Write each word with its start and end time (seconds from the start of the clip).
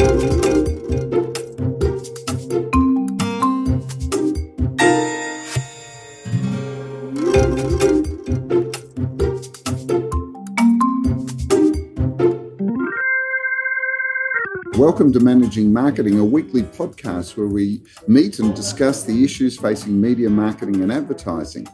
Welcome 0.00 0.32
to 15.12 15.20
Managing 15.20 15.70
Marketing, 15.70 16.18
a 16.18 16.24
weekly 16.24 16.62
podcast 16.62 17.36
where 17.36 17.46
we 17.46 17.82
meet 18.08 18.38
and 18.38 18.56
discuss 18.56 19.04
the 19.04 19.22
issues 19.22 19.58
facing 19.58 20.00
media 20.00 20.30
marketing 20.30 20.80
and 20.80 20.90
advertising. 20.90 21.68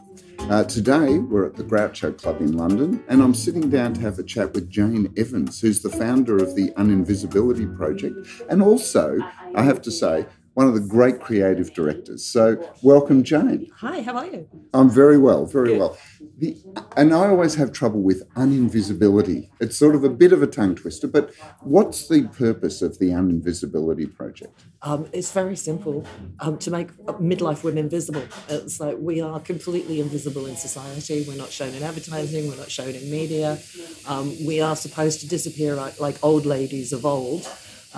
Uh, 0.49 0.63
today, 0.63 1.19
we're 1.19 1.45
at 1.45 1.55
the 1.55 1.63
Groucho 1.63 2.17
Club 2.17 2.39
in 2.39 2.55
London, 2.55 3.03
and 3.09 3.21
I'm 3.21 3.33
sitting 3.33 3.69
down 3.69 3.93
to 3.95 3.99
have 3.99 4.17
a 4.17 4.23
chat 4.23 4.53
with 4.53 4.69
Jane 4.69 5.13
Evans, 5.17 5.59
who's 5.59 5.81
the 5.81 5.89
founder 5.89 6.37
of 6.37 6.55
the 6.55 6.71
Uninvisibility 6.77 7.75
Project, 7.75 8.15
and 8.49 8.61
also, 8.61 9.19
I 9.53 9.63
have 9.63 9.81
to 9.81 9.91
say, 9.91 10.25
one 10.57 10.67
of 10.67 10.73
the 10.73 10.79
great 10.79 11.19
creative 11.21 11.71
directors. 11.75 12.25
So, 12.25 12.57
welcome, 12.81 13.21
Jane. 13.21 13.69
Hi, 13.75 14.01
how 14.01 14.17
are 14.17 14.25
you? 14.25 14.49
I'm 14.73 14.89
very 14.89 15.19
well, 15.19 15.45
very 15.45 15.73
Good. 15.73 15.79
well. 15.79 15.97
The, 16.39 16.57
and 16.97 17.13
I 17.13 17.27
always 17.27 17.53
have 17.53 17.71
trouble 17.71 18.01
with 18.01 18.27
uninvisibility. 18.33 19.51
It's 19.59 19.77
sort 19.77 19.93
of 19.93 20.03
a 20.03 20.09
bit 20.09 20.33
of 20.33 20.41
a 20.41 20.47
tongue 20.47 20.73
twister, 20.73 21.07
but 21.07 21.31
what's 21.61 22.07
the 22.07 22.23
purpose 22.29 22.81
of 22.81 22.97
the 22.97 23.09
Uninvisibility 23.09 24.11
Project? 24.11 24.63
Um, 24.81 25.07
it's 25.13 25.31
very 25.31 25.55
simple 25.55 26.07
um, 26.39 26.57
to 26.57 26.71
make 26.71 26.91
midlife 27.21 27.63
women 27.63 27.87
visible. 27.87 28.23
It's 28.49 28.79
like 28.79 28.97
we 28.99 29.21
are 29.21 29.39
completely 29.39 29.99
invisible 29.99 30.47
in 30.47 30.55
society. 30.55 31.23
We're 31.27 31.37
not 31.37 31.51
shown 31.51 31.75
in 31.75 31.83
advertising, 31.83 32.47
we're 32.47 32.57
not 32.57 32.71
shown 32.71 32.95
in 32.95 33.11
media. 33.11 33.59
Um, 34.07 34.35
we 34.43 34.59
are 34.59 34.75
supposed 34.75 35.19
to 35.19 35.27
disappear 35.27 35.75
like, 35.75 35.99
like 35.99 36.17
old 36.23 36.47
ladies 36.47 36.93
of 36.93 37.05
old. 37.05 37.47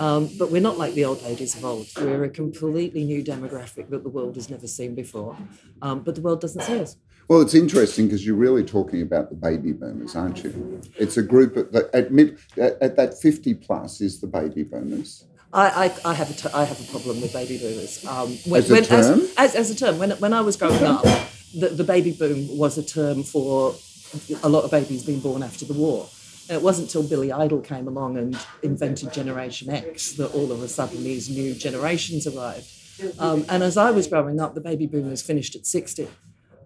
Um, 0.00 0.30
but 0.38 0.50
we're 0.50 0.62
not 0.62 0.78
like 0.78 0.94
the 0.94 1.04
old 1.04 1.22
ladies 1.22 1.54
of 1.54 1.64
old. 1.64 1.86
We're 2.00 2.24
a 2.24 2.30
completely 2.30 3.04
new 3.04 3.22
demographic 3.22 3.90
that 3.90 4.02
the 4.02 4.08
world 4.08 4.34
has 4.36 4.48
never 4.48 4.66
seen 4.66 4.94
before. 4.94 5.36
Um, 5.82 6.00
but 6.00 6.14
the 6.14 6.22
world 6.22 6.40
doesn't 6.40 6.62
see 6.62 6.80
us. 6.80 6.96
Well, 7.28 7.42
it's 7.42 7.54
interesting 7.54 8.06
because 8.06 8.24
you're 8.26 8.34
really 8.34 8.64
talking 8.64 9.02
about 9.02 9.28
the 9.28 9.36
baby 9.36 9.72
boomers, 9.72 10.16
aren't 10.16 10.42
you? 10.42 10.80
It's 10.98 11.18
a 11.18 11.22
group 11.22 11.54
at, 11.58 11.72
that 11.72 11.94
at, 11.94 12.10
mid, 12.12 12.38
at, 12.56 12.80
at 12.80 12.96
that 12.96 13.20
50 13.20 13.52
plus 13.54 14.00
is 14.00 14.22
the 14.22 14.26
baby 14.26 14.62
boomers. 14.62 15.26
I, 15.52 15.92
I, 16.04 16.10
I 16.10 16.14
have 16.14 16.30
a 16.30 16.34
t- 16.34 16.48
I 16.54 16.64
have 16.64 16.80
a 16.80 16.90
problem 16.90 17.20
with 17.20 17.34
baby 17.34 17.58
boomers. 17.58 18.02
Um, 18.06 18.38
when, 18.46 18.62
As 18.62 18.70
a 18.70 18.72
when- 18.72 18.84
term? 18.84 19.20
As, 19.20 19.30
as, 19.36 19.54
as 19.54 19.70
a 19.70 19.74
term. 19.76 19.98
When, 19.98 20.12
when 20.12 20.32
I 20.32 20.40
was 20.40 20.56
growing 20.56 20.82
up, 20.82 21.02
the, 21.54 21.68
the 21.68 21.84
baby 21.84 22.12
boom 22.12 22.56
was 22.56 22.78
a 22.78 22.82
term 22.82 23.22
for 23.22 23.74
a 24.42 24.48
lot 24.48 24.64
of 24.64 24.70
babies 24.70 25.04
being 25.04 25.20
born 25.20 25.42
after 25.42 25.66
the 25.66 25.74
war. 25.74 26.08
And 26.50 26.56
it 26.56 26.64
wasn't 26.64 26.88
until 26.88 27.08
Billy 27.08 27.30
Idol 27.30 27.60
came 27.60 27.86
along 27.86 28.18
and 28.18 28.36
invented 28.64 29.12
Generation 29.12 29.70
X 29.70 30.14
that 30.14 30.34
all 30.34 30.50
of 30.50 30.60
a 30.62 30.68
sudden 30.68 31.04
these 31.04 31.30
new 31.30 31.54
generations 31.54 32.26
arrived. 32.26 32.66
Um, 33.20 33.44
and 33.48 33.62
as 33.62 33.76
I 33.76 33.92
was 33.92 34.08
growing 34.08 34.40
up, 34.40 34.54
the 34.54 34.60
baby 34.60 34.86
boomers 34.86 35.22
finished 35.22 35.54
at 35.54 35.64
60. 35.64 36.08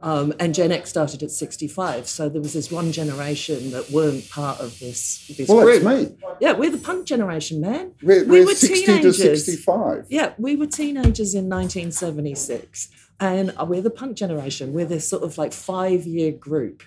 Um, 0.01 0.33
and 0.41 0.55
Gen 0.55 0.73
X 0.73 0.89
started 0.89 1.23
at 1.23 1.31
65. 1.31 2.09
So 2.09 2.31
there 2.31 2.41
was 2.41 2.55
this 2.55 2.71
one 2.71 2.93
generation 2.93 3.73
that 3.73 3.91
weren't 3.91 4.29
part 4.31 4.59
of 4.59 4.79
this, 4.79 5.29
this 5.37 5.51
Well, 5.51 5.67
group. 5.67 5.83
that's 5.83 6.11
me. 6.11 6.17
Yeah, 6.41 6.53
we're 6.53 6.71
the 6.71 6.79
punk 6.79 7.05
generation, 7.05 7.61
man. 7.61 7.93
We're, 8.03 8.25
we 8.25 8.41
we're 8.41 8.47
were 8.47 8.55
60 8.55 8.87
teenagers. 8.87 9.19
to 9.19 9.37
65. 9.37 10.07
Yeah, 10.09 10.33
we 10.39 10.57
were 10.57 10.67
teenagers 10.67 11.35
in 11.35 11.51
1976, 11.51 12.89
and 13.21 13.53
we're 13.67 13.83
the 13.83 13.91
punk 13.91 14.17
generation. 14.17 14.73
We're 14.73 14.87
this 14.87 15.07
sort 15.07 15.23
of 15.23 15.37
like 15.37 15.53
five 15.53 16.07
year 16.07 16.33
group 16.33 16.83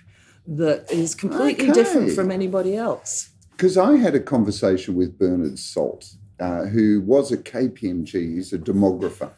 that 0.48 0.90
is 0.90 1.14
completely 1.14 1.70
different 1.70 2.12
from 2.12 2.30
anybody 2.30 2.74
else. 2.74 3.30
Because 3.52 3.76
I 3.76 3.96
had 3.96 4.14
a 4.14 4.20
conversation 4.20 4.94
with 4.94 5.18
Bernard 5.18 5.58
Salt, 5.58 6.14
uh, 6.40 6.64
who 6.66 7.00
was 7.02 7.30
at 7.32 7.44
KPMG, 7.44 8.34
he's 8.34 8.52
a 8.52 8.58
demographer. 8.58 9.30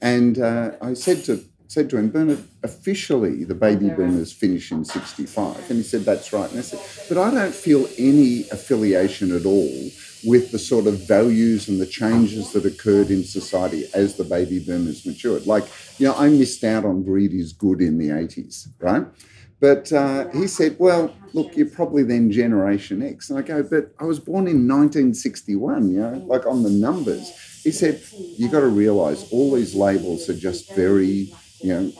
And 0.00 0.38
uh, 0.38 0.72
I 0.82 0.94
said 0.94 1.24
to 1.24 1.44
said 1.68 1.90
to 1.90 1.98
him, 1.98 2.08
Bernard, 2.08 2.42
officially 2.62 3.44
the 3.44 3.54
baby 3.54 3.90
boomers 3.90 4.32
finish 4.32 4.72
in 4.72 4.86
65. 4.86 5.70
And 5.70 5.76
he 5.76 5.82
said, 5.82 6.00
that's 6.00 6.32
right. 6.32 6.50
And 6.50 6.58
I 6.58 6.62
said, 6.62 6.80
but 7.10 7.18
I 7.18 7.30
don't 7.30 7.54
feel 7.54 7.86
any 7.98 8.48
affiliation 8.48 9.36
at 9.36 9.44
all 9.44 9.90
with 10.24 10.50
the 10.50 10.58
sort 10.58 10.86
of 10.86 11.06
values 11.06 11.68
and 11.68 11.78
the 11.78 11.86
changes 11.86 12.52
that 12.52 12.64
occurred 12.64 13.10
in 13.10 13.22
society 13.22 13.84
as 13.92 14.16
the 14.16 14.24
baby 14.24 14.58
boomers 14.58 15.04
matured. 15.04 15.46
Like, 15.46 15.64
you 15.98 16.06
know, 16.06 16.14
I 16.14 16.30
missed 16.30 16.64
out 16.64 16.86
on 16.86 17.02
Greed 17.02 17.34
is 17.34 17.52
Good 17.52 17.82
in 17.82 17.98
the 17.98 18.08
80s, 18.08 18.68
right? 18.80 19.06
But 19.60 19.92
uh, 19.92 20.28
he 20.30 20.46
said, 20.46 20.76
well, 20.78 21.14
look, 21.32 21.56
you're 21.56 21.66
probably 21.66 22.02
then 22.02 22.30
Generation 22.30 23.02
X. 23.02 23.30
And 23.30 23.38
I 23.38 23.42
go, 23.42 23.62
but 23.62 23.92
I 23.98 24.04
was 24.04 24.20
born 24.20 24.46
in 24.46 24.68
1961, 24.68 25.90
you 25.90 26.00
know, 26.00 26.24
like 26.26 26.46
on 26.46 26.62
the 26.62 26.70
numbers. 26.70 27.32
He 27.62 27.72
said, 27.72 28.00
You've 28.12 28.52
got 28.52 28.60
to 28.60 28.68
realize 28.68 29.30
all 29.32 29.52
these 29.52 29.74
labels 29.74 30.28
are 30.28 30.34
just 30.34 30.72
very, 30.74 31.32
you 31.60 31.74
know, 31.74 31.92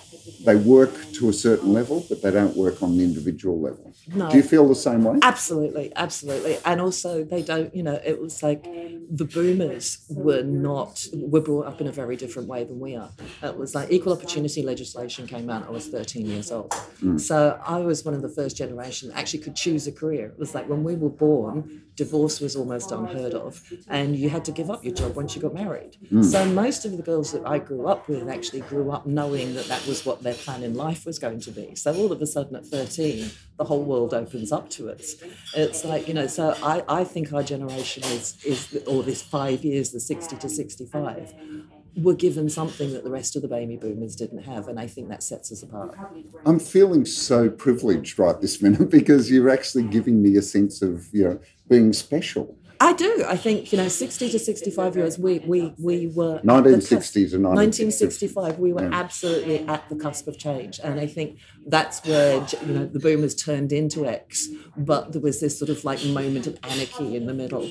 they 0.44 0.56
work 0.56 0.92
to 1.14 1.28
a 1.28 1.32
certain 1.32 1.72
level, 1.72 2.06
but 2.08 2.22
they 2.22 2.30
don't 2.30 2.56
work 2.56 2.82
on 2.82 2.92
an 2.92 3.00
individual 3.00 3.60
level. 3.60 3.92
No. 4.14 4.30
Do 4.30 4.36
you 4.36 4.42
feel 4.42 4.68
the 4.68 4.74
same 4.74 5.04
way? 5.04 5.18
Absolutely, 5.22 5.92
absolutely. 5.96 6.58
And 6.64 6.80
also, 6.80 7.24
they 7.24 7.42
don't, 7.42 7.74
you 7.74 7.82
know, 7.82 8.00
it 8.04 8.20
was 8.20 8.42
like 8.42 8.64
the 9.10 9.24
boomers 9.24 10.04
were 10.08 10.42
not, 10.42 11.06
were 11.14 11.40
brought 11.40 11.66
up 11.66 11.80
in 11.80 11.86
a 11.86 11.92
very 11.92 12.16
different 12.16 12.48
way 12.48 12.64
than 12.64 12.78
we 12.78 12.94
are. 12.94 13.10
It 13.42 13.56
was 13.56 13.74
like 13.74 13.90
equal 13.90 14.12
opportunity 14.12 14.62
legislation 14.62 15.26
came 15.26 15.48
out, 15.48 15.66
I 15.66 15.70
was 15.70 15.88
13 15.88 16.26
years 16.26 16.50
old. 16.50 16.70
Mm. 17.02 17.20
So 17.20 17.60
I 17.64 17.78
was 17.78 18.04
one 18.04 18.14
of 18.14 18.22
the 18.22 18.28
first 18.28 18.56
generation 18.56 19.08
that 19.08 19.18
actually 19.18 19.40
could 19.40 19.56
choose 19.56 19.86
a 19.86 19.92
career. 19.92 20.26
It 20.26 20.38
was 20.38 20.54
like 20.54 20.68
when 20.68 20.84
we 20.84 20.94
were 20.94 21.10
born, 21.10 21.82
divorce 21.98 22.40
was 22.40 22.54
almost 22.54 22.92
unheard 22.92 23.34
of, 23.34 23.60
and 23.88 24.16
you 24.16 24.30
had 24.30 24.44
to 24.44 24.52
give 24.52 24.70
up 24.70 24.84
your 24.84 24.94
job 24.94 25.16
once 25.16 25.34
you 25.34 25.42
got 25.42 25.52
married. 25.52 25.96
Hmm. 26.08 26.22
So 26.22 26.44
most 26.46 26.84
of 26.84 26.96
the 26.96 27.02
girls 27.02 27.32
that 27.32 27.44
I 27.44 27.58
grew 27.58 27.86
up 27.88 28.08
with 28.08 28.28
actually 28.28 28.60
grew 28.60 28.92
up 28.92 29.04
knowing 29.04 29.54
that 29.54 29.66
that 29.66 29.84
was 29.86 30.06
what 30.06 30.22
their 30.22 30.34
plan 30.34 30.62
in 30.62 30.74
life 30.74 31.04
was 31.04 31.18
going 31.18 31.40
to 31.40 31.50
be. 31.50 31.74
So 31.74 31.92
all 31.94 32.12
of 32.12 32.22
a 32.22 32.26
sudden 32.26 32.54
at 32.54 32.64
13, 32.64 33.28
the 33.58 33.64
whole 33.64 33.82
world 33.82 34.14
opens 34.14 34.52
up 34.52 34.70
to 34.70 34.90
us. 34.90 35.16
It's 35.56 35.84
like, 35.84 36.06
you 36.06 36.14
know, 36.14 36.28
so 36.28 36.56
I, 36.62 36.84
I 36.88 37.02
think 37.02 37.32
our 37.32 37.42
generation 37.42 38.04
is, 38.04 38.36
is, 38.44 38.80
or 38.86 39.02
this 39.02 39.20
five 39.20 39.64
years, 39.64 39.90
the 39.90 40.00
60 40.00 40.36
to 40.36 40.48
65, 40.48 41.34
were 41.96 42.14
given 42.14 42.48
something 42.48 42.92
that 42.92 43.04
the 43.04 43.10
rest 43.10 43.36
of 43.36 43.42
the 43.42 43.48
baby 43.48 43.76
boomers 43.76 44.16
didn't 44.16 44.44
have. 44.44 44.68
And 44.68 44.78
I 44.78 44.86
think 44.86 45.08
that 45.08 45.22
sets 45.22 45.50
us 45.52 45.62
apart. 45.62 45.96
I'm 46.44 46.58
feeling 46.58 47.04
so 47.04 47.50
privileged 47.50 48.18
right 48.18 48.40
this 48.40 48.62
minute 48.62 48.90
because 48.90 49.30
you're 49.30 49.50
actually 49.50 49.84
giving 49.84 50.22
me 50.22 50.36
a 50.36 50.42
sense 50.42 50.82
of, 50.82 51.08
you 51.12 51.24
know, 51.24 51.40
being 51.68 51.92
special. 51.92 52.56
I 52.80 52.92
do. 52.92 53.24
I 53.26 53.36
think, 53.36 53.72
you 53.72 53.78
know, 53.78 53.88
60 53.88 54.30
to 54.30 54.38
65 54.38 54.96
years, 54.96 55.18
we, 55.18 55.40
we, 55.40 55.74
we 55.78 56.06
were. 56.06 56.36
at 56.36 56.44
the 56.44 56.48
1960s 56.48 57.34
and 57.34 57.42
1965, 57.42 58.58
we 58.58 58.72
were 58.72 58.88
absolutely 58.92 59.66
at 59.66 59.88
the 59.88 59.96
cusp 59.96 60.28
of 60.28 60.38
change, 60.38 60.78
and 60.82 61.00
I 61.00 61.06
think 61.06 61.38
that's 61.66 62.04
where 62.06 62.46
you 62.64 62.72
know 62.72 62.86
the 62.86 63.00
boomers 63.00 63.34
turned 63.34 63.72
into 63.72 64.06
X, 64.06 64.48
but 64.76 65.12
there 65.12 65.20
was 65.20 65.40
this 65.40 65.58
sort 65.58 65.70
of 65.70 65.84
like 65.84 66.04
moment 66.04 66.46
of 66.46 66.56
anarchy 66.62 67.16
in 67.16 67.26
the 67.26 67.34
middle, 67.34 67.68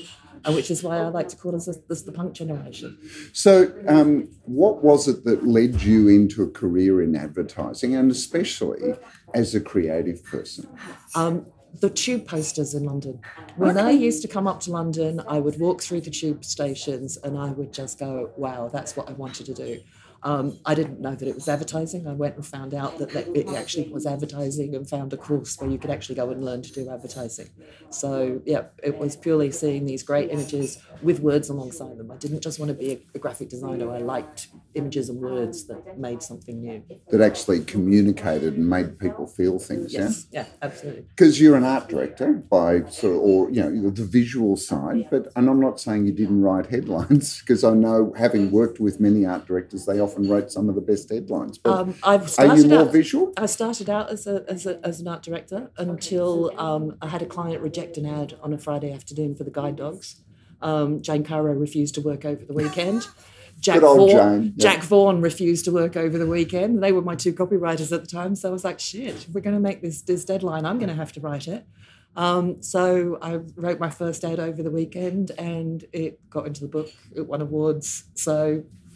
which 0.54 0.70
is 0.70 0.82
why 0.82 0.98
I 0.98 1.08
like 1.08 1.28
to 1.28 1.36
call 1.36 1.54
us 1.54 1.66
this, 1.66 1.78
this 1.88 2.02
the 2.02 2.12
punk 2.12 2.32
generation. 2.32 2.98
So, 3.32 3.72
um, 3.86 4.28
what 4.44 4.82
was 4.82 5.08
it 5.08 5.24
that 5.24 5.46
led 5.46 5.82
you 5.82 6.08
into 6.08 6.42
a 6.42 6.50
career 6.50 7.02
in 7.02 7.16
advertising, 7.16 7.94
and 7.94 8.10
especially 8.10 8.94
as 9.34 9.54
a 9.54 9.60
creative 9.60 10.24
person? 10.24 10.68
Um, 11.14 11.46
the 11.80 11.90
tube 11.90 12.26
posters 12.26 12.74
in 12.74 12.84
London. 12.84 13.20
When 13.56 13.78
I 13.78 13.90
used 13.90 14.22
to 14.22 14.28
come 14.28 14.46
up 14.46 14.60
to 14.60 14.70
London, 14.70 15.22
I 15.28 15.38
would 15.38 15.58
walk 15.60 15.82
through 15.82 16.00
the 16.00 16.10
tube 16.10 16.44
stations 16.44 17.18
and 17.18 17.36
I 17.38 17.50
would 17.50 17.72
just 17.72 17.98
go, 17.98 18.30
wow, 18.36 18.68
that's 18.72 18.96
what 18.96 19.08
I 19.08 19.12
wanted 19.12 19.46
to 19.46 19.54
do. 19.54 19.80
Um, 20.22 20.58
I 20.66 20.74
didn't 20.74 21.00
know 21.00 21.14
that 21.14 21.28
it 21.28 21.34
was 21.34 21.48
advertising. 21.48 22.06
I 22.06 22.12
went 22.12 22.36
and 22.36 22.46
found 22.46 22.74
out 22.74 22.98
that, 22.98 23.10
that 23.10 23.28
it 23.36 23.48
actually 23.54 23.88
was 23.88 24.06
advertising 24.06 24.74
and 24.74 24.88
found 24.88 25.12
a 25.12 25.16
course 25.16 25.56
where 25.60 25.70
you 25.70 25.78
could 25.78 25.90
actually 25.90 26.16
go 26.16 26.30
and 26.30 26.44
learn 26.44 26.62
to 26.62 26.72
do 26.72 26.90
advertising. 26.90 27.50
So, 27.90 28.42
yeah, 28.44 28.64
it 28.82 28.98
was 28.98 29.16
purely 29.16 29.52
seeing 29.52 29.86
these 29.86 30.02
great 30.02 30.30
images 30.30 30.82
with 31.02 31.20
words 31.20 31.48
alongside 31.48 31.96
them. 31.98 32.10
I 32.10 32.16
didn't 32.16 32.40
just 32.40 32.58
want 32.58 32.70
to 32.70 32.74
be 32.74 32.92
a, 32.92 33.00
a 33.14 33.18
graphic 33.18 33.48
designer, 33.48 33.92
I 33.92 33.98
liked 33.98 34.48
images 34.74 35.08
and 35.08 35.20
words 35.20 35.66
that 35.66 35.98
made 35.98 36.22
something 36.22 36.60
new. 36.60 36.82
That 37.10 37.20
actually 37.20 37.64
communicated 37.64 38.54
and 38.54 38.68
made 38.68 38.98
people 38.98 39.26
feel 39.26 39.58
things, 39.58 39.92
yeah? 39.92 40.00
Yes, 40.00 40.26
yeah, 40.32 40.46
absolutely. 40.62 41.02
Because 41.02 41.40
you're 41.40 41.56
an 41.56 41.64
art 41.64 41.88
director 41.88 42.32
by 42.32 42.84
sort 42.84 43.14
of, 43.14 43.20
or 43.20 43.50
you 43.50 43.62
know, 43.62 43.90
the 43.90 44.04
visual 44.04 44.56
side. 44.56 45.08
But 45.10 45.28
and 45.36 45.48
I'm 45.48 45.60
not 45.60 45.80
saying 45.80 46.06
you 46.06 46.12
didn't 46.12 46.42
write 46.42 46.66
headlines 46.66 47.40
because 47.40 47.64
I 47.64 47.74
know, 47.74 48.12
having 48.16 48.50
worked 48.50 48.80
with 48.80 49.00
many 49.00 49.24
art 49.24 49.46
directors, 49.46 49.86
they 49.86 50.00
often 50.00 50.07
wrote 50.16 50.50
some 50.50 50.68
of 50.68 50.74
the 50.74 50.80
best 50.80 51.10
headlines. 51.10 51.58
But 51.58 51.78
Um, 51.78 51.94
I've 52.02 52.22
are 52.22 52.22
you 52.22 52.28
started 52.28 52.68
more 52.68 52.80
out, 52.80 52.92
visual? 52.92 53.32
I 53.36 53.46
started 53.46 53.90
out 53.90 54.10
as, 54.10 54.26
a, 54.26 54.44
as, 54.48 54.66
a, 54.66 54.84
as 54.86 55.00
an 55.00 55.08
art 55.08 55.22
director 55.22 55.70
until 55.76 56.58
um, 56.58 56.96
I 57.02 57.08
had 57.08 57.22
a 57.22 57.26
client 57.26 57.62
reject 57.62 57.96
an 57.96 58.06
ad 58.06 58.34
on 58.42 58.52
a 58.52 58.58
Friday 58.58 58.92
afternoon 58.92 59.34
for 59.34 59.44
the 59.44 59.50
guide 59.50 59.76
dogs. 59.76 60.16
Um, 60.60 61.02
Jane 61.02 61.24
Caro 61.24 61.52
refused 61.52 61.94
to 61.96 62.00
work 62.00 62.24
over 62.24 62.44
the 62.44 62.54
weekend. 62.54 63.06
Jack 63.60 63.80
Good 63.80 63.84
old 63.84 64.10
Vaughan, 64.10 64.42
Jane, 64.42 64.54
yeah. 64.56 64.70
Jack 64.70 64.82
Vaughan 64.84 65.20
refused 65.20 65.64
to 65.64 65.72
work 65.72 65.96
over 65.96 66.16
the 66.16 66.26
weekend. 66.26 66.80
They 66.80 66.92
were 66.92 67.02
my 67.02 67.16
two 67.16 67.32
copywriters 67.32 67.90
at 67.92 68.02
the 68.02 68.06
time, 68.06 68.36
so 68.36 68.48
I 68.48 68.52
was 68.52 68.64
like, 68.64 68.78
"Shit, 68.78 69.16
if 69.16 69.28
we're 69.30 69.40
going 69.40 69.56
to 69.56 69.60
make 69.60 69.82
this 69.82 70.02
this 70.02 70.24
deadline, 70.24 70.64
I'm 70.64 70.78
going 70.78 70.90
to 70.90 70.94
have 70.94 71.12
to 71.14 71.20
write 71.20 71.48
it." 71.48 71.66
Um, 72.14 72.62
so 72.62 73.18
I 73.20 73.36
wrote 73.56 73.80
my 73.80 73.90
first 73.90 74.24
ad 74.24 74.38
over 74.38 74.62
the 74.62 74.70
weekend, 74.70 75.32
and 75.38 75.84
it 75.92 76.20
got 76.30 76.46
into 76.46 76.60
the 76.60 76.68
book. 76.68 76.88
It 77.14 77.26
won 77.26 77.40
awards. 77.40 78.04
So 78.14 78.36
Yeah, 78.36 78.62
well, 78.62 78.87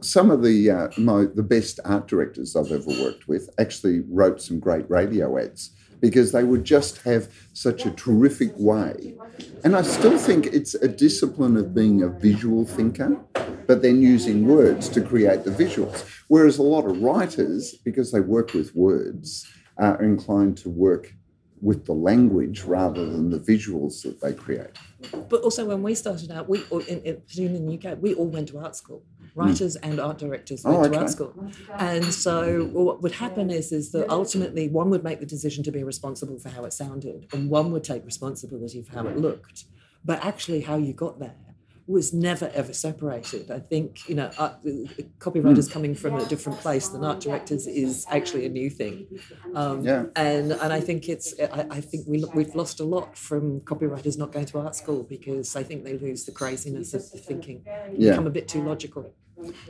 some 0.00 0.30
of 0.30 0.42
the 0.42 0.70
uh, 0.70 0.88
my, 0.98 1.24
the 1.24 1.42
best 1.42 1.80
art 1.84 2.08
directors 2.08 2.56
I've 2.56 2.72
ever 2.72 2.90
worked 3.02 3.28
with 3.28 3.50
actually 3.58 4.00
wrote 4.08 4.40
some 4.42 4.58
great 4.58 4.88
radio 4.90 5.38
ads 5.38 5.70
because 6.00 6.32
they 6.32 6.44
would 6.44 6.64
just 6.64 7.00
have 7.02 7.32
such 7.52 7.86
a 7.86 7.90
terrific 7.92 8.52
way. 8.56 9.14
And 9.62 9.74
I 9.74 9.82
still 9.82 10.18
think 10.18 10.46
it's 10.46 10.74
a 10.74 10.88
discipline 10.88 11.56
of 11.56 11.74
being 11.74 12.02
a 12.02 12.08
visual 12.08 12.66
thinker, 12.66 13.16
but 13.66 13.80
then 13.80 14.02
using 14.02 14.46
words 14.46 14.88
to 14.90 15.00
create 15.00 15.44
the 15.44 15.50
visuals. 15.50 16.04
Whereas 16.28 16.58
a 16.58 16.62
lot 16.62 16.84
of 16.84 17.00
writers, 17.00 17.74
because 17.84 18.12
they 18.12 18.20
work 18.20 18.52
with 18.52 18.74
words, 18.74 19.46
are 19.78 20.02
inclined 20.02 20.58
to 20.58 20.68
work 20.68 21.14
with 21.62 21.86
the 21.86 21.94
language 21.94 22.64
rather 22.64 23.06
than 23.06 23.30
the 23.30 23.38
visuals 23.38 24.02
that 24.02 24.20
they 24.20 24.34
create. 24.34 24.76
But 25.30 25.40
also, 25.40 25.64
when 25.64 25.82
we 25.82 25.94
started 25.94 26.30
out, 26.30 26.48
we 26.48 26.62
in, 26.88 27.00
in, 27.00 27.22
in 27.38 27.66
the 27.66 27.78
UK, 27.78 27.98
we 28.00 28.14
all 28.14 28.28
went 28.28 28.48
to 28.48 28.58
art 28.58 28.76
school. 28.76 29.02
Mm. 29.36 29.46
Writers 29.46 29.74
and 29.76 29.98
art 29.98 30.18
directors 30.18 30.62
oh, 30.64 30.78
went 30.80 30.86
Oh, 30.86 30.92
to 30.92 30.98
art 31.00 31.10
school, 31.10 31.50
and 31.78 32.04
so 32.04 32.66
what 32.66 33.02
would 33.02 33.12
happen 33.12 33.50
is 33.50 33.72
is 33.72 33.90
that 33.90 34.08
ultimately 34.08 34.68
one 34.68 34.90
would 34.90 35.02
make 35.02 35.18
the 35.18 35.26
decision 35.26 35.64
to 35.64 35.72
be 35.72 35.82
responsible 35.82 36.38
for 36.38 36.50
how 36.50 36.64
it 36.64 36.72
sounded, 36.72 37.26
and 37.32 37.50
one 37.50 37.72
would 37.72 37.82
take 37.82 38.04
responsibility 38.04 38.82
for 38.82 38.92
how 38.94 39.06
it 39.08 39.16
looked. 39.18 39.64
But 40.04 40.24
actually, 40.24 40.60
how 40.60 40.76
you 40.76 40.92
got 40.92 41.18
there 41.18 41.34
was 41.86 42.14
never 42.14 42.50
ever 42.54 42.72
separated. 42.72 43.50
I 43.50 43.58
think 43.58 44.08
you 44.08 44.14
know, 44.14 44.30
art, 44.38 44.62
copywriters 45.18 45.68
mm. 45.68 45.72
coming 45.72 45.94
from 45.94 46.14
a 46.16 46.24
different 46.26 46.58
place 46.60 46.88
than 46.88 47.04
art 47.04 47.20
directors 47.20 47.66
is 47.66 48.06
actually 48.08 48.46
a 48.46 48.48
new 48.48 48.70
thing. 48.70 49.06
Um, 49.54 49.82
Yeah. 49.82 50.06
and 50.16 50.52
and 50.52 50.72
I 50.72 50.80
think 50.80 51.08
it's 51.08 51.34
I, 51.40 51.66
I 51.70 51.80
think 51.80 52.06
we 52.06 52.24
we've 52.34 52.54
lost 52.54 52.80
a 52.80 52.84
lot 52.84 53.18
from 53.18 53.60
copywriters 53.60 54.16
not 54.16 54.32
going 54.32 54.46
to 54.46 54.58
art 54.60 54.74
school 54.76 55.02
because 55.02 55.56
I 55.56 55.62
think 55.62 55.84
they 55.84 55.98
lose 55.98 56.24
the 56.24 56.32
craziness 56.32 56.94
of 56.94 57.02
the 57.10 57.18
thinking, 57.18 57.64
Yeah. 57.98 58.10
become 58.12 58.26
a 58.26 58.30
bit 58.38 58.48
too 58.48 58.62
logical. 58.62 59.12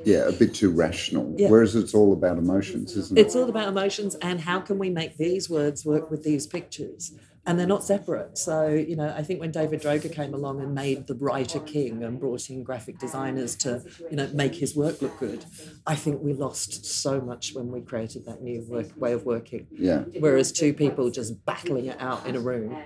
Yeah, 0.04 0.28
a 0.28 0.32
bit 0.32 0.54
too 0.54 0.70
rational. 0.70 1.34
Yeah. 1.36 1.48
Whereas 1.48 1.74
it's 1.74 1.94
all 1.94 2.12
about 2.12 2.38
emotions, 2.38 2.96
isn't 2.96 3.16
it? 3.16 3.20
It's 3.20 3.34
all 3.34 3.48
about 3.48 3.68
emotions 3.68 4.14
and 4.16 4.40
how 4.40 4.60
can 4.60 4.78
we 4.78 4.90
make 4.90 5.16
these 5.16 5.48
words 5.48 5.84
work 5.84 6.10
with 6.10 6.22
these 6.22 6.46
pictures. 6.46 7.12
And 7.46 7.58
they're 7.58 7.66
not 7.66 7.84
separate. 7.84 8.38
So, 8.38 8.68
you 8.70 8.96
know, 8.96 9.12
I 9.14 9.22
think 9.22 9.38
when 9.38 9.50
David 9.50 9.82
Droga 9.82 10.10
came 10.10 10.32
along 10.32 10.62
and 10.62 10.74
made 10.74 11.06
the 11.06 11.14
writer 11.14 11.60
king 11.60 12.02
and 12.02 12.18
brought 12.18 12.48
in 12.48 12.62
graphic 12.62 12.98
designers 12.98 13.54
to, 13.56 13.84
you 14.10 14.16
know, 14.16 14.28
make 14.32 14.54
his 14.54 14.74
work 14.74 15.02
look 15.02 15.18
good, 15.18 15.44
I 15.86 15.94
think 15.94 16.22
we 16.22 16.32
lost 16.32 16.86
so 16.86 17.20
much 17.20 17.52
when 17.52 17.70
we 17.70 17.82
created 17.82 18.24
that 18.24 18.40
new 18.40 18.64
work, 18.66 18.86
way 18.96 19.12
of 19.12 19.26
working. 19.26 19.66
yeah. 19.70 20.04
Whereas 20.20 20.52
two 20.52 20.72
people 20.72 21.10
just 21.10 21.44
battling 21.44 21.84
it 21.84 22.00
out 22.00 22.26
in 22.26 22.34
a 22.34 22.40
room 22.40 22.78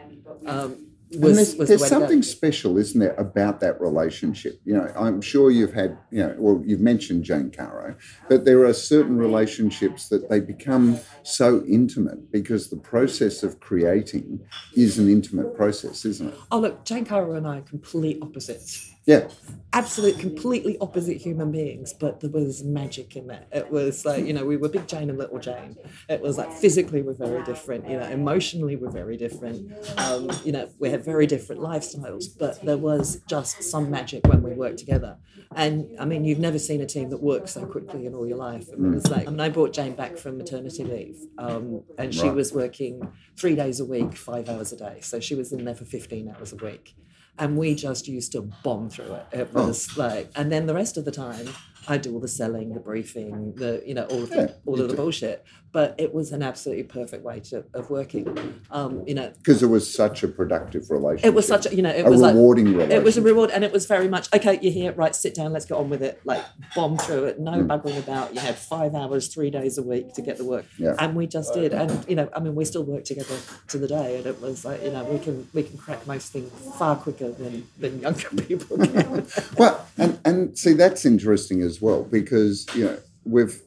um, 0.44 0.87
was, 1.16 1.36
there's, 1.36 1.56
was 1.56 1.68
there's 1.68 1.80
the 1.80 1.84
way 1.84 1.88
to 1.88 1.94
go. 1.94 2.00
something 2.00 2.22
special, 2.22 2.76
isn't 2.76 3.00
there, 3.00 3.14
about 3.14 3.60
that 3.60 3.80
relationship? 3.80 4.60
You 4.64 4.74
know, 4.74 4.92
I'm 4.96 5.20
sure 5.20 5.50
you've 5.50 5.72
had, 5.72 5.98
you 6.10 6.20
know, 6.20 6.34
well, 6.38 6.62
you've 6.64 6.80
mentioned 6.80 7.24
Jane 7.24 7.50
Caro, 7.50 7.96
but 8.28 8.44
there 8.44 8.64
are 8.64 8.72
certain 8.72 9.16
relationships 9.16 10.08
that 10.08 10.28
they 10.28 10.40
become 10.40 10.98
so 11.22 11.64
intimate 11.66 12.30
because 12.30 12.68
the 12.68 12.76
process 12.76 13.42
of 13.42 13.60
creating 13.60 14.40
is 14.74 14.98
an 14.98 15.08
intimate 15.08 15.56
process, 15.56 16.04
isn't 16.04 16.28
it? 16.28 16.34
Oh, 16.50 16.58
look, 16.58 16.84
Jane 16.84 17.04
Caro 17.04 17.34
and 17.34 17.46
I 17.46 17.58
are 17.58 17.62
complete 17.62 18.18
opposites. 18.22 18.92
Yeah, 19.08 19.26
Absolute, 19.74 20.18
completely 20.18 20.78
opposite 20.80 21.18
human 21.18 21.52
beings, 21.52 21.92
but 21.92 22.20
there 22.20 22.30
was 22.30 22.64
magic 22.64 23.16
in 23.16 23.26
that. 23.26 23.48
It 23.52 23.70
was 23.70 24.04
like, 24.06 24.24
you 24.24 24.32
know, 24.32 24.46
we 24.46 24.56
were 24.56 24.70
Big 24.70 24.86
Jane 24.88 25.10
and 25.10 25.18
Little 25.18 25.38
Jane. 25.38 25.76
It 26.08 26.22
was 26.22 26.38
like 26.38 26.50
physically 26.52 27.02
we're 27.02 27.12
very 27.12 27.44
different, 27.44 27.88
you 27.88 27.98
know, 27.98 28.06
emotionally 28.06 28.76
we're 28.76 28.90
very 28.90 29.18
different. 29.18 29.70
Um, 29.98 30.30
you 30.42 30.52
know, 30.52 30.70
we 30.78 30.88
had 30.88 31.04
very 31.04 31.26
different 31.26 31.60
lifestyles, 31.60 32.24
but 32.38 32.62
there 32.64 32.78
was 32.78 33.20
just 33.28 33.62
some 33.62 33.90
magic 33.90 34.26
when 34.26 34.42
we 34.42 34.52
worked 34.52 34.78
together. 34.78 35.18
And 35.54 35.86
I 36.00 36.06
mean, 36.06 36.24
you've 36.24 36.38
never 36.38 36.58
seen 36.58 36.80
a 36.80 36.86
team 36.86 37.10
that 37.10 37.22
works 37.22 37.52
so 37.52 37.66
quickly 37.66 38.06
in 38.06 38.14
all 38.14 38.26
your 38.26 38.38
life. 38.38 38.68
It 38.70 38.78
was 38.78 39.06
like, 39.10 39.26
I 39.26 39.30
mean, 39.30 39.40
I 39.40 39.50
brought 39.50 39.74
Jane 39.74 39.94
back 39.94 40.16
from 40.18 40.38
maternity 40.38 40.84
leave, 40.84 41.18
um, 41.36 41.82
and 41.98 42.14
she 42.14 42.22
Right. 42.22 42.34
was 42.34 42.52
working 42.54 43.00
three 43.36 43.54
days 43.54 43.80
a 43.80 43.84
week, 43.84 44.16
five 44.16 44.48
hours 44.48 44.72
a 44.72 44.76
day. 44.76 44.98
So 45.02 45.20
she 45.20 45.34
was 45.34 45.52
in 45.52 45.64
there 45.64 45.74
for 45.74 45.84
15 45.84 46.34
hours 46.36 46.52
a 46.52 46.56
week 46.56 46.94
and 47.38 47.56
we 47.56 47.74
just 47.74 48.08
used 48.08 48.32
to 48.32 48.42
bomb 48.62 48.90
through 48.90 49.12
it. 49.14 49.26
It 49.32 49.48
Oh. 49.54 49.66
was 49.68 49.96
like, 49.96 50.30
and 50.36 50.50
then 50.52 50.66
the 50.66 50.74
rest 50.74 50.96
of 50.96 51.04
the 51.04 51.12
time, 51.12 51.48
I 51.86 51.96
do 51.98 52.12
all 52.14 52.20
the 52.20 52.28
selling, 52.28 52.74
the 52.74 52.80
briefing, 52.80 53.54
the 53.54 53.82
you 53.86 53.94
know 53.94 54.04
all 54.04 54.22
of 54.24 54.30
the, 54.30 54.36
Yeah, 54.36 54.52
all 54.66 54.74
of 54.80 54.88
the 54.88 54.94
do. 54.96 55.02
bullshit. 55.02 55.44
But 55.78 55.94
it 55.96 56.12
was 56.12 56.32
an 56.32 56.42
absolutely 56.42 56.82
perfect 56.82 57.22
way 57.22 57.38
to 57.50 57.64
of 57.72 57.88
working. 57.88 58.24
Um, 58.72 59.04
you 59.06 59.14
know, 59.14 59.32
because 59.38 59.62
it 59.62 59.68
was 59.68 59.84
such 60.02 60.24
a 60.24 60.28
productive 60.28 60.90
relationship. 60.90 61.26
it 61.30 61.34
was 61.36 61.46
such 61.46 61.66
a 61.66 61.70
you 61.76 61.82
know 61.82 61.90
it 62.00 62.04
a 62.04 62.10
was 62.10 62.20
like 62.20 62.34
rewarding 62.34 62.64
relationship. 62.72 62.98
it 63.00 63.04
was 63.04 63.16
a 63.16 63.22
reward, 63.22 63.50
and 63.52 63.62
it 63.62 63.70
was 63.70 63.86
very 63.86 64.08
much 64.08 64.26
okay. 64.34 64.58
You're 64.60 64.72
here, 64.72 64.92
right? 64.92 65.14
Sit 65.14 65.36
down. 65.36 65.52
Let's 65.52 65.66
get 65.66 65.76
on 65.76 65.88
with 65.88 66.02
it. 66.02 66.20
Like 66.24 66.44
bomb 66.74 66.98
through 66.98 67.26
it. 67.26 67.38
No 67.38 67.52
Mm. 67.52 67.68
buggering 67.68 67.98
about. 68.00 68.34
You 68.34 68.40
had 68.40 68.56
five 68.56 68.92
hours, 68.96 69.28
three 69.28 69.50
days 69.50 69.78
a 69.78 69.84
week 69.84 70.14
to 70.14 70.20
get 70.28 70.36
the 70.36 70.44
work, 70.44 70.64
Yeah. 70.78 70.96
and 70.98 71.14
we 71.14 71.28
just 71.28 71.54
did. 71.54 71.72
And 71.72 72.04
you 72.08 72.16
know, 72.16 72.28
I 72.34 72.40
mean, 72.40 72.56
we 72.56 72.64
still 72.64 72.82
work 72.82 73.04
together 73.04 73.36
to 73.68 73.78
the 73.78 73.86
day, 73.86 74.16
and 74.16 74.26
it 74.26 74.40
was 74.42 74.64
like 74.64 74.82
you 74.82 74.90
know, 74.90 75.04
we 75.04 75.20
can 75.20 75.46
we 75.54 75.62
can 75.62 75.78
crack 75.78 76.04
most 76.08 76.32
things 76.32 76.50
far 76.76 76.96
quicker 76.96 77.30
than 77.30 77.68
than 77.78 78.00
younger 78.00 78.28
people 78.48 78.78
can. 78.78 79.26
Well, 79.56 79.86
and, 79.96 80.18
and 80.24 80.58
see, 80.58 80.72
that's 80.72 81.04
interesting 81.06 81.62
as 81.62 81.80
well 81.80 82.02
because, 82.02 82.66
you 82.74 82.84
know, 82.86 82.98
we've, 83.24 83.60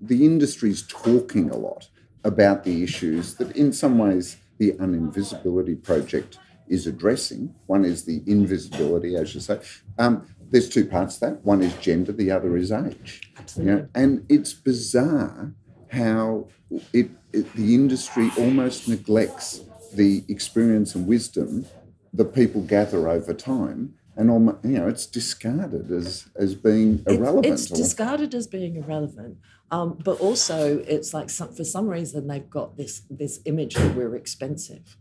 the 0.00 0.24
industry's 0.24 0.82
talking 0.82 1.50
a 1.50 1.56
lot 1.56 1.88
about 2.24 2.64
the 2.64 2.82
issues 2.82 3.34
that 3.36 3.56
in 3.56 3.72
some 3.72 3.98
ways 3.98 4.36
the 4.58 4.72
Uninvisibility 4.72 5.82
Project 5.82 6.38
is 6.68 6.86
addressing. 6.86 7.54
One 7.66 7.84
is 7.84 8.04
the 8.04 8.22
invisibility, 8.26 9.16
as 9.16 9.34
you 9.34 9.40
say. 9.40 9.60
Um, 9.98 10.26
there's 10.50 10.68
two 10.68 10.86
parts 10.86 11.14
to 11.18 11.26
that. 11.26 11.44
One 11.44 11.62
is 11.62 11.74
gender, 11.76 12.12
the 12.12 12.30
other 12.30 12.56
is 12.56 12.72
age. 12.72 13.32
Absolutely. 13.38 13.72
You 13.72 13.78
know, 13.78 13.88
and 13.94 14.26
it's 14.28 14.52
bizarre 14.52 15.52
how 15.92 16.48
it, 16.92 17.10
it 17.32 17.52
the 17.54 17.74
industry 17.74 18.30
almost 18.38 18.88
neglects 18.88 19.62
the 19.94 20.24
experience 20.28 20.94
and 20.94 21.06
wisdom 21.06 21.66
that 22.12 22.34
people 22.34 22.62
gather 22.62 23.08
over 23.08 23.34
time, 23.34 23.94
and 24.16 24.30
almost, 24.30 24.58
you 24.64 24.78
know 24.78 24.88
it's 24.88 25.06
discarded 25.06 25.90
as 25.90 26.26
as 26.36 26.54
being 26.54 27.02
irrelevant. 27.06 27.46
It's 27.46 27.70
or- 27.70 27.76
discarded 27.76 28.34
as 28.34 28.46
being 28.46 28.76
irrelevant, 28.76 29.38
um, 29.70 29.98
but 30.02 30.20
also 30.20 30.78
it's 30.86 31.12
like 31.12 31.30
some, 31.30 31.52
for 31.52 31.64
some 31.64 31.88
reason 31.88 32.26
they've 32.26 32.48
got 32.48 32.76
this 32.76 33.02
this 33.10 33.40
image 33.44 33.74
that 33.74 33.94
we're 33.94 34.16
expensive. 34.16 34.96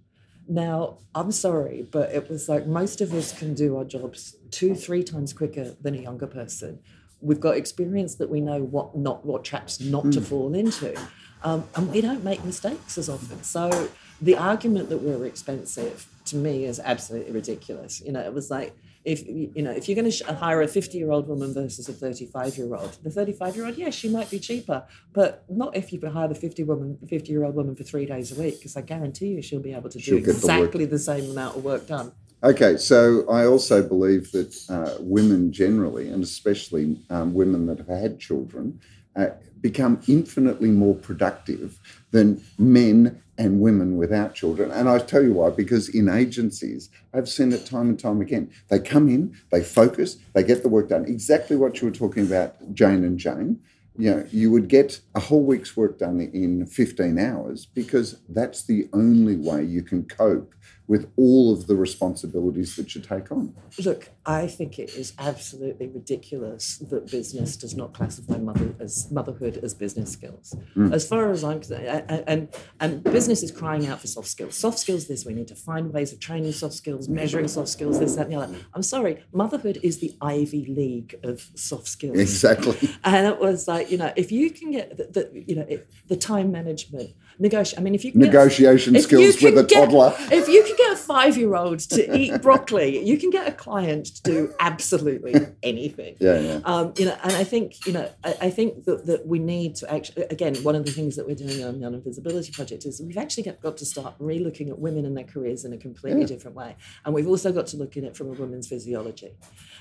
Now 0.48 1.00
I'm 1.16 1.32
sorry, 1.32 1.88
but 1.90 2.12
it 2.12 2.30
was 2.30 2.48
like 2.50 2.68
most 2.68 3.02
of 3.02 3.14
us 3.14 3.38
can 3.38 3.54
do 3.54 3.78
our 3.78 3.86
jobs 3.86 4.36
two, 4.52 4.76
three 4.76 5.04
times 5.04 5.34
quicker 5.34 5.76
than 5.82 5.96
a 5.96 6.00
younger 6.00 6.28
person. 6.28 6.80
We've 7.20 7.40
got 7.40 7.58
experience 7.58 8.16
that 8.16 8.30
we 8.30 8.42
know 8.42 8.62
what 8.62 8.96
not 8.96 9.26
what 9.26 9.44
traps 9.44 9.80
not 9.80 10.12
to 10.12 10.22
fall 10.22 10.54
into, 10.54 11.00
um, 11.44 11.64
and 11.76 11.92
we 11.92 12.02
don't 12.02 12.24
make 12.24 12.44
mistakes 12.44 12.98
as 12.98 13.10
often. 13.10 13.44
So 13.44 13.90
the 14.22 14.36
argument 14.36 14.90
that 14.90 15.00
we're 15.00 15.26
expensive 15.26 16.08
to 16.26 16.36
me 16.36 16.66
is 16.66 16.80
absolutely 16.80 17.32
ridiculous. 17.32 18.02
You 18.02 18.12
know, 18.12 18.22
it 18.22 18.34
was 18.34 18.50
like 18.50 18.76
if 19.08 19.26
you 19.26 19.62
know 19.64 19.72
if 19.72 19.88
you're 19.88 19.96
going 19.96 20.12
to 20.12 20.34
hire 20.36 20.62
a 20.62 20.68
50 20.68 20.98
year 20.98 21.12
old 21.12 21.28
woman 21.28 21.54
versus 21.54 21.88
a 21.88 21.94
35 21.94 22.58
year 22.58 22.76
old 22.76 22.98
the 23.04 23.10
35 23.10 23.56
year 23.56 23.66
old 23.66 23.78
yeah 23.78 23.90
she 23.90 24.10
might 24.10 24.30
be 24.30 24.38
cheaper 24.38 24.86
but 25.14 25.46
not 25.50 25.76
if 25.76 25.94
you 25.94 26.00
hire 26.10 26.28
the 26.28 26.36
50 26.36 26.64
woman 26.64 26.98
50 27.08 27.32
year 27.32 27.46
old 27.46 27.56
woman 27.56 27.74
for 27.74 27.84
three 27.84 28.06
days 28.06 28.38
a 28.38 28.40
week 28.40 28.60
because 28.60 28.76
i 28.76 28.82
guarantee 28.82 29.28
you 29.28 29.42
she'll 29.42 29.62
be 29.62 29.74
able 29.74 29.90
to 29.90 29.98
do 29.98 30.18
get 30.18 30.26
the 30.26 30.32
exactly 30.32 30.86
the, 30.86 31.00
same 31.00 31.32
amount 31.32 31.56
of 31.56 31.64
work 31.64 31.88
done. 31.88 32.12
Okay, 32.44 32.78
so 32.78 33.28
I 33.30 33.46
also 33.46 33.82
believe 33.82 34.32
that 34.32 34.56
uh, 34.70 34.98
women 35.00 35.52
generally, 35.52 36.10
and 36.10 36.24
especially 36.24 37.00
um, 37.10 37.34
women 37.34 37.66
that 37.68 37.80
have 37.80 37.88
had 37.88 38.20
children, 38.20 38.80
uh, 39.16 39.30
become 39.60 40.02
infinitely 40.08 40.70
more 40.70 40.94
productive 40.94 41.80
than 42.12 42.44
men 42.60 43.24
and 43.38 43.62
women 43.62 43.98
without 43.98 44.34
children. 44.34 44.72
And 44.72 44.90
I 44.90 45.00
tell 45.00 45.24
you 45.24 45.34
why, 45.34 45.50
because 45.50 45.90
in 45.90 46.10
agencies, 46.10 46.90
I've 47.14 47.30
seen 47.30 47.52
it 47.54 47.66
time 47.66 47.90
and 47.90 48.00
time 48.00 48.22
again. 48.22 48.52
They 48.70 48.80
come 48.80 49.08
in, 49.10 49.38
they 49.52 49.64
focus, 49.64 50.18
they 50.34 50.44
get 50.44 50.64
the 50.64 50.70
work 50.70 50.90
done. 50.90 51.06
Exactly 51.06 51.56
what 51.56 51.82
you 51.82 51.88
were 51.88 51.94
talking 51.94 52.26
about, 52.26 52.74
Jane 52.74 53.04
and 53.04 53.18
Jane. 53.18 53.60
You 54.00 54.12
know, 54.12 54.26
you 54.32 54.52
would 54.52 54.68
get 54.68 55.00
a 55.16 55.20
whole 55.20 55.44
week's 55.44 55.76
work 55.76 55.98
done 55.98 56.20
in 56.22 56.68
15 56.68 57.18
hours 57.18 57.66
because 57.66 58.20
that's 58.30 58.64
the 58.64 58.88
only 58.94 59.36
way 59.36 59.64
you 59.64 59.82
can 59.82 60.06
cope 60.06 60.54
with 60.88 61.12
all 61.18 61.52
of 61.52 61.68
the 61.68 61.76
responsibilities 61.76 62.76
that 62.78 62.96
you 62.96 63.02
take 63.02 63.32
on? 63.32 63.54
Look, 63.84 64.10
I 64.26 64.48
think 64.48 64.80
it 64.80 64.92
is 64.92 65.14
absolutely 65.20 65.88
ridiculous 65.88 66.78
that 66.78 67.12
business 67.12 67.58
does 67.58 67.76
not 67.76 67.94
classify 67.94 68.38
mother 68.38 68.74
as 68.80 69.12
motherhood 69.12 69.60
as 69.62 69.74
business 69.74 70.12
skills. 70.12 70.56
Mm. 70.76 70.94
As 70.94 71.08
far 71.08 71.30
as 71.32 71.44
I'm 71.44 71.60
concerned, 71.60 72.06
and, 72.28 72.48
and 72.80 73.04
business 73.04 73.44
is 73.44 73.52
crying 73.52 73.88
out 73.88 74.00
for 74.00 74.08
soft 74.08 74.28
skills. 74.28 74.56
Soft 74.56 74.80
skills. 74.80 75.08
This 75.08 75.26
we 75.26 75.34
need 75.34 75.48
to 75.50 75.56
find 75.56 75.94
ways 75.94 76.14
of 76.14 76.20
training 76.20 76.54
soft 76.54 76.76
skills, 76.76 77.10
measuring 77.10 77.48
soft 77.48 77.70
skills. 77.70 78.00
This, 78.00 78.16
that, 78.16 78.28
and 78.28 78.34
the 78.34 78.42
other. 78.42 78.56
I'm 78.74 78.84
sorry, 78.84 79.24
motherhood 79.34 79.80
is 79.84 80.00
the 80.00 80.16
Ivy 80.22 80.66
League 80.66 81.20
of 81.24 81.50
soft 81.56 81.88
skills. 81.88 82.18
Exactly. 82.18 82.78
And 83.04 83.26
it 83.28 83.40
was 83.40 83.68
like, 83.68 83.90
you 83.90 83.98
know, 83.98 84.12
if 84.16 84.32
you 84.32 84.50
can 84.50 84.72
get 84.72 84.98
the, 84.98 85.06
the 85.06 85.44
you 85.48 85.56
know, 85.56 85.66
it, 85.68 85.90
the 86.08 86.18
time 86.18 86.52
management, 86.52 87.12
negotiate. 87.40 87.80
I 87.80 87.84
mean, 87.84 87.96
if 87.96 88.04
you 88.06 88.12
can 88.12 88.22
get- 88.22 88.28
Negotiation 88.28 88.94
you 88.96 89.02
skills 89.02 89.42
with 89.42 89.58
a 89.58 89.64
get- 89.64 89.90
toddler. 89.90 90.14
if 90.32 90.48
you 90.48 90.64
can 90.64 90.76
get 90.78 90.94
a 90.94 90.96
five-year-old 90.96 91.80
to 91.80 92.18
eat 92.18 92.42
broccoli, 92.42 93.04
you 93.06 93.18
can 93.18 93.30
get 93.30 93.48
a 93.48 93.52
client 93.52 94.08
to 94.16 94.22
do 94.24 94.54
absolutely 94.60 95.34
anything. 95.64 96.16
Yeah, 96.20 96.40
yeah. 96.40 96.60
Um, 96.66 96.94
you 96.98 97.06
know, 97.06 97.18
and 97.24 97.34
I 97.34 97.44
think 97.44 97.86
you 97.86 97.94
know, 97.94 98.10
I, 98.24 98.36
I 98.42 98.50
think 98.50 98.86
that, 98.86 99.06
that 99.06 99.28
we 99.28 99.40
need 99.40 99.76
to 99.78 99.94
actually, 99.94 100.24
again, 100.26 100.56
one 100.64 100.76
of 100.76 100.86
the 100.86 100.92
things 100.92 101.16
that 101.16 101.28
we're 101.28 101.36
doing 101.36 101.64
on 101.64 101.80
the 101.80 101.88
Uninvisibility 101.88 102.52
Project 102.54 102.86
is 102.86 103.02
we've 103.02 103.18
actually 103.18 103.44
got, 103.44 103.62
got 103.62 103.78
to 103.78 103.86
start 103.86 104.16
re-looking 104.20 104.70
at 104.70 104.80
women 104.80 105.06
and 105.06 105.16
their 105.18 105.24
careers 105.24 105.66
in 105.66 105.74
a 105.74 105.78
completely 105.78 106.22
Yeah. 106.22 106.28
different 106.28 106.56
way, 106.56 106.76
and 107.06 107.14
we've 107.14 107.28
also 107.28 107.52
got 107.52 107.68
to 107.68 107.78
look 107.78 107.98
at 107.98 108.04
it 108.04 108.16
from 108.16 108.28
a 108.28 108.32
woman's 108.34 108.68
physiology. 108.68 109.34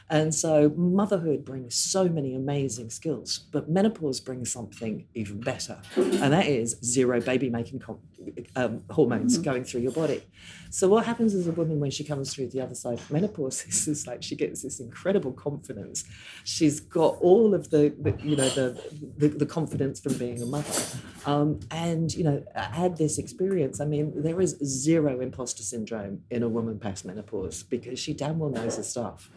And 0.09 0.35
so, 0.35 0.73
motherhood 0.77 1.45
brings 1.45 1.75
so 1.75 2.09
many 2.09 2.35
amazing 2.35 2.91
skills, 2.91 3.41
but 3.51 3.69
menopause 3.69 4.21
brings 4.21 4.53
something 4.53 5.07
even 5.15 5.41
better, 5.41 5.81
and 5.97 6.33
that 6.33 6.47
is 6.47 6.77
zero 6.85 7.21
baby 7.21 7.46
making 7.51 7.79
com- 7.79 8.01
um, 8.55 8.83
hormones 8.91 9.39
going 9.39 9.65
through 9.65 9.81
your 9.81 9.93
body. 9.93 10.23
So, 10.71 10.89
what 10.89 11.07
happens 11.07 11.35
as 11.35 11.47
a 11.47 11.53
woman 11.53 11.81
when 11.81 11.91
she 11.91 12.05
comes 12.05 12.35
through 12.35 12.49
the 12.49 12.61
other 12.61 12.75
side 12.75 12.99
of 12.99 13.11
menopause 13.11 13.65
is, 13.69 13.89
is 13.89 14.07
like 14.07 14.23
she 14.23 14.37
gets 14.37 14.63
this 14.63 14.81
incredible 14.81 15.33
confidence. 15.33 16.05
She's 16.45 16.81
got 16.81 17.17
all 17.21 17.55
of 17.55 17.71
the, 17.71 17.95
the 18.01 18.17
you 18.23 18.37
know, 18.37 18.49
the, 18.51 18.81
the 19.19 19.29
the 19.29 19.47
confidence 19.47 20.01
from 20.01 20.15
being 20.15 20.43
a 20.43 20.47
mother, 20.47 20.83
um, 21.25 21.61
and 21.71 22.13
you 22.15 22.25
know, 22.25 22.45
had 22.55 22.97
this 22.97 23.19
experience. 23.19 23.81
I 23.81 23.85
mean, 23.85 24.13
there 24.23 24.41
is 24.41 24.57
zero 24.65 25.21
imposter 25.21 25.63
syndrome 25.63 26.23
in 26.31 26.43
a 26.43 26.49
woman 26.49 26.79
past 26.79 27.05
menopause 27.05 27.63
because 27.63 27.99
she 27.99 28.15
damn 28.15 28.39
well 28.39 28.51
knows 28.51 28.77
her 28.77 28.83
stuff. 28.83 29.31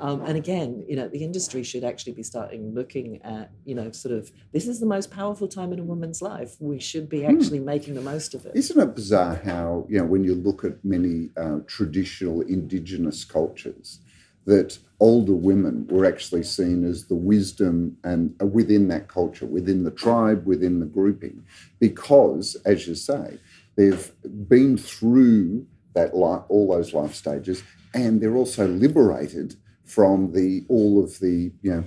Um, 0.00 0.22
and 0.22 0.36
again, 0.36 0.84
you 0.88 0.96
know, 0.96 1.08
the 1.08 1.22
industry 1.22 1.62
should 1.62 1.84
actually 1.84 2.12
be 2.12 2.22
starting 2.22 2.74
looking 2.74 3.20
at, 3.22 3.50
you 3.64 3.74
know, 3.74 3.90
sort 3.90 4.14
of 4.14 4.30
this 4.52 4.66
is 4.66 4.80
the 4.80 4.86
most 4.86 5.10
powerful 5.10 5.46
time 5.48 5.72
in 5.72 5.78
a 5.78 5.84
woman's 5.84 6.22
life. 6.22 6.56
We 6.58 6.78
should 6.78 7.08
be 7.08 7.24
actually 7.26 7.60
making 7.60 7.94
the 7.94 8.00
most 8.00 8.17
of 8.34 8.46
it. 8.46 8.52
Isn't 8.54 8.80
it 8.80 8.94
bizarre 8.94 9.36
how, 9.44 9.86
you 9.88 9.98
know, 9.98 10.04
when 10.04 10.24
you 10.24 10.34
look 10.34 10.64
at 10.64 10.84
many 10.84 11.30
uh, 11.36 11.58
traditional 11.66 12.40
indigenous 12.42 13.24
cultures, 13.24 14.00
that 14.46 14.78
older 14.98 15.34
women 15.34 15.86
were 15.88 16.06
actually 16.06 16.42
seen 16.42 16.84
as 16.84 17.06
the 17.06 17.14
wisdom 17.14 17.96
and 18.02 18.34
uh, 18.40 18.46
within 18.46 18.88
that 18.88 19.06
culture, 19.06 19.46
within 19.46 19.84
the 19.84 19.90
tribe, 19.90 20.46
within 20.46 20.80
the 20.80 20.86
grouping, 20.86 21.44
because, 21.78 22.56
as 22.64 22.88
you 22.88 22.94
say, 22.94 23.38
they've 23.76 24.10
been 24.48 24.76
through 24.76 25.66
that 25.94 26.16
life, 26.16 26.42
all 26.48 26.68
those 26.72 26.94
life 26.94 27.14
stages, 27.14 27.62
and 27.94 28.20
they're 28.20 28.36
also 28.36 28.66
liberated 28.66 29.56
from 29.84 30.32
the 30.32 30.64
all 30.68 31.02
of 31.02 31.18
the 31.20 31.52
you 31.62 31.70
know 31.70 31.84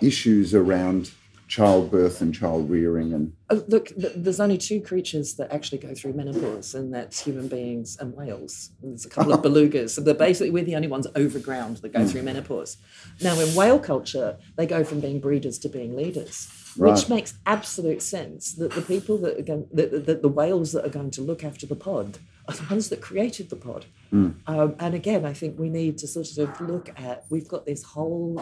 issues 0.00 0.54
around 0.54 1.10
childbirth 1.48 2.20
and 2.20 2.34
child 2.34 2.68
rearing 2.70 3.12
and 3.14 3.32
Uh, 3.50 3.60
look, 3.68 3.88
th- 3.88 4.12
there's 4.14 4.38
only 4.40 4.58
two 4.58 4.80
creatures 4.80 5.34
that 5.36 5.50
actually 5.50 5.78
go 5.78 5.94
through 5.94 6.12
menopause, 6.12 6.74
and 6.74 6.92
that's 6.94 7.18
human 7.20 7.48
beings 7.48 7.96
and 7.98 8.14
whales. 8.14 8.70
And 8.82 8.92
there's 8.92 9.06
a 9.06 9.08
couple 9.08 9.32
of 9.32 9.40
belugas. 9.48 9.90
So 9.90 10.02
they're 10.02 10.12
basically 10.14 10.50
we're 10.50 10.64
the 10.64 10.76
only 10.76 10.88
ones 10.88 11.06
overground 11.16 11.78
that 11.78 11.92
go 11.94 12.06
through 12.06 12.22
menopause. 12.22 12.76
Now, 13.22 13.40
in 13.40 13.54
whale 13.54 13.78
culture, 13.78 14.36
they 14.56 14.66
go 14.66 14.84
from 14.84 15.00
being 15.00 15.18
breeders 15.18 15.58
to 15.60 15.68
being 15.70 15.96
leaders, 15.96 16.48
which 16.76 17.08
makes 17.08 17.34
absolute 17.46 18.02
sense. 18.02 18.52
That 18.52 18.72
the 18.72 18.82
people 18.82 19.16
that 19.18 19.38
are 19.40 19.42
going, 19.42 19.66
that, 19.72 20.04
that 20.06 20.20
the 20.20 20.28
whales 20.28 20.72
that 20.72 20.84
are 20.84 20.90
going 20.90 21.10
to 21.12 21.22
look 21.22 21.42
after 21.42 21.66
the 21.66 21.74
pod 21.76 22.18
are 22.46 22.54
the 22.54 22.64
ones 22.70 22.90
that 22.90 23.00
created 23.00 23.48
the 23.48 23.56
pod. 23.56 23.86
Um, 24.46 24.74
and 24.78 24.94
again, 24.94 25.24
I 25.24 25.32
think 25.32 25.58
we 25.58 25.70
need 25.70 25.96
to 25.98 26.06
sort 26.06 26.36
of 26.38 26.60
look 26.60 26.88
at. 27.00 27.24
We've 27.30 27.48
got 27.48 27.64
this 27.64 27.82
whole. 27.82 28.38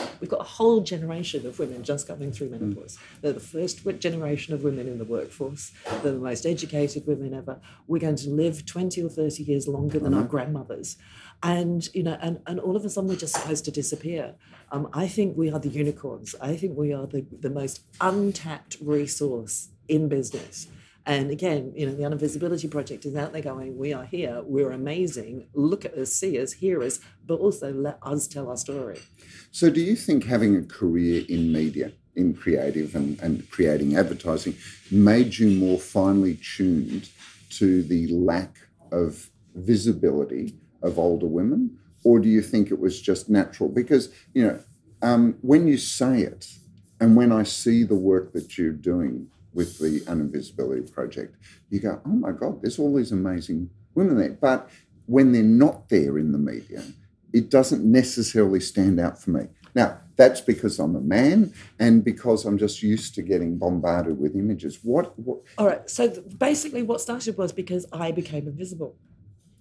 S- 0.00 0.06
qu- 0.06 0.06
qu- 0.06 0.16
We've 0.20 0.30
got 0.30 0.40
a 0.40 0.44
whole 0.44 0.80
generation 0.80 1.46
of 1.46 1.58
women 1.58 1.82
just 1.82 2.06
coming 2.08 2.32
through 2.32 2.50
menopause. 2.50 2.98
They're 3.20 3.32
the 3.32 3.40
first 3.40 3.80
generation 3.98 4.54
of 4.54 4.62
women 4.64 4.88
in 4.88 4.98
the 4.98 5.04
workforce. 5.04 5.72
They're 6.02 6.12
the 6.12 6.18
most 6.18 6.46
educated 6.46 7.06
women 7.06 7.34
ever. 7.34 7.60
We're 7.86 7.98
going 8.00 8.16
to 8.16 8.30
live 8.30 8.66
20 8.66 9.02
or 9.02 9.08
30 9.08 9.42
years 9.42 9.68
longer 9.68 9.98
than 9.98 10.14
our 10.14 10.24
grandmothers. 10.24 10.96
And, 11.42 11.88
you 11.94 12.02
know, 12.02 12.18
and, 12.20 12.40
and 12.46 12.60
all 12.60 12.76
of 12.76 12.84
a 12.84 12.90
sudden 12.90 13.08
we're 13.08 13.16
just 13.16 13.34
supposed 13.34 13.64
to 13.64 13.70
disappear. 13.70 14.34
Um, 14.72 14.88
I 14.92 15.08
think 15.08 15.36
we 15.36 15.50
are 15.50 15.58
the 15.58 15.70
unicorns. 15.70 16.34
I 16.40 16.54
think 16.56 16.76
we 16.76 16.92
are 16.92 17.06
the, 17.06 17.24
the 17.40 17.50
most 17.50 17.80
untapped 18.00 18.76
resource 18.80 19.68
in 19.88 20.08
business. 20.08 20.68
And 21.06 21.30
again, 21.30 21.72
you 21.74 21.86
know, 21.86 21.94
the 21.94 22.02
Uninvisibility 22.02 22.70
Project 22.70 23.06
is 23.06 23.16
out 23.16 23.32
there 23.32 23.42
going, 23.42 23.76
we 23.76 23.92
are 23.92 24.04
here, 24.04 24.42
we're 24.44 24.70
amazing, 24.70 25.48
look 25.54 25.84
at 25.84 25.94
us, 25.94 26.12
see 26.12 26.40
us, 26.40 26.52
hear 26.52 26.82
us, 26.82 27.00
but 27.26 27.40
also 27.40 27.72
let 27.72 27.98
us 28.02 28.28
tell 28.28 28.48
our 28.48 28.56
story. 28.56 29.00
So, 29.50 29.70
do 29.70 29.80
you 29.80 29.96
think 29.96 30.24
having 30.24 30.56
a 30.56 30.62
career 30.62 31.24
in 31.28 31.52
media, 31.52 31.92
in 32.16 32.34
creative 32.34 32.94
and, 32.94 33.18
and 33.20 33.50
creating 33.50 33.96
advertising, 33.96 34.56
made 34.90 35.38
you 35.38 35.58
more 35.58 35.78
finely 35.78 36.34
tuned 36.36 37.08
to 37.50 37.82
the 37.82 38.06
lack 38.08 38.58
of 38.92 39.30
visibility 39.54 40.54
of 40.82 40.98
older 40.98 41.26
women? 41.26 41.78
Or 42.04 42.18
do 42.18 42.28
you 42.28 42.42
think 42.42 42.70
it 42.70 42.78
was 42.78 43.00
just 43.00 43.28
natural? 43.28 43.68
Because, 43.68 44.12
you 44.34 44.46
know, 44.46 44.60
um, 45.02 45.36
when 45.40 45.66
you 45.66 45.78
say 45.78 46.20
it 46.22 46.46
and 47.00 47.16
when 47.16 47.32
I 47.32 47.42
see 47.42 47.84
the 47.84 47.94
work 47.94 48.32
that 48.32 48.58
you're 48.58 48.72
doing 48.72 49.28
with 49.52 49.78
the 49.78 50.00
Uninvisibility 50.00 50.92
Project, 50.92 51.36
you 51.70 51.80
go, 51.80 52.00
oh 52.04 52.10
my 52.10 52.32
God, 52.32 52.62
there's 52.62 52.78
all 52.78 52.94
these 52.94 53.12
amazing 53.12 53.70
women 53.94 54.18
there. 54.18 54.38
But 54.40 54.70
when 55.06 55.32
they're 55.32 55.42
not 55.42 55.88
there 55.88 56.18
in 56.18 56.32
the 56.32 56.38
media, 56.38 56.82
it 57.32 57.50
doesn't 57.50 57.84
necessarily 57.84 58.60
stand 58.60 59.00
out 59.00 59.20
for 59.20 59.30
me. 59.30 59.48
Now, 59.74 60.00
that's 60.16 60.40
because 60.40 60.78
I'm 60.78 60.96
a 60.96 61.00
man 61.00 61.52
and 61.78 62.04
because 62.04 62.44
I'm 62.44 62.58
just 62.58 62.82
used 62.82 63.14
to 63.14 63.22
getting 63.22 63.56
bombarded 63.56 64.18
with 64.18 64.34
images. 64.34 64.80
What, 64.82 65.18
what 65.18 65.38
All 65.58 65.66
right. 65.66 65.88
So 65.88 66.08
basically, 66.36 66.82
what 66.82 67.00
started 67.00 67.38
was 67.38 67.52
because 67.52 67.86
I 67.92 68.10
became 68.10 68.46
invisible. 68.46 68.96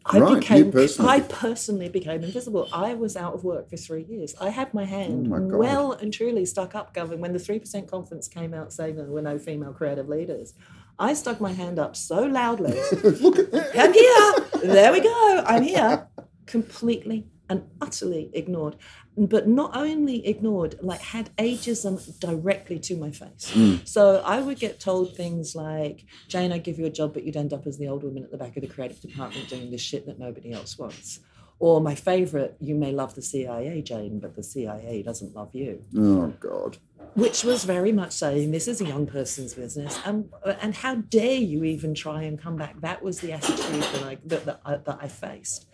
I 0.06 0.20
Right, 0.20 0.30
you 0.32 0.36
became. 0.40 0.72
personally. 0.72 1.12
I 1.12 1.20
personally 1.22 1.90
became 1.90 2.24
invisible. 2.24 2.68
I 2.74 2.94
was 2.94 3.16
out 3.16 3.34
of 3.34 3.44
work 3.44 3.70
for 3.70 3.78
three 3.78 4.04
years. 4.04 4.34
I 4.42 4.50
had 4.50 4.74
my 4.74 4.86
hand 4.86 5.28
Oh 5.28 5.40
my 5.40 5.58
well 5.58 5.92
and 5.92 6.14
truly 6.14 6.46
stuck 6.46 6.74
up, 6.74 6.94
Govern. 6.94 7.20
When 7.20 7.34
the 7.34 7.40
three 7.40 7.60
percent 7.60 7.90
conference 7.92 8.28
came 8.28 8.54
out 8.54 8.74
saying 8.74 8.96
there 8.96 9.06
were 9.06 9.22
no 9.22 9.38
female 9.38 9.74
creative 9.74 10.10
leaders, 10.10 10.54
I 10.98 11.14
stuck 11.14 11.40
my 11.40 11.54
hand 11.54 11.80
up 11.80 11.96
so 11.96 12.24
loudly. 12.24 12.72
look 13.04 13.40
at 13.40 13.52
that. 13.52 13.72
I'm 13.78 13.94
here. 13.94 14.74
There 14.74 14.92
we 14.92 15.02
go. 15.02 15.44
I'm 15.46 15.64
here. 15.64 16.08
Completely 16.46 17.28
and 17.50 17.64
utterly 17.82 18.30
ignored. 18.34 18.76
But 19.18 19.48
not 19.48 19.76
only 19.76 20.26
ignored, 20.26 20.76
like 20.82 21.02
had 21.02 21.36
ageism 21.38 22.20
directly 22.20 22.80
to 22.80 22.96
my 22.96 23.12
face. 23.12 23.52
Hmm. 23.52 23.76
So 23.84 24.22
I 24.26 24.40
would 24.40 24.60
get 24.60 24.80
told 24.80 25.16
things 25.18 25.56
like, 25.56 26.06
Jane, 26.28 26.52
I 26.54 26.58
give 26.60 26.80
you 26.80 26.86
a 26.86 26.90
job, 26.90 27.14
but 27.14 27.24
you'd 27.24 27.36
end 27.36 27.52
up 27.54 27.68
as 27.68 27.78
the 27.78 27.88
old 27.88 28.04
woman 28.04 28.24
at 28.24 28.32
the 28.32 28.38
back 28.38 28.56
of 28.56 28.62
the 28.62 28.68
creative 28.70 29.02
department 29.02 29.50
doing 29.50 29.72
this 29.72 29.82
shit 29.82 30.06
that 30.06 30.20
nobody 30.20 30.54
else 30.54 30.78
wants. 30.78 31.20
Or 31.62 31.82
my 31.82 31.96
favorite, 31.96 32.56
you 32.62 32.76
may 32.76 32.94
love 32.94 33.16
the 33.16 33.22
CIA, 33.22 33.82
Jane, 33.82 34.20
but 34.20 34.36
the 34.38 34.44
CIA 34.44 35.04
doesn't 35.04 35.36
love 35.36 35.54
you 35.54 35.84
Oh, 35.98 36.28
God. 36.40 36.78
which 37.16 37.44
was 37.44 37.66
very 37.66 37.92
much 37.92 38.14
saying 38.14 38.52
this 38.52 38.70
is 38.70 38.80
a 38.80 38.86
young 38.86 39.06
person's 39.06 39.54
business, 39.56 40.00
and 40.06 40.30
and 40.62 40.74
how 40.74 40.96
dare 40.96 41.36
you 41.40 41.66
even 41.66 41.94
try 41.94 42.22
and 42.24 42.40
come 42.42 42.56
back? 42.56 42.80
That 42.80 43.04
was 43.04 43.20
the 43.20 43.34
attitude 43.34 43.82
that 43.82 44.04
I 44.04 44.18
that, 44.26 44.46
that, 44.46 44.62
I, 44.64 44.78
that 44.78 45.00
I 45.02 45.08
faced. 45.10 45.66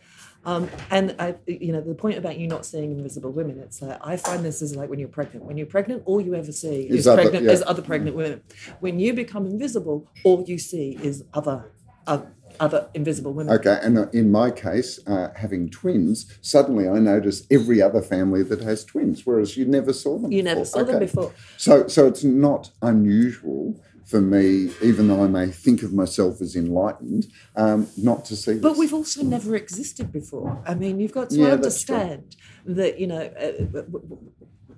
Um, 0.45 0.69
and 0.91 1.15
I, 1.17 1.35
you 1.47 1.71
know, 1.73 1.81
the 1.81 1.95
point 1.95 2.17
about 2.17 2.37
you 2.37 2.47
not 2.47 2.65
seeing 2.65 2.91
invisible 2.91 3.31
women, 3.31 3.59
it's 3.59 3.81
like 3.81 3.99
I 4.01 4.15
find 4.17 4.45
this 4.45 4.61
is 4.61 4.75
like 4.75 4.89
when 4.89 4.99
you're 4.99 5.07
pregnant. 5.07 5.45
When 5.45 5.57
you're 5.57 5.65
pregnant, 5.65 6.03
all 6.05 6.21
you 6.21 6.35
ever 6.35 6.51
see 6.51 6.83
Is 6.83 6.99
is, 6.99 7.07
other- 7.07 7.23
pregnant 7.23 7.45
yeah. 7.45 7.51
is 7.51 7.63
other 7.65 7.81
pregnant 7.81 8.15
women. 8.15 8.41
When 8.79 8.99
you 8.99 9.13
become 9.13 9.45
invisible, 9.45 10.07
all 10.23 10.43
you 10.47 10.57
see 10.59 10.97
is 11.01 11.23
other 11.33 11.71
uh, 12.05 12.21
other 12.59 12.89
invisible 12.93 13.33
women. 13.33 13.53
Okay, 13.55 13.79
and 13.81 13.97
uh, 13.97 14.07
in 14.13 14.31
my 14.31 14.51
case, 14.51 14.99
uh, 15.07 15.29
having 15.35 15.69
twins, 15.69 16.37
suddenly 16.41 16.87
I 16.87 16.99
notice 16.99 17.45
every 17.49 17.81
other 17.81 18.01
family 18.01 18.43
that 18.43 18.61
has 18.61 18.85
twins, 18.85 19.25
whereas 19.25 19.57
you 19.57 19.65
never 19.65 19.93
saw 19.93 20.17
them. 20.19 20.31
You 20.31 20.43
never 20.43 20.61
before. 20.61 20.79
saw 20.79 20.83
them 20.85 20.99
before. 20.99 21.33
So, 21.57 21.87
so 21.87 22.07
it's 22.07 22.23
not 22.23 22.69
unusual 22.81 23.81
for 24.05 24.21
me, 24.21 24.71
even 24.83 25.07
though 25.07 25.23
I 25.23 25.27
may 25.27 25.47
think 25.47 25.81
of 25.83 25.91
myself 25.93 26.39
as 26.41 26.55
enlightened, 26.55 27.27
um, 27.55 27.87
not 27.97 28.23
to 28.25 28.35
see. 28.35 28.57
But 28.59 28.69
this. 28.69 28.77
we've 28.79 28.93
also 28.93 29.23
never 29.23 29.55
existed 29.55 30.11
before. 30.11 30.61
I 30.65 30.75
mean, 30.75 30.99
you've 30.99 31.11
got 31.11 31.31
to 31.31 31.37
Yeah, 31.37 31.53
understand 31.53 32.35
that 32.65 32.99
you 32.99 33.07
know 33.07 33.21
uh, 33.21 33.81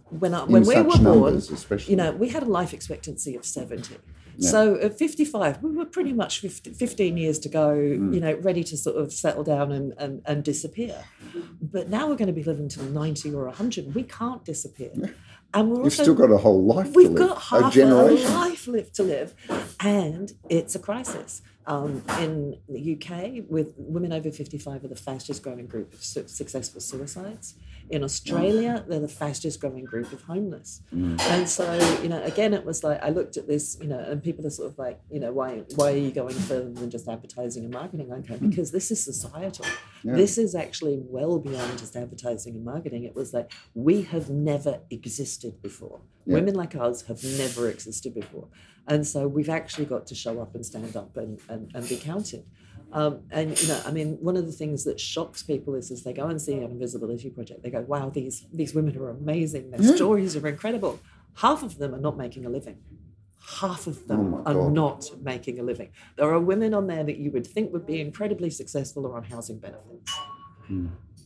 when 0.10 0.34
I, 0.34 0.44
when 0.46 0.64
we 0.64 0.82
were 0.82 0.98
born, 0.98 1.36
especially. 1.36 1.92
you 1.92 1.98
know, 1.98 2.12
we 2.12 2.30
had 2.30 2.44
a 2.44 2.48
life 2.48 2.74
expectancy 2.74 3.36
of 3.36 3.46
seventy. 3.46 3.98
So 4.40 4.76
at 4.76 5.00
55, 5.00 5.64
we 5.64 5.72
were 5.72 5.86
pretty 5.86 6.14
much 6.14 6.42
50, 6.42 6.74
15 6.74 7.18
years 7.18 7.40
to 7.40 7.50
go, 7.50 7.70
Mm. 7.76 8.14
you 8.14 8.20
know, 8.20 8.36
ready 8.36 8.64
to 8.66 8.78
sort 8.78 8.96
of 8.98 9.12
settle 9.12 9.44
down 9.44 9.72
and, 9.72 9.94
and, 9.98 10.22
and 10.28 10.44
disappear. 10.44 11.06
But 11.60 11.90
now 11.90 12.08
we're 12.08 12.18
going 12.18 12.28
to 12.28 12.34
be 12.34 12.44
living 12.44 12.70
till 12.70 12.84
90 12.84 13.34
or 13.34 13.46
100. 13.46 13.96
We 13.96 14.04
can't 14.04 14.46
disappear. 14.46 14.94
And 15.54 15.70
we're 15.70 15.76
You've 15.78 15.86
also 15.86 16.04
still 16.04 16.16
got 16.16 16.30
a 16.32 16.38
whole 16.38 16.64
life 16.64 16.94
We've 16.94 17.08
to 17.08 17.14
live, 17.14 17.30
got 17.30 17.38
a 17.38 17.40
half 17.40 17.72
a, 17.72 17.76
generation. 17.76 18.34
life 18.34 18.68
left 18.68 18.96
to 18.96 19.04
live, 19.04 19.34
and 19.80 20.32
it's 20.50 20.76
a 20.76 20.80
crisis. 20.80 21.42
Um, 21.66 22.02
in 22.20 22.58
the 22.70 22.96
UK, 22.96 23.44
with 23.50 23.74
women 23.78 24.14
over 24.14 24.32
55 24.32 24.86
are 24.86 24.88
the 24.88 24.96
fastest 24.96 25.44
growing 25.44 25.68
group 25.68 25.94
of 25.94 26.02
su- 26.02 26.28
successful 26.28 26.80
suicides. 26.80 27.56
In 27.90 28.04
Australia, 28.04 28.84
they're 28.88 29.00
the 29.00 29.08
fastest 29.08 29.60
growing 29.62 29.86
group 29.86 30.12
of 30.12 30.22
homeless. 30.24 30.82
Mm. 30.94 31.20
And 31.22 31.50
so, 31.50 31.74
you 32.02 32.10
know, 32.10 32.22
again, 32.24 32.54
it 32.54 32.66
was 32.66 32.84
like 32.84 33.02
I 33.02 33.10
looked 33.10 33.38
at 33.38 33.48
this, 33.48 33.78
you 33.82 33.88
know, 33.88 34.00
and 34.00 34.22
people 34.22 34.46
are 34.46 34.50
sort 34.50 34.72
of 34.72 34.78
like, 34.78 35.00
you 35.10 35.20
know, 35.20 35.32
why 35.32 35.64
why 35.76 35.94
are 35.94 35.98
you 35.98 36.12
going 36.12 36.36
further 36.36 36.72
than 36.72 36.90
just 36.90 37.08
advertising 37.08 37.64
and 37.64 37.74
marketing? 37.74 38.12
Okay, 38.12 38.36
hmm. 38.36 38.50
because 38.50 38.72
this 38.72 38.92
is 38.92 39.04
societal. 39.04 39.66
This 40.04 40.38
is 40.38 40.56
actually 40.56 41.00
well 41.02 41.38
beyond 41.38 41.78
just 41.78 41.96
advertising 41.96 42.56
and 42.56 42.64
marketing. 42.64 43.04
It 43.04 43.16
was 43.16 43.34
like 43.34 43.52
we 43.74 44.04
have 44.04 44.30
never 44.30 44.80
existed 44.90 45.62
before. 45.62 46.02
Women 46.26 46.56
like 46.56 46.76
us 46.76 47.04
have 47.04 47.24
never 47.24 47.70
existed 47.70 48.14
before. 48.14 48.50
And 48.88 49.08
so 49.08 49.28
we've 49.28 49.50
actually 49.50 49.86
got 49.86 50.08
to 50.08 50.16
show 50.16 50.42
up 50.42 50.56
and 50.56 50.66
stand 50.66 50.96
up 50.96 51.16
and, 51.18 51.40
and, 51.50 51.72
and 51.74 51.88
be 51.88 51.98
counted. 51.98 52.46
Um, 52.98 53.14
and 53.30 53.48
you 53.62 53.68
know, 53.68 53.80
I 53.86 53.92
mean, 53.98 54.18
one 54.30 54.38
of 54.42 54.46
the 54.50 54.52
things 54.62 54.84
that 54.86 55.00
shocks 55.00 55.44
people 55.44 55.76
is 55.76 55.92
as 55.96 56.02
they 56.06 56.14
go 56.22 56.26
and 56.32 56.42
see 56.42 56.54
an 56.54 56.64
invisibility 56.76 57.30
project, 57.30 57.62
they 57.64 57.70
go, 57.78 57.82
"Wow, 57.94 58.10
these 58.10 58.38
these 58.60 58.72
women 58.78 58.98
are 58.98 59.10
amazing. 59.10 59.64
Their 59.72 59.84
stories 59.96 60.36
are 60.36 60.48
incredible." 60.48 60.94
Half 61.46 61.62
of 61.68 61.78
them 61.78 61.94
are 61.96 62.04
not 62.08 62.18
making 62.18 62.44
a 62.50 62.50
living. 62.58 62.78
Half 63.62 63.86
of 63.86 63.98
them 64.08 64.22
Oh 64.34 64.44
are 64.50 64.56
God. 64.56 64.74
not 64.82 65.02
making 65.32 65.60
a 65.60 65.64
living. 65.72 65.90
There 66.18 66.30
are 66.36 66.40
women 66.40 66.74
on 66.80 66.88
there 66.88 67.04
that 67.10 67.18
you 67.24 67.30
would 67.36 67.46
think 67.46 67.66
would 67.72 67.86
be 67.86 68.00
incredibly 68.02 68.50
successful 68.50 69.06
or 69.06 69.16
on 69.18 69.24
housing 69.26 69.60
benefits. 69.60 70.12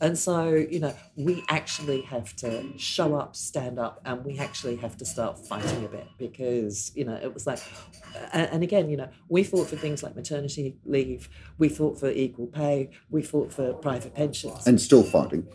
And 0.02 0.18
so, 0.18 0.50
you 0.56 0.80
know, 0.80 0.96
we 1.16 1.44
actually 1.48 2.02
have 2.02 2.36
to 2.38 2.66
show 2.78 3.14
up, 3.14 3.36
stand 3.36 3.78
up, 3.78 4.02
and 4.04 4.26
we 4.26 4.40
actually 4.40 4.76
have 4.78 4.98
to 4.98 5.06
start 5.06 5.38
fighting 5.38 5.86
a 5.86 5.88
bit 5.88 6.08
because, 6.18 6.92
you 6.96 7.06
know, 7.06 7.14
it 7.14 7.32
was 7.32 7.46
like, 7.46 7.60
and, 8.34 8.64
again, 8.64 8.90
you 8.90 8.98
know, 8.98 9.10
we 9.30 9.44
fought 9.44 9.68
for 9.68 9.76
things 9.76 10.02
like 10.02 10.16
maternity 10.16 10.76
leave, 10.86 11.30
we 11.60 11.70
fought 11.70 12.00
for 12.00 12.10
equal 12.10 12.48
pay, 12.48 12.90
we 13.12 13.22
fought 13.22 13.54
for 13.54 13.74
private 13.74 14.16
pensions, 14.16 14.66
and 14.66 14.82
still 14.82 15.04
fighting. 15.04 15.48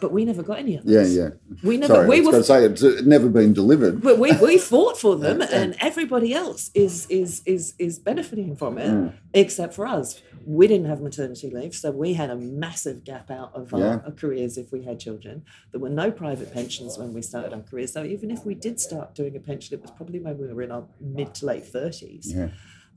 But 0.00 0.12
we 0.12 0.24
never 0.24 0.42
got 0.42 0.58
any 0.58 0.76
of 0.76 0.84
this. 0.84 1.14
Yeah, 1.14 1.22
yeah. 1.24 1.30
We 1.62 1.76
never, 1.76 1.94
Sorry, 1.94 2.08
we 2.08 2.16
I 2.16 2.18
was 2.20 2.26
were 2.26 2.32
going 2.32 2.42
to 2.42 2.46
say 2.46 2.64
it's 2.64 2.82
uh, 2.82 3.02
never 3.04 3.28
been 3.28 3.52
delivered. 3.52 4.00
but 4.02 4.18
we, 4.18 4.32
we 4.42 4.58
fought 4.58 4.96
for 4.98 5.16
them 5.16 5.42
and 5.42 5.76
everybody 5.80 6.32
else 6.34 6.70
is 6.74 7.06
is 7.08 7.42
is 7.46 7.74
is 7.78 7.98
benefiting 7.98 8.56
from 8.56 8.78
it 8.78 8.84
Mm. 8.90 9.12
except 9.32 9.72
for 9.74 9.86
us 9.86 10.20
we 10.46 10.66
didn't 10.66 10.86
have 10.86 11.00
maternity 11.00 11.48
leave 11.50 11.74
so 11.74 11.90
we 11.90 12.12
had 12.14 12.28
a 12.30 12.36
massive 12.36 13.02
gap 13.04 13.30
out 13.30 13.50
of 13.54 13.72
our, 13.72 13.80
Yeah. 13.80 14.00
our 14.06 14.12
careers 14.12 14.58
if 14.58 14.70
we 14.72 14.82
had 14.82 15.00
children 15.00 15.42
there 15.72 15.80
were 15.80 15.88
no 16.04 16.10
private 16.10 16.52
pensions 16.52 16.98
when 16.98 17.14
we 17.14 17.22
started 17.22 17.52
our 17.54 17.62
careers 17.62 17.92
so 17.94 18.04
even 18.04 18.30
if 18.30 18.44
we 18.44 18.54
did 18.54 18.78
start 18.78 19.14
doing 19.14 19.34
a 19.36 19.40
pension 19.40 19.70
it 19.76 19.80
was 19.82 19.90
probably 19.90 20.20
when 20.20 20.36
we 20.38 20.46
were 20.52 20.62
in 20.62 20.70
our 20.70 20.84
mid 21.00 21.34
to 21.36 21.46
late 21.46 21.64
30s 21.64 22.26
Yeah. 22.26 22.48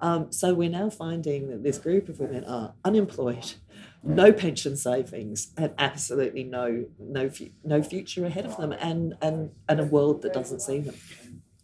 um, 0.01 0.31
so 0.31 0.53
we're 0.53 0.69
now 0.81 0.89
finding 0.89 1.49
that 1.51 1.63
this 1.63 1.77
group 1.77 2.09
of 2.09 2.19
women 2.19 2.43
are 2.43 2.73
unemployed, 2.83 3.53
no 4.07 4.31
pension 4.31 4.77
savings, 4.77 5.51
and 5.57 5.73
absolutely 5.77 6.43
no 6.43 6.85
no 6.99 7.29
no 7.63 7.83
future 7.83 8.25
ahead 8.25 8.45
of 8.45 8.57
them, 8.57 8.71
and 8.71 9.15
and 9.21 9.51
and 9.67 9.79
a 9.79 9.85
world 9.85 10.21
that 10.21 10.33
doesn't 10.33 10.61
see 10.61 10.79
them. 10.79 10.95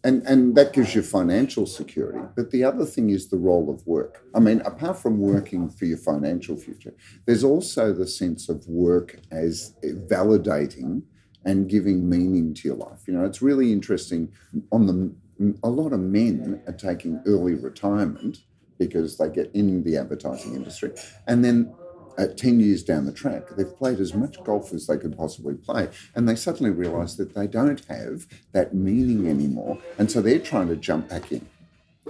And, 0.06 0.22
and 0.26 0.54
that 0.54 0.74
gives 0.74 0.94
you 0.94 1.00
financial 1.00 1.64
security. 1.64 2.18
But 2.36 2.50
the 2.50 2.62
other 2.62 2.84
thing 2.84 3.08
is 3.08 3.28
the 3.28 3.38
role 3.38 3.70
of 3.70 3.86
work. 3.86 4.22
I 4.34 4.38
mean, 4.38 4.60
apart 4.60 4.98
from 4.98 5.18
working 5.18 5.70
for 5.70 5.86
your 5.86 5.96
financial 5.96 6.58
future, 6.58 6.92
there's 7.24 7.42
also 7.42 7.90
the 7.94 8.06
sense 8.06 8.50
of 8.50 8.68
work 8.68 9.18
as 9.30 9.74
validating 9.82 11.04
and 11.46 11.70
giving 11.70 12.06
meaning 12.06 12.52
to 12.52 12.68
your 12.68 12.76
life. 12.76 13.00
You 13.06 13.14
know, 13.14 13.24
it's 13.24 13.40
really 13.40 13.72
interesting. 13.72 14.30
On 14.72 14.86
the 14.86 15.14
a 15.62 15.68
lot 15.68 15.92
of 15.92 16.00
men 16.00 16.62
are 16.66 16.74
taking 16.74 17.20
early 17.26 17.54
retirement 17.54 18.38
because 18.78 19.16
they 19.16 19.28
get 19.28 19.50
in 19.54 19.82
the 19.84 19.96
advertising 19.96 20.54
industry, 20.54 20.92
and 21.26 21.44
then 21.44 21.74
at 22.18 22.36
10 22.36 22.60
years 22.60 22.82
down 22.82 23.06
the 23.06 23.12
track, 23.12 23.48
they've 23.56 23.76
played 23.76 24.00
as 24.00 24.14
much 24.14 24.42
golf 24.44 24.72
as 24.72 24.86
they 24.86 24.96
could 24.96 25.16
possibly 25.16 25.54
play, 25.54 25.88
and 26.14 26.28
they 26.28 26.36
suddenly 26.36 26.70
realise 26.70 27.14
that 27.14 27.34
they 27.34 27.46
don't 27.46 27.84
have 27.86 28.26
that 28.52 28.74
meaning 28.74 29.28
anymore, 29.28 29.78
and 29.98 30.10
so 30.10 30.20
they're 30.20 30.38
trying 30.38 30.68
to 30.68 30.76
jump 30.76 31.08
back 31.08 31.32
in. 31.32 31.46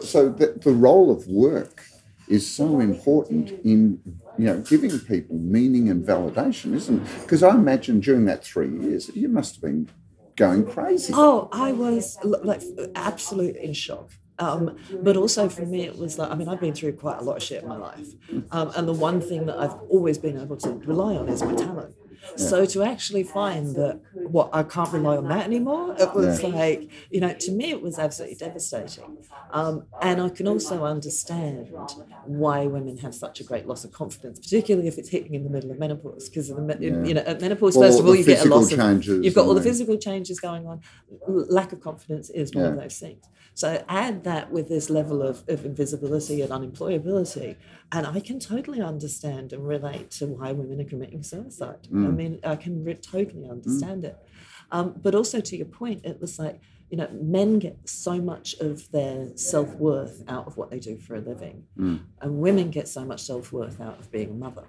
So 0.00 0.28
the, 0.28 0.58
the 0.62 0.72
role 0.72 1.10
of 1.10 1.26
work 1.26 1.84
is 2.28 2.50
so 2.50 2.80
important 2.80 3.50
in 3.64 4.00
you 4.38 4.46
know 4.46 4.58
giving 4.60 4.98
people 5.00 5.36
meaning 5.36 5.88
and 5.88 6.04
validation, 6.06 6.74
isn't 6.74 7.02
it? 7.02 7.22
Because 7.22 7.42
I 7.42 7.50
imagine 7.54 8.00
during 8.00 8.24
that 8.26 8.44
three 8.44 8.70
years, 8.70 9.10
you 9.14 9.28
must 9.28 9.56
have 9.56 9.62
been 9.62 9.88
going 10.36 10.66
crazy. 10.66 11.12
Oh, 11.14 11.48
I 11.52 11.72
was 11.72 12.18
like 12.24 12.62
absolute 12.94 13.56
in 13.56 13.72
shock. 13.72 14.10
Um, 14.38 14.76
but 15.02 15.16
also 15.16 15.48
for 15.48 15.64
me, 15.64 15.82
it 15.82 15.96
was 15.96 16.18
like 16.18 16.30
I 16.30 16.34
mean, 16.34 16.48
I've 16.48 16.60
been 16.60 16.74
through 16.74 16.94
quite 16.94 17.18
a 17.18 17.22
lot 17.22 17.36
of 17.36 17.42
shit 17.42 17.62
in 17.62 17.68
my 17.68 17.76
life, 17.76 18.08
um, 18.50 18.72
and 18.76 18.88
the 18.88 18.92
one 18.92 19.20
thing 19.20 19.46
that 19.46 19.56
I've 19.58 19.74
always 19.88 20.18
been 20.18 20.40
able 20.40 20.56
to 20.58 20.70
rely 20.70 21.14
on 21.14 21.28
is 21.28 21.42
my 21.42 21.54
talent. 21.54 21.94
So 22.36 22.64
to 22.66 22.82
actually 22.82 23.24
find 23.24 23.74
that 23.76 24.00
what 24.22 24.50
I 24.52 24.62
can't 24.62 24.92
rely 24.92 25.16
on 25.16 25.28
that 25.28 25.44
anymore, 25.44 25.94
it 25.98 26.14
was 26.14 26.42
Yeah. 26.42 26.48
like 26.48 26.88
you 27.10 27.20
know, 27.20 27.34
to 27.40 27.52
me, 27.52 27.70
it 27.70 27.82
was 27.82 27.98
absolutely 27.98 28.36
devastating. 28.36 29.16
Um, 29.50 29.86
and 30.00 30.20
I 30.20 30.30
can 30.30 30.48
also 30.48 30.84
understand 30.84 31.96
why 32.22 32.66
women 32.66 32.96
have 32.98 33.14
such 33.14 33.38
a 33.40 33.44
great 33.44 33.66
loss 33.66 33.84
of 33.84 33.92
confidence, 33.92 34.38
particularly 34.40 34.88
if 34.88 34.96
it's 34.98 35.10
hitting 35.10 35.34
in 35.34 35.44
the 35.44 35.50
middle 35.50 35.70
of 35.70 35.78
menopause. 35.78 36.28
Because 36.28 36.48
you 36.48 37.14
know, 37.14 37.20
at 37.20 37.40
menopause, 37.40 37.76
Well, 37.76 37.88
first 37.88 38.00
of 38.00 38.06
all, 38.06 38.14
you 38.16 38.24
get 38.24 38.44
a 38.44 38.48
loss 38.48 38.72
of 38.72 38.78
changes 38.78 39.24
you've 39.24 39.34
got 39.34 39.46
all 39.46 39.54
the 39.54 39.60
physical 39.62 39.96
changes 39.98 40.40
going 40.40 40.66
on. 40.66 40.80
Lack 41.26 41.72
of 41.72 41.80
confidence 41.80 42.30
is 42.30 42.52
one 42.54 42.64
of 42.64 42.76
those 42.76 42.98
things. 42.98 43.28
So 43.54 43.84
add 43.88 44.24
that 44.24 44.50
with 44.50 44.68
this 44.68 44.90
level 44.90 45.22
of, 45.22 45.44
of 45.48 45.64
invisibility 45.64 46.40
and 46.40 46.50
unemployability, 46.50 47.56
and 47.92 48.06
I 48.06 48.20
can 48.20 48.40
totally 48.40 48.80
understand 48.80 49.52
and 49.52 49.66
relate 49.66 50.10
to 50.12 50.26
why 50.26 50.52
women 50.52 50.80
are 50.80 50.88
committing 50.88 51.22
suicide. 51.22 51.88
I 51.90 51.94
mm. 51.94 52.16
mean, 52.16 52.40
I 52.44 52.56
can 52.56 52.84
re- 52.84 52.94
totally 52.94 53.46
mm. 53.46 53.50
understand 53.50 54.04
it. 54.04 54.16
Um, 54.72 54.94
but 55.00 55.14
also 55.14 55.40
to 55.40 55.56
your 55.56 55.66
point, 55.66 56.04
it 56.04 56.20
was 56.20 56.38
like, 56.38 56.60
you 56.90 56.96
know, 56.96 57.08
men 57.12 57.58
get 57.58 57.88
so 57.88 58.20
much 58.20 58.54
of 58.60 58.90
their 58.90 59.28
self 59.36 59.74
worth 59.74 60.22
out 60.28 60.46
of 60.46 60.56
what 60.56 60.70
they 60.70 60.78
do 60.78 60.96
for 60.96 61.16
a 61.16 61.20
living, 61.20 61.64
mm. 61.78 62.00
and 62.20 62.38
women 62.38 62.70
get 62.70 62.88
so 62.88 63.04
much 63.04 63.22
self 63.22 63.52
worth 63.52 63.80
out 63.80 63.98
of 63.98 64.10
being 64.10 64.30
a 64.30 64.34
mother. 64.34 64.64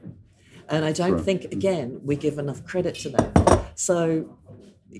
And 0.67 0.83
I 0.83 0.91
don't 0.91 1.19
think, 1.19 1.45
again, 1.45 1.99
we 2.03 2.15
give 2.15 2.39
enough 2.39 2.65
credit 2.65 2.95
to 2.95 3.09
that. 3.09 3.71
So, 3.75 4.37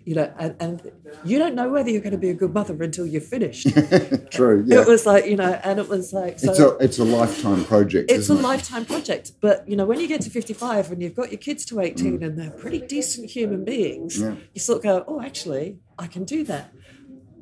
you 0.05 0.15
know, 0.15 0.34
and, 0.38 0.55
and 0.60 0.91
you 1.23 1.39
don't 1.39 1.55
know 1.55 1.69
whether 1.69 1.89
you're 1.89 2.01
going 2.01 2.12
to 2.12 2.17
be 2.17 2.29
a 2.29 2.34
good 2.34 2.53
mother 2.53 2.81
until 2.84 3.05
you're 3.05 3.21
finished. 3.21 3.67
True. 4.31 4.63
Yeah. 4.67 4.81
It 4.81 4.88
was 4.88 5.05
like, 5.05 5.25
you 5.25 5.36
know, 5.36 5.60
and 5.63 5.79
it 5.79 5.88
was 5.88 6.13
like, 6.13 6.39
so 6.39 6.51
it's 6.51 6.60
a 6.60 6.77
it's 6.77 6.99
a 6.99 7.03
lifetime 7.05 7.63
project. 7.65 8.12
it's 8.12 8.29
a 8.29 8.34
it? 8.34 8.41
lifetime 8.41 8.86
project. 8.86 9.31
But, 9.41 9.67
you 9.67 9.75
know, 9.75 9.86
when 9.86 9.99
you 9.99 10.08
get 10.08 10.21
to 10.21 10.29
55 10.29 10.91
and 10.91 11.01
you've 11.01 11.15
got 11.15 11.31
your 11.31 11.39
kids 11.39 11.65
to 11.65 11.79
18 11.79 12.19
mm. 12.19 12.25
and 12.25 12.38
they're 12.38 12.51
pretty 12.51 12.81
decent 12.81 13.29
human 13.29 13.63
beings, 13.63 14.19
Yeah. 14.19 14.36
you 14.53 14.62
sort 14.62 14.77
of 14.77 14.84
go, 14.84 15.05
oh, 15.08 15.21
actually, 15.21 15.79
I 15.97 16.08
can 16.08 16.23
do 16.23 16.43
that. 16.45 16.73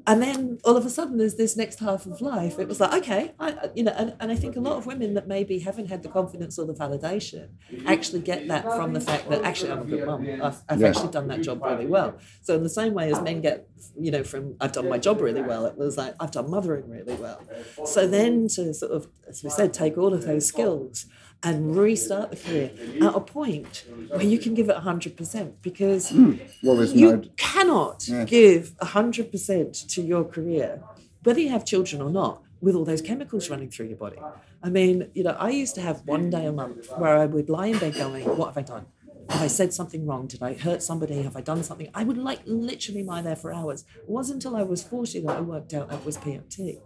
And 0.06 0.22
then 0.22 0.60
all 0.66 0.76
of 0.76 0.86
a 0.86 0.90
sudden, 0.90 1.18
there's 1.18 1.36
this 1.36 1.56
next 1.56 1.80
half 1.80 2.06
of 2.06 2.20
life. 2.20 2.60
It 2.60 2.68
was 2.68 2.82
like, 2.82 2.94
okay, 3.04 3.32
I, 3.40 3.70
you 3.74 3.84
know, 3.84 3.94
and, 3.98 4.14
and 4.20 4.32
I 4.32 4.36
think 4.36 4.58
a 4.58 4.60
lot 4.60 4.76
of 4.76 4.86
women 4.86 5.14
that 5.14 5.30
maybe 5.30 5.60
haven't 5.60 5.88
had 5.88 6.04
the 6.04 6.10
confidence 6.10 6.60
or 6.60 6.66
the 6.66 6.74
validation 6.74 7.52
actually 7.86 8.20
get 8.22 8.50
that 8.50 8.74
from 8.76 8.92
the 8.92 9.00
fact 9.00 9.30
that 9.30 9.46
actually 9.46 9.72
I'm 9.72 9.82
a 9.82 9.86
good 9.86 10.04
mum. 10.04 10.36
I've, 10.42 10.62
I've 10.68 10.82
Yeah. 10.82 10.90
actually 10.90 11.12
done 11.12 11.28
that 11.30 11.42
job 11.42 11.64
really 11.64 11.88
well. 11.88 12.18
So 12.42 12.54
in 12.56 12.64
the 12.64 12.70
same 12.70 12.94
way 12.94 13.12
as 13.12 13.22
men 13.22 13.40
get, 13.40 13.70
you 13.98 14.12
know, 14.12 14.24
from 14.24 14.56
I've 14.60 14.74
done 14.74 14.90
my 14.90 14.98
job 14.98 15.22
really 15.22 15.42
well, 15.42 15.66
it 15.66 15.78
was 15.78 15.98
like 15.98 16.16
I've 16.20 16.32
done 16.32 16.52
mothering 16.52 16.90
really 16.90 17.16
well. 17.16 17.42
So 17.86 18.06
then 18.06 18.50
to 18.56 18.74
sort 18.74 18.92
of, 18.92 19.08
as 19.28 19.42
we 19.42 19.50
said, 19.50 19.74
take 19.74 19.98
all 19.98 20.14
of 20.14 20.26
those 20.26 20.46
skills 20.46 21.06
and 21.44 21.76
restart 21.76 22.32
the 22.32 22.38
career 22.38 22.72
at 23.02 23.14
a 23.16 23.20
point 23.20 23.84
where 24.10 24.24
you 24.24 24.40
can 24.40 24.54
give 24.54 24.70
it 24.70 24.76
100% 24.78 25.54
because 25.62 26.10
hmm. 26.10 26.34
Well, 26.64 26.84
you 26.86 27.18
no. 27.18 27.24
cannot 27.38 28.08
Yeah. 28.08 28.24
give 28.26 28.76
100% 28.82 29.88
to 29.94 30.02
your 30.02 30.24
career, 30.24 30.82
whether 31.24 31.42
you 31.42 31.50
have 31.50 31.66
children 31.66 32.02
or 32.02 32.10
not, 32.10 32.42
with 32.62 32.76
all 32.76 32.86
those 32.86 33.02
chemicals 33.02 33.50
running 33.50 33.70
through 33.70 33.88
your 33.88 33.98
body. 33.98 34.18
I 34.64 34.70
mean, 34.70 35.10
you 35.14 35.24
know, 35.24 35.36
I 35.38 35.50
used 35.50 35.76
to 35.76 35.82
have 35.82 36.02
one 36.06 36.30
day 36.30 36.46
a 36.46 36.52
month 36.54 36.88
where 36.98 37.18
I 37.18 37.26
would 37.26 37.50
lie 37.50 37.68
in 37.68 37.78
bed 37.78 37.96
going, 37.96 38.24
What 38.38 38.48
have 38.48 38.58
I 38.58 38.62
done? 38.62 38.86
Have 39.30 39.42
I 39.42 39.48
said 39.48 39.74
something 39.74 40.06
wrong? 40.06 40.28
Did 40.28 40.44
I 40.44 40.54
hurt 40.54 40.84
somebody? 40.84 41.22
Have 41.22 41.36
I 41.36 41.42
done 41.42 41.64
something? 41.64 41.90
I 41.94 42.04
would 42.04 42.18
like 42.18 42.42
literally 42.46 43.04
lie 43.04 43.22
there 43.22 43.36
for 43.36 43.54
hours. 43.54 43.86
It 43.96 44.10
wasn't 44.10 44.44
until 44.44 44.58
I 44.58 44.64
was 44.64 44.84
40 44.84 45.22
that 45.22 45.38
I 45.38 45.42
worked 45.42 45.74
out 45.74 45.90
that 45.90 46.06
was 46.06 46.18
PMT. 46.18 46.82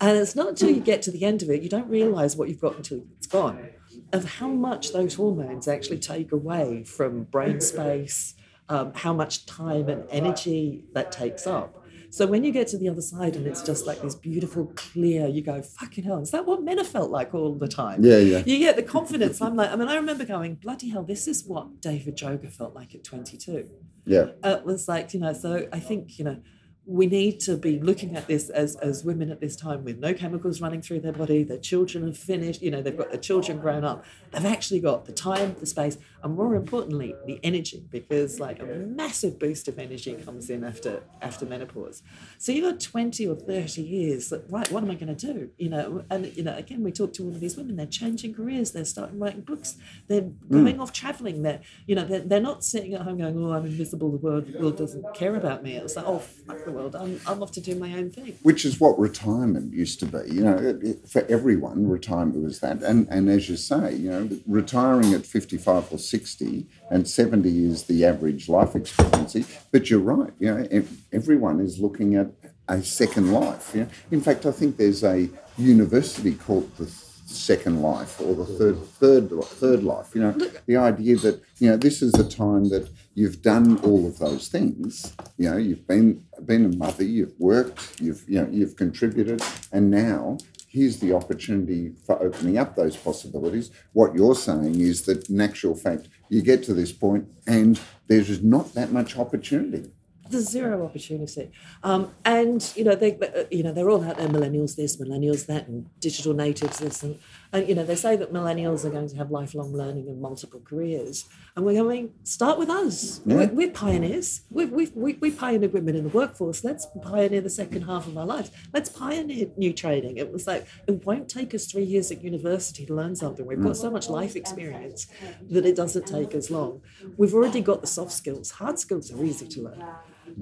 And 0.00 0.16
it's 0.18 0.34
not 0.36 0.48
until 0.48 0.70
you 0.70 0.80
get 0.80 1.02
to 1.02 1.10
the 1.10 1.24
end 1.24 1.42
of 1.42 1.50
it, 1.50 1.62
you 1.62 1.68
don't 1.68 1.88
realize 1.88 2.36
what 2.36 2.48
you've 2.48 2.60
got 2.60 2.76
until 2.76 3.02
it's 3.16 3.26
gone, 3.26 3.68
of 4.12 4.24
how 4.24 4.48
much 4.48 4.92
those 4.92 5.14
hormones 5.14 5.68
actually 5.68 5.98
take 5.98 6.32
away 6.32 6.84
from 6.84 7.24
brain 7.24 7.60
space, 7.60 8.34
um, 8.68 8.92
how 8.94 9.12
much 9.12 9.46
time 9.46 9.88
and 9.88 10.04
energy 10.10 10.84
that 10.94 11.12
takes 11.12 11.46
up. 11.46 11.79
So 12.10 12.26
when 12.26 12.42
you 12.42 12.50
get 12.50 12.66
to 12.68 12.78
the 12.78 12.88
other 12.88 13.00
side 13.00 13.36
and 13.36 13.46
it's 13.46 13.62
just 13.62 13.86
like 13.86 14.02
this 14.02 14.16
beautiful, 14.16 14.72
clear, 14.74 15.28
you 15.28 15.42
go, 15.42 15.62
fucking 15.62 16.02
hell, 16.02 16.20
is 16.20 16.32
that 16.32 16.44
what 16.44 16.62
men 16.62 16.78
have 16.78 16.88
felt 16.88 17.10
like 17.10 17.34
all 17.34 17.54
the 17.54 17.68
time? 17.68 18.04
Yeah, 18.04 18.18
yeah. 18.18 18.42
You 18.44 18.58
get 18.58 18.74
the 18.74 18.82
confidence. 18.82 19.40
I'm 19.40 19.54
like, 19.54 19.70
I 19.70 19.76
mean, 19.76 19.86
I 19.86 19.94
remember 19.94 20.24
going, 20.24 20.56
bloody 20.56 20.88
hell, 20.88 21.04
this 21.04 21.28
is 21.28 21.44
what 21.44 21.80
David 21.80 22.16
Droga 22.16 22.50
felt 22.50 22.74
like 22.74 22.96
at 22.96 23.04
22. 23.04 23.70
Yeah. 24.06 24.26
It 24.42 24.64
was 24.64 24.88
like, 24.88 25.14
you 25.14 25.20
know, 25.20 25.32
so 25.32 25.68
I 25.72 25.78
think, 25.78 26.18
you 26.18 26.24
know, 26.24 26.40
we 26.84 27.06
need 27.06 27.38
to 27.38 27.56
be 27.56 27.78
looking 27.78 28.16
at 28.16 28.26
this 28.26 28.50
as, 28.50 28.74
as 28.76 29.04
women 29.04 29.30
at 29.30 29.40
this 29.40 29.54
time 29.54 29.84
with 29.84 29.98
no 29.98 30.12
chemicals 30.12 30.60
running 30.60 30.82
through 30.82 30.98
their 30.98 31.12
body, 31.12 31.44
their 31.44 31.58
children 31.58 32.04
have 32.04 32.18
finished, 32.18 32.60
you 32.60 32.72
know, 32.72 32.82
they've 32.82 32.96
got 32.96 33.10
their 33.10 33.20
children 33.20 33.60
grown 33.60 33.84
up. 33.84 34.04
They've 34.32 34.44
actually 34.44 34.80
got 34.80 35.04
the 35.04 35.12
time, 35.12 35.54
the 35.60 35.66
space, 35.66 35.96
and 36.22 36.34
more 36.36 36.54
importantly, 36.54 37.14
the 37.26 37.40
energy, 37.42 37.84
because 37.90 38.40
like 38.40 38.60
a 38.60 38.64
massive 38.64 39.38
boost 39.38 39.68
of 39.68 39.78
energy 39.78 40.14
comes 40.14 40.50
in 40.50 40.64
after 40.64 41.02
after 41.22 41.46
menopause. 41.46 42.02
So 42.38 42.52
you've 42.52 42.70
got 42.70 42.80
20 42.80 43.26
or 43.28 43.34
30 43.34 43.82
years, 43.82 44.32
like, 44.32 44.44
right, 44.48 44.70
what 44.70 44.82
am 44.82 44.90
I 44.90 44.94
going 44.94 45.14
to 45.14 45.32
do? 45.32 45.50
You 45.58 45.70
know, 45.70 46.04
and 46.10 46.34
you 46.36 46.42
know, 46.42 46.56
again, 46.56 46.82
we 46.82 46.92
talk 46.92 47.12
to 47.14 47.24
all 47.24 47.30
of 47.30 47.40
these 47.40 47.56
women, 47.56 47.76
they're 47.76 47.86
changing 47.86 48.34
careers, 48.34 48.72
they're 48.72 48.84
starting 48.84 49.18
writing 49.18 49.42
books, 49.42 49.76
they're 50.08 50.22
hmm. 50.22 50.64
going 50.64 50.80
off 50.80 50.92
traveling, 50.92 51.42
they're, 51.42 51.60
you 51.86 51.94
know, 51.94 52.04
they're, 52.04 52.20
they're 52.20 52.40
not 52.40 52.64
sitting 52.64 52.94
at 52.94 53.02
home 53.02 53.18
going, 53.18 53.42
oh, 53.42 53.52
I'm 53.52 53.66
invisible, 53.66 54.10
the 54.10 54.18
world, 54.18 54.52
the 54.52 54.58
world 54.58 54.76
doesn't 54.76 55.14
care 55.14 55.36
about 55.36 55.62
me. 55.62 55.76
It's 55.76 55.96
like, 55.96 56.06
oh, 56.06 56.18
fuck 56.18 56.64
the 56.64 56.72
world, 56.72 56.96
I'm, 56.96 57.20
I'm 57.26 57.42
off 57.42 57.52
to 57.52 57.60
do 57.60 57.74
my 57.74 57.92
own 57.94 58.10
thing. 58.10 58.38
Which 58.42 58.64
is 58.64 58.80
what 58.80 58.98
retirement 58.98 59.72
used 59.72 60.00
to 60.00 60.06
be. 60.06 60.32
You 60.32 60.44
know, 60.44 60.56
it, 60.56 60.82
it, 60.82 61.08
for 61.08 61.24
everyone, 61.28 61.88
retirement 61.88 62.42
was 62.42 62.60
that. 62.60 62.82
And 62.82 63.08
and 63.08 63.28
as 63.28 63.48
you 63.48 63.56
say, 63.56 63.94
you 63.94 64.10
know, 64.10 64.28
retiring 64.46 65.14
at 65.14 65.26
55 65.26 65.92
or 65.92 65.98
60 66.10 66.66
and 66.90 67.08
70 67.08 67.64
is 67.64 67.84
the 67.84 68.04
average 68.04 68.48
life 68.48 68.74
expectancy. 68.74 69.44
But 69.70 69.88
you're 69.88 70.00
right. 70.00 70.32
You 70.38 70.54
know, 70.54 70.84
everyone 71.12 71.60
is 71.60 71.78
looking 71.78 72.16
at 72.16 72.28
a 72.68 72.82
second 72.82 73.32
life. 73.32 73.70
You 73.74 73.82
know? 73.82 73.88
In 74.10 74.20
fact, 74.20 74.44
I 74.44 74.50
think 74.52 74.76
there's 74.76 75.04
a 75.04 75.28
university 75.56 76.34
called 76.34 76.76
the 76.76 76.86
second 77.30 77.80
life 77.80 78.20
or 78.20 78.34
the 78.34 78.44
third 78.44 78.76
third 78.98 79.44
third 79.44 79.84
life 79.84 80.16
you 80.16 80.20
know 80.20 80.32
the 80.66 80.76
idea 80.76 81.14
that 81.16 81.40
you 81.58 81.70
know 81.70 81.76
this 81.76 82.02
is 82.02 82.10
the 82.12 82.24
time 82.24 82.68
that 82.70 82.90
you've 83.14 83.40
done 83.40 83.78
all 83.84 84.04
of 84.04 84.18
those 84.18 84.48
things 84.48 85.14
you 85.38 85.48
know 85.48 85.56
you've 85.56 85.86
been 85.86 86.24
been 86.44 86.64
a 86.64 86.76
mother 86.76 87.04
you've 87.04 87.38
worked 87.38 88.00
you've 88.00 88.28
you 88.28 88.40
know 88.40 88.48
you've 88.50 88.74
contributed 88.74 89.40
and 89.70 89.90
now 89.92 90.36
here's 90.70 90.98
the 91.00 91.12
opportunity 91.12 91.92
for 92.06 92.20
opening 92.22 92.56
up 92.56 92.76
those 92.76 92.96
possibilities 92.96 93.70
what 93.92 94.14
you're 94.14 94.34
saying 94.34 94.80
is 94.80 95.02
that 95.02 95.28
in 95.28 95.40
actual 95.40 95.74
fact 95.74 96.08
you 96.28 96.40
get 96.40 96.62
to 96.62 96.72
this 96.72 96.92
point 96.92 97.26
and 97.46 97.80
there's 98.06 98.28
just 98.28 98.42
not 98.42 98.72
that 98.74 98.90
much 98.92 99.18
opportunity 99.18 99.90
There's 100.30 100.48
zero 100.48 100.84
opportunity, 100.86 101.50
um, 101.82 102.02
and 102.24 102.60
you 102.76 102.84
know 102.84 102.94
they, 102.94 103.18
uh, 103.18 103.44
you 103.50 103.62
know 103.64 103.72
they're 103.74 103.90
all 103.90 104.04
out 104.08 104.16
there. 104.18 104.28
Millennials 104.28 104.76
this, 104.76 104.96
millennials 105.02 105.46
that, 105.50 105.66
and 105.66 105.86
digital 105.98 106.34
natives 106.34 106.78
this, 106.78 107.02
and, 107.02 107.18
and 107.52 107.68
you 107.68 107.74
know 107.74 107.84
they 107.84 107.96
say 107.96 108.16
that 108.16 108.32
millennials 108.32 108.84
are 108.84 108.90
going 108.90 109.08
to 109.08 109.16
have 109.16 109.30
lifelong 109.30 109.72
learning 109.72 110.08
and 110.08 110.20
multiple 110.20 110.60
careers, 110.64 111.28
and 111.56 111.64
we're 111.64 111.74
going 111.74 112.12
start 112.22 112.58
with 112.58 112.70
us. 112.70 113.20
Yeah. 113.24 113.36
We're, 113.36 113.48
we're 113.48 113.70
pioneers. 113.70 114.42
We 114.50 114.66
we 114.66 114.86
we 114.94 115.14
we 115.14 115.30
pioneered 115.30 115.72
women 115.72 115.96
in 115.96 116.04
the 116.04 116.10
workforce. 116.10 116.62
Let's 116.62 116.86
pioneer 117.02 117.40
the 117.40 117.50
second 117.50 117.82
half 117.82 118.06
of 118.06 118.16
our 118.16 118.26
lives. 118.26 118.50
Let's 118.72 118.88
pioneer 118.88 119.48
new 119.56 119.72
training. 119.72 120.16
It 120.16 120.32
was 120.32 120.46
like 120.46 120.66
it 120.86 121.04
won't 121.04 121.28
take 121.28 121.54
us 121.54 121.66
three 121.66 121.84
years 121.84 122.10
at 122.10 122.22
university 122.22 122.86
to 122.86 122.94
learn 122.94 123.16
something. 123.16 123.44
We've 123.46 123.62
got 123.62 123.72
mm. 123.72 123.76
so 123.76 123.90
much 123.90 124.08
life 124.08 124.36
experience 124.36 125.08
that 125.50 125.66
it 125.66 125.76
doesn't 125.76 126.06
take 126.06 126.34
as 126.34 126.50
long. 126.50 126.82
We've 127.16 127.34
already 127.34 127.60
got 127.60 127.80
the 127.80 127.86
soft 127.86 128.12
skills. 128.12 128.52
Hard 128.52 128.78
skills 128.78 129.10
are 129.10 129.24
easy 129.24 129.48
to 129.48 129.62
learn. 129.62 129.84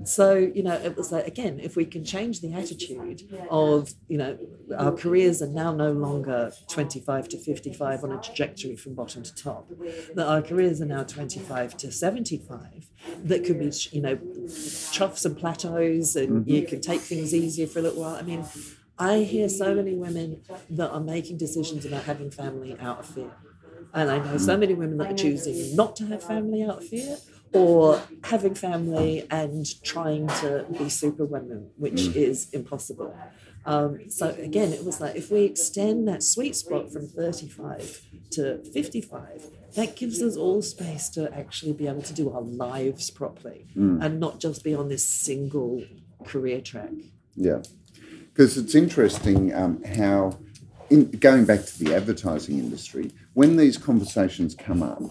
So, 0.04 0.36
you 0.36 0.62
know, 0.62 0.74
it 0.74 0.96
was 0.96 1.12
like, 1.12 1.26
again, 1.26 1.60
if 1.60 1.76
we 1.76 1.84
can 1.84 2.04
change 2.04 2.40
the 2.40 2.52
attitude 2.54 3.22
of, 3.50 3.92
you 4.08 4.18
know, 4.18 4.38
our 4.76 4.92
careers 4.92 5.42
are 5.42 5.48
now 5.48 5.72
no 5.72 5.92
longer 5.92 6.52
25 6.68 7.28
to 7.28 7.38
55 7.38 8.04
on 8.04 8.12
a 8.12 8.20
trajectory 8.20 8.76
from 8.76 8.94
bottom 8.94 9.22
to 9.22 9.34
top, 9.34 9.70
that 10.14 10.26
our 10.26 10.42
careers 10.42 10.80
are 10.80 10.86
now 10.86 11.02
25 11.02 11.76
to 11.78 11.92
75, 11.92 12.90
that 13.24 13.44
could 13.44 13.58
be, 13.58 13.72
you 13.92 14.00
know, 14.00 14.18
troughs 14.92 15.24
and 15.24 15.36
plateaus 15.36 16.16
and 16.16 16.40
mm-hmm. 16.42 16.50
you 16.50 16.66
can 16.66 16.80
take 16.80 17.00
things 17.00 17.34
easier 17.34 17.66
for 17.66 17.78
a 17.78 17.82
little 17.82 18.02
while. 18.02 18.16
I 18.16 18.22
mean, 18.22 18.44
I 18.98 19.18
hear 19.18 19.48
so 19.48 19.74
many 19.74 19.94
women 19.94 20.42
that 20.70 20.90
are 20.90 21.00
making 21.00 21.38
decisions 21.38 21.84
about 21.84 22.04
having 22.04 22.30
family 22.30 22.76
out 22.80 22.98
of 23.00 23.06
fear. 23.06 23.30
And 23.94 24.10
I 24.10 24.18
know 24.18 24.36
so 24.36 24.56
mm. 24.56 24.60
many 24.60 24.74
women 24.74 24.98
that 24.98 25.12
are 25.12 25.16
choosing 25.16 25.74
not 25.74 25.96
to 25.96 26.06
have 26.06 26.22
family 26.22 26.62
out 26.62 26.78
of 26.78 26.88
fear 26.88 27.16
or 27.52 28.00
having 28.24 28.54
family 28.54 29.26
and 29.30 29.66
trying 29.82 30.28
to 30.28 30.66
be 30.78 30.88
super 30.88 31.24
women, 31.24 31.70
which 31.76 32.06
is 32.16 32.50
impossible. 32.50 33.16
Um, 33.64 34.10
so 34.10 34.30
again, 34.30 34.72
it 34.72 34.84
was 34.84 35.00
like 35.00 35.16
if 35.16 35.30
we 35.30 35.44
extend 35.44 36.08
that 36.08 36.22
sweet 36.22 36.56
spot 36.56 36.90
from 36.90 37.06
35 37.06 38.02
to 38.32 38.64
55, 38.72 39.46
that 39.74 39.96
gives 39.96 40.22
us 40.22 40.36
all 40.36 40.62
space 40.62 41.08
to 41.10 41.32
actually 41.36 41.72
be 41.72 41.86
able 41.86 42.02
to 42.02 42.14
do 42.14 42.30
our 42.30 42.40
lives 42.40 43.10
properly 43.10 43.66
and 44.02 44.20
not 44.20 44.40
just 44.40 44.64
be 44.64 44.74
on 44.74 44.88
this 44.88 45.06
single 45.06 45.84
career 46.24 46.60
track. 46.60 46.90
Yeah, 47.34 47.62
because 48.38 48.56
it's 48.56 48.74
interesting 48.74 49.54
um, 49.54 49.82
how, 49.84 50.38
in, 50.90 51.10
going 51.10 51.44
back 51.44 51.64
to 51.64 51.84
the 51.84 51.94
advertising 51.94 52.58
industry, 52.58 53.12
when 53.34 53.56
these 53.56 53.76
conversations 53.76 54.54
come 54.54 54.82
up, 54.82 55.02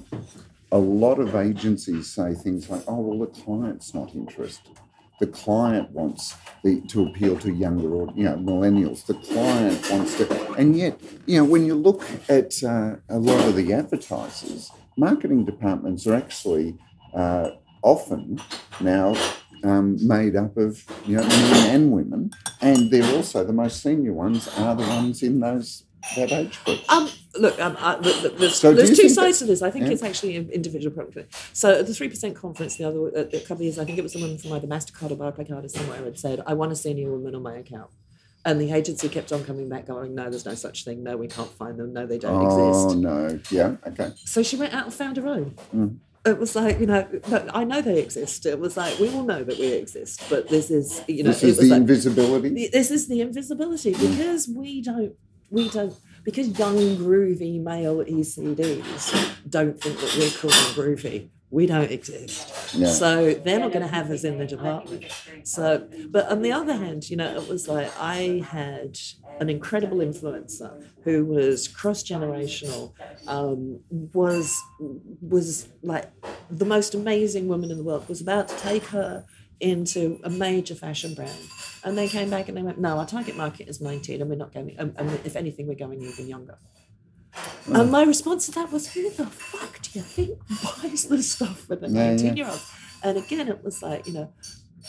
a 0.72 0.78
lot 0.78 1.20
of 1.20 1.36
agencies 1.36 2.10
say 2.14 2.34
things 2.34 2.70
like, 2.70 2.84
"Oh, 2.88 3.00
well, 3.00 3.20
the 3.20 3.42
client's 3.42 3.94
not 3.94 4.14
interested. 4.14 4.74
The 5.20 5.28
client 5.28 5.92
wants 5.92 6.36
the, 6.64 6.82
to 6.90 7.08
appeal 7.08 7.40
to 7.40 7.52
younger 7.52 7.90
you 8.16 8.26
know 8.26 8.38
millennials. 8.38 9.06
The 9.06 9.16
client 9.16 9.90
wants 9.90 10.18
to." 10.18 10.54
And 10.54 10.76
yet, 10.76 11.00
you 11.26 11.38
know, 11.38 11.46
when 11.46 11.66
you 11.66 11.76
look 11.76 12.04
at 12.30 12.64
uh, 12.64 12.98
a 13.10 13.18
lot 13.18 13.48
of 13.48 13.56
the 13.56 13.74
advertisers, 13.74 14.72
marketing 14.98 15.46
departments 15.46 16.06
are 16.08 16.16
actually 16.16 16.78
uh, 17.14 17.52
often 17.82 18.42
now 18.82 19.16
um, 19.64 19.98
made 20.06 20.36
up 20.36 20.58
of 20.58 20.84
you 21.06 21.18
know 21.18 21.28
men 21.28 21.76
and 21.76 21.92
women, 21.92 22.32
and 22.62 22.92
they're 22.92 23.16
also 23.16 23.44
the 23.44 23.54
most 23.54 23.82
senior 23.82 24.14
ones 24.14 24.48
are 24.58 24.76
the 24.76 24.84
ones 24.84 25.24
in 25.24 25.40
those 25.40 25.84
that 26.16 26.32
age. 26.32 26.60
Um, 26.90 27.10
look, 27.40 27.60
um, 27.60 27.76
uh, 27.80 28.02
th- 28.02 28.22
th- 28.22 28.34
there's, 28.38 28.56
So 28.56 28.74
there's 28.74 28.98
two 28.98 29.10
sides 29.10 29.40
that- 29.40 29.46
to 29.46 29.52
this. 29.52 29.62
I 29.62 29.70
think 29.72 29.86
Yeah. 29.86 29.92
it's 29.94 30.04
actually 30.04 30.36
an 30.38 30.50
individual 30.50 30.94
problem. 30.96 31.26
So 31.54 31.80
at 31.80 31.88
the 31.88 31.94
three 31.94 32.10
percent 32.10 32.36
conference 32.36 32.78
the 32.78 32.86
other 32.86 33.00
uh, 33.18 33.26
a 33.34 33.40
couple 33.40 33.56
of 33.58 33.62
years, 33.64 33.80
I 33.80 33.86
think 33.86 33.98
it 33.98 34.02
was 34.04 34.14
someone 34.14 34.38
from 34.38 34.54
either 34.54 34.68
Mastercard 34.68 35.12
or 35.12 35.16
Barclaycard 35.16 35.66
or 35.66 35.70
somewhere 35.70 36.04
had 36.04 36.18
said, 36.20 36.42
"I 36.46 36.54
want 36.54 36.72
to 36.72 36.76
see 36.76 36.90
a 36.92 36.94
senior 36.94 37.12
woman 37.12 37.36
on 37.36 37.44
my 37.44 37.56
account." 37.58 37.90
And 38.46 38.62
the 38.62 38.72
agency 38.72 39.10
kept 39.10 39.34
on 39.34 39.44
coming 39.44 39.68
back, 39.68 39.88
going, 39.88 40.16
"No, 40.16 40.30
there's 40.30 40.46
no 40.46 40.56
such 40.56 40.86
thing. 40.86 41.04
No, 41.04 41.18
we 41.18 41.28
can't 41.28 41.52
find 41.52 41.78
them. 41.78 41.92
No, 41.94 42.06
they 42.06 42.18
don't 42.18 42.34
Oh 42.46 42.70
exist." 42.70 42.98
no, 42.98 43.40
yeah, 43.52 43.76
okay. 43.88 44.12
So 44.24 44.42
she 44.44 44.56
went 44.56 44.74
out 44.74 44.86
and 44.86 44.94
found 44.94 45.18
her 45.18 45.28
own. 45.28 45.56
Mm. 45.76 45.98
It 46.26 46.40
was 46.40 46.56
like, 46.58 46.80
you 46.82 46.88
know, 46.88 47.08
no, 47.30 47.46
I 47.54 47.64
know 47.64 47.82
they 47.82 48.00
exist. 48.02 48.46
It 48.46 48.60
was 48.60 48.76
like, 48.76 49.00
we 49.00 49.08
all 49.10 49.24
know 49.24 49.46
that 49.46 49.58
we 49.58 49.68
exist, 49.68 50.22
but 50.30 50.50
this 50.50 50.70
is, 50.70 51.02
you 51.08 51.24
know, 51.24 51.30
This 51.32 51.44
is 51.44 51.58
the 51.58 51.68
like, 51.68 51.78
invisibility. 51.82 52.68
this 52.68 52.92
is 52.92 53.08
the 53.08 53.22
invisibility 53.22 53.92
because 53.92 54.46
we 54.50 54.82
don't 54.82 55.14
we 55.50 55.70
don't 55.70 55.94
because 56.24 56.60
young 56.60 56.78
groovy 56.98 57.62
male 57.64 58.04
ECDs 58.04 59.50
don't 59.50 59.80
think 59.82 59.98
that 60.00 60.16
we're 60.18 60.30
cool 60.32 60.52
and 60.52 60.76
groovy. 60.76 61.30
We 61.50 61.66
don't 61.66 61.90
exist. 61.90 62.76
Yeah. 62.76 62.88
So 62.90 63.34
they're 63.34 63.62
not 63.62 63.72
going 63.72 63.88
to 63.88 63.94
have 63.94 64.12
us 64.12 64.26
in 64.26 64.38
the 64.38 64.46
department. 64.46 65.06
So, 65.44 65.88
but 66.10 66.30
on 66.30 66.42
the 66.42 66.52
other 66.52 66.74
hand, 66.74 67.10
you 67.10 67.16
know, 67.16 67.34
it 67.34 67.48
was 67.48 67.70
like 67.70 67.90
I 67.98 68.44
had 68.46 69.00
an 69.40 69.50
incredible 69.50 70.00
influencer 70.00 70.84
who 71.06 71.24
was 71.24 71.70
cross 71.70 72.04
generational, 72.04 72.92
um, 73.28 73.80
was 73.90 74.54
was 75.22 75.70
like 75.82 76.12
the 76.50 76.66
most 76.66 76.94
amazing 76.94 77.48
woman 77.48 77.72
in 77.72 77.78
the 77.78 77.84
world. 77.86 78.10
Was 78.10 78.20
about 78.20 78.50
to 78.50 78.58
take 78.58 78.84
her 78.88 79.24
into 79.60 80.20
a 80.24 80.30
major 80.30 80.76
fashion 80.76 81.14
brand, 81.14 81.38
and 81.84 81.98
they 81.98 82.08
came 82.08 82.30
back 82.30 82.48
and 82.48 82.58
they 82.58 82.62
went, 82.62 82.80
"No, 82.80 82.98
our 82.98 83.06
target 83.06 83.36
market 83.36 83.68
is 83.68 83.82
19, 83.82 84.22
and 84.22 84.30
we're 84.30 84.36
not 84.36 84.54
going. 84.54 84.76
And, 84.78 84.94
and 84.98 85.10
if 85.26 85.36
anything, 85.36 85.68
we're 85.68 85.76
going 85.76 86.02
even 86.02 86.28
younger." 86.28 86.58
And 87.72 87.92
my 87.92 88.04
response 88.04 88.46
to 88.48 88.52
that 88.54 88.72
was, 88.72 88.94
"Who 88.94 89.10
the 89.10 89.26
fuck 89.26 89.82
do 89.82 90.00
you 90.00 90.06
think 90.06 90.40
buys 90.82 91.06
this 91.06 91.32
stuff 91.32 91.62
for 91.62 91.76
the 91.76 91.88
Yeah, 91.90 92.04
yeah. 92.04 92.10
19 92.12 92.38
year 92.38 92.48
olds?" 92.48 92.72
And 93.04 93.18
again, 93.18 93.48
it 93.48 93.64
was 93.64 93.82
like, 93.84 94.08
you 94.08 94.14
know, 94.14 94.34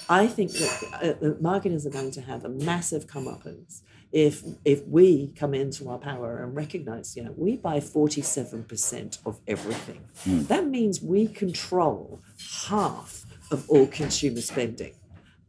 I 0.08 0.26
think 0.26 0.52
that 0.52 0.84
uh, 1.02 1.12
the 1.20 1.36
marketers 1.40 1.86
are 1.86 1.90
going 1.90 2.10
to 2.12 2.22
have 2.22 2.44
a 2.44 2.48
massive 2.48 3.06
comeuppance 3.06 3.82
if 4.12 4.42
if 4.64 4.86
we 4.86 5.32
come 5.38 5.54
into 5.54 5.88
our 5.90 5.98
power 5.98 6.42
and 6.42 6.56
recognize, 6.56 7.16
you 7.16 7.24
know, 7.24 7.34
we 7.36 7.56
buy 7.56 7.78
47% 7.78 9.18
of 9.26 9.40
everything. 9.46 10.00
That 10.48 10.66
means 10.66 11.02
we 11.02 11.28
control 11.28 12.20
half 12.68 13.26
of 13.50 13.68
all 13.68 13.86
consumer 13.86 14.40
spending. 14.40 14.94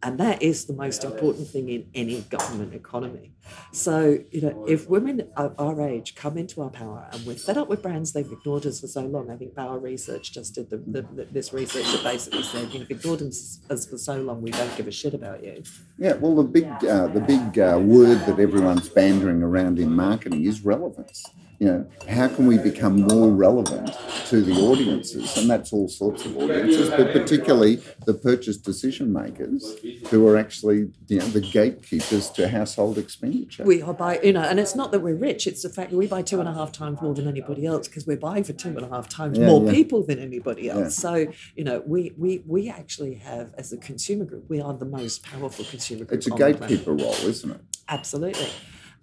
And 0.01 0.17
that 0.19 0.41
is 0.41 0.63
the 0.63 0.73
most 0.73 1.03
important 1.03 1.49
thing 1.49 1.67
in 1.67 1.89
any 1.93 2.21
government 2.21 2.73
economy. 2.73 3.33
So, 3.73 4.19
you 4.31 4.41
know, 4.41 4.65
if 4.65 4.89
women 4.89 5.27
of 5.35 5.53
our 5.59 5.81
age 5.81 6.15
come 6.15 6.37
into 6.37 6.61
our 6.61 6.69
power 6.69 7.09
and 7.11 7.25
we're 7.25 7.35
fed 7.35 7.57
up 7.57 7.67
with 7.67 7.81
brands 7.81 8.13
they've 8.13 8.31
ignored 8.31 8.65
us 8.65 8.79
for 8.79 8.87
so 8.87 9.01
long, 9.01 9.29
I 9.29 9.35
think 9.35 9.55
Bauer 9.55 9.77
Research 9.77 10.31
just 10.31 10.55
did 10.55 10.69
the, 10.69 10.77
the, 10.77 11.25
this 11.25 11.51
research 11.51 11.83
that 11.91 12.03
basically 12.03 12.43
said, 12.43 12.71
you 12.71 12.79
know, 12.79 12.83
if 12.83 12.89
you've 12.89 12.99
ignored 12.99 13.21
us 13.23 13.85
for 13.89 13.97
so 13.97 14.21
long, 14.21 14.41
we 14.41 14.51
don't 14.51 14.77
give 14.77 14.87
a 14.87 14.91
shit 14.91 15.13
about 15.13 15.43
you. 15.43 15.63
Yeah, 15.97 16.13
well, 16.13 16.33
the 16.35 16.43
big, 16.43 16.67
uh, 16.85 17.07
the 17.07 17.19
big 17.19 17.59
uh, 17.59 17.77
word 17.83 18.19
that 18.25 18.39
everyone's 18.39 18.87
bandering 18.87 19.43
around 19.43 19.79
in 19.79 19.93
marketing 19.93 20.45
is 20.45 20.63
relevance 20.63 21.25
you 21.59 21.67
know, 21.67 21.85
how 22.07 22.29
can 22.29 22.47
we 22.47 22.57
become 22.57 23.01
more 23.01 23.29
relevant 23.29 23.93
to 24.27 24.41
the 24.41 24.53
audiences? 24.53 25.35
And 25.37 25.49
that's 25.49 25.73
all 25.73 25.89
sorts 25.89 26.25
of 26.25 26.37
audiences, 26.37 26.89
but 26.89 27.11
particularly 27.11 27.81
the 28.05 28.13
purchase 28.13 28.55
decision 28.55 29.11
makers 29.11 29.75
who 30.09 30.25
are 30.29 30.37
actually, 30.37 30.89
you 31.07 31.19
know, 31.19 31.25
the 31.25 31.41
gatekeepers 31.41 32.29
to 32.31 32.47
household 32.47 32.97
expenditure. 32.97 33.65
We 33.65 33.81
are 33.81 33.93
by, 33.93 34.21
you 34.21 34.31
know, 34.31 34.41
and 34.41 34.57
it's 34.57 34.73
not 34.73 34.93
that 34.93 35.01
we're 35.01 35.15
rich, 35.15 35.47
it's 35.47 35.61
the 35.61 35.69
fact 35.69 35.91
that 35.91 35.97
we 35.97 36.07
buy 36.07 36.21
two 36.21 36.39
and 36.39 36.47
a 36.47 36.53
half 36.53 36.71
times 36.71 37.01
more 37.01 37.13
than 37.13 37.27
anybody 37.27 37.65
else 37.65 37.89
because 37.89 38.07
we're 38.07 38.17
buying 38.17 38.45
for 38.45 38.53
two 38.53 38.69
and 38.69 38.85
a 38.85 38.89
half 38.89 39.09
times 39.09 39.37
yeah, 39.37 39.45
more 39.45 39.65
yeah. 39.65 39.71
people 39.71 40.01
than 40.03 40.19
anybody 40.19 40.69
else. 40.69 40.97
Yeah. 40.97 41.09
So, 41.09 41.33
you 41.57 41.65
know, 41.65 41.83
we, 41.85 42.13
we, 42.17 42.41
we 42.47 42.69
actually 42.69 43.15
have, 43.15 43.53
as 43.57 43.73
a 43.73 43.77
consumer 43.77 44.23
group, 44.23 44.49
we 44.49 44.61
are 44.61 44.73
the 44.73 44.85
most 44.85 45.23
powerful 45.23 45.65
consumer 45.65 46.05
group. 46.05 46.17
It's 46.17 46.27
a 46.27 46.31
gatekeeper 46.31 46.93
role, 46.93 47.13
isn't 47.15 47.51
it? 47.51 47.61
Absolutely. 47.89 48.47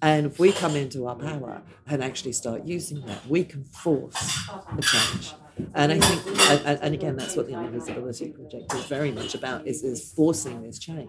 And 0.02 0.26
if 0.26 0.38
we 0.38 0.52
come 0.52 0.76
into 0.76 1.06
our 1.06 1.16
power 1.16 1.62
and 1.86 2.04
actually 2.04 2.32
start 2.32 2.64
using 2.64 3.00
that, 3.06 3.26
we 3.26 3.44
can 3.44 3.64
force 3.64 4.48
a 4.76 4.82
change. 4.82 5.32
And 5.74 5.92
I 5.92 5.98
think, 5.98 6.66
and, 6.66 6.78
and 6.82 6.94
again, 6.94 7.16
that's 7.16 7.34
what 7.34 7.46
the 7.46 7.54
Invisibility 7.54 8.28
Project 8.28 8.74
is 8.74 8.84
very 8.84 9.10
much 9.10 9.34
about, 9.34 9.66
is, 9.66 9.82
is 9.82 10.12
forcing 10.12 10.62
this 10.62 10.78
change. 10.78 11.08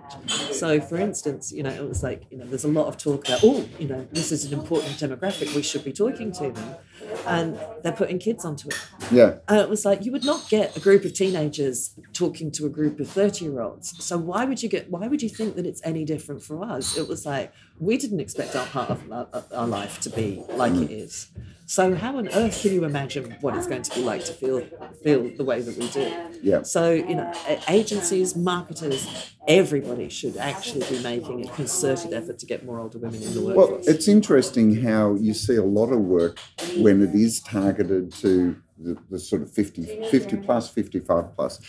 So, 0.52 0.80
for 0.80 0.95
instance, 0.95 1.52
you 1.52 1.63
know, 1.63 1.69
it 1.69 1.88
was 1.88 2.02
like, 2.02 2.23
you 2.32 2.38
know, 2.38 2.45
there's 2.45 2.63
a 2.63 2.69
lot 2.69 2.88
of 2.88 2.97
talk 2.97 3.28
about, 3.28 3.41
oh, 3.43 3.67
you 3.78 3.89
know, 3.89 4.08
this 4.13 4.32
is 4.32 4.45
an 4.45 4.58
important 4.58 4.93
demographic, 4.93 5.54
we 5.54 5.62
should 5.62 5.84
be 5.84 5.91
talking 5.91 6.32
to 6.34 6.52
them. 6.52 6.76
And 7.25 7.60
they're 7.84 7.91
putting 7.91 8.19
kids 8.19 8.45
onto 8.45 8.67
it. 8.69 8.80
Yeah. 9.12 9.38
And 9.47 9.60
it 9.60 9.69
was 9.69 9.86
like, 9.86 10.06
you 10.06 10.12
would 10.12 10.25
not 10.25 10.47
get 10.49 10.75
a 10.75 10.80
group 10.80 11.06
of 11.06 11.13
teenagers 11.13 11.93
talking 12.13 12.51
to 12.51 12.65
a 12.65 12.69
group 12.69 12.99
of 12.99 13.10
30 13.10 13.45
year 13.45 13.62
olds. 13.62 14.03
So 14.03 14.17
why 14.17 14.45
would 14.45 14.62
you 14.62 14.69
get, 14.69 14.89
why 14.89 15.08
would 15.08 15.21
you 15.21 15.30
think 15.30 15.56
that 15.56 15.65
it's 15.65 15.82
any 15.84 16.06
different 16.06 16.41
for 16.41 16.63
us? 16.63 16.97
It 16.97 17.08
was 17.08 17.25
like, 17.25 17.51
we 17.80 17.97
didn't 17.97 18.19
expect 18.19 18.56
our 18.56 18.65
part 18.67 18.89
of 18.89 19.12
our, 19.12 19.27
our 19.53 19.67
life 19.67 19.99
to 20.01 20.10
be 20.10 20.43
like 20.49 20.73
mm. 20.73 20.84
it 20.84 20.91
is. 20.91 21.30
So 21.69 21.93
how 21.95 22.17
on 22.17 22.30
earth 22.30 22.62
can 22.62 22.71
you 22.71 22.86
imagine 22.86 23.36
what 23.41 23.53
it's 23.58 23.67
going 23.67 23.82
to 23.82 23.93
be 23.93 24.01
like 24.01 24.23
to 24.23 24.32
feel 24.32 24.62
feel 25.03 25.30
the 25.36 25.43
way 25.43 25.60
that 25.60 25.75
we 25.77 25.89
do? 25.89 26.13
Yeah. 26.41 26.62
So 26.62 26.91
you 26.93 27.15
know, 27.15 27.34
agencies, 27.67 28.38
marketers, 28.38 29.34
everybody 29.49 30.08
should 30.08 30.38
actually 30.38 30.88
be 30.89 31.03
making 31.03 31.45
a 31.45 31.51
concerted 31.51 32.13
effort 32.13 32.39
to 32.39 32.45
get 32.45 32.65
more 32.65 32.80
older 32.80 32.97
women 32.97 33.21
in 33.21 33.34
the 33.34 33.41
workforce. 33.41 33.86
Well, 33.86 33.95
it's 33.95 34.08
interesting 34.08 34.82
how 34.82 35.15
you 35.15 35.34
see 35.34 35.58
a 35.58 35.63
lot 35.63 35.91
of 35.91 35.99
work 35.99 36.39
when 36.77 37.03
it 37.03 37.13
is 37.13 37.41
targeted 37.41 38.13
to 38.13 38.56
the, 38.77 38.97
the 39.10 39.19
sort 39.19 39.41
of 39.41 39.51
50, 39.51 40.08
50 40.10 40.38
plus, 40.38 40.69
55 40.69 41.36
plus. 41.36 41.60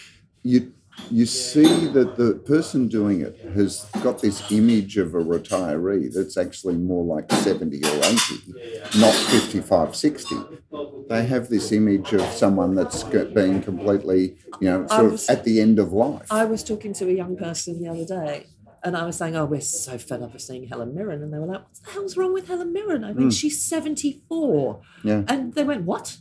You 0.44 0.72
you 1.10 1.26
see 1.26 1.86
that 1.86 2.16
the 2.16 2.34
person 2.46 2.88
doing 2.88 3.20
it 3.20 3.38
has 3.54 3.88
got 4.02 4.20
this 4.20 4.50
image 4.50 4.96
of 4.98 5.14
a 5.14 5.18
retiree 5.18 6.12
that's 6.12 6.36
actually 6.36 6.76
more 6.76 7.04
like 7.04 7.30
70 7.32 7.78
or 7.84 8.04
80, 8.04 8.98
not 8.98 9.14
55, 9.14 9.96
60. 9.96 10.36
They 11.08 11.24
have 11.24 11.48
this 11.48 11.72
image 11.72 12.12
of 12.12 12.22
someone 12.32 12.74
that's 12.74 13.02
being 13.04 13.62
completely, 13.62 14.36
you 14.60 14.70
know, 14.70 14.86
sort 14.88 15.12
was, 15.12 15.28
of 15.28 15.38
at 15.38 15.44
the 15.44 15.60
end 15.60 15.78
of 15.78 15.92
life. 15.92 16.30
I 16.30 16.44
was 16.44 16.62
talking 16.62 16.92
to 16.94 17.08
a 17.08 17.12
young 17.12 17.36
person 17.36 17.82
the 17.82 17.88
other 17.88 18.04
day 18.04 18.46
and 18.84 18.96
I 18.96 19.04
was 19.04 19.16
saying, 19.16 19.36
oh, 19.36 19.44
we're 19.44 19.60
so 19.60 19.98
fed 19.98 20.22
up 20.22 20.34
of 20.34 20.40
seeing 20.40 20.68
Helen 20.68 20.94
Mirren. 20.94 21.22
And 21.22 21.32
they 21.32 21.38
were 21.38 21.46
like, 21.46 21.62
what 21.62 21.74
the 21.84 21.90
hell's 21.90 22.16
wrong 22.16 22.32
with 22.32 22.48
Helen 22.48 22.72
Mirren? 22.72 23.04
I 23.04 23.12
mean, 23.12 23.28
mm. 23.28 23.38
she's 23.38 23.62
74. 23.62 24.80
Yeah. 25.04 25.22
And 25.26 25.54
they 25.54 25.64
went, 25.64 25.84
what? 25.84 26.18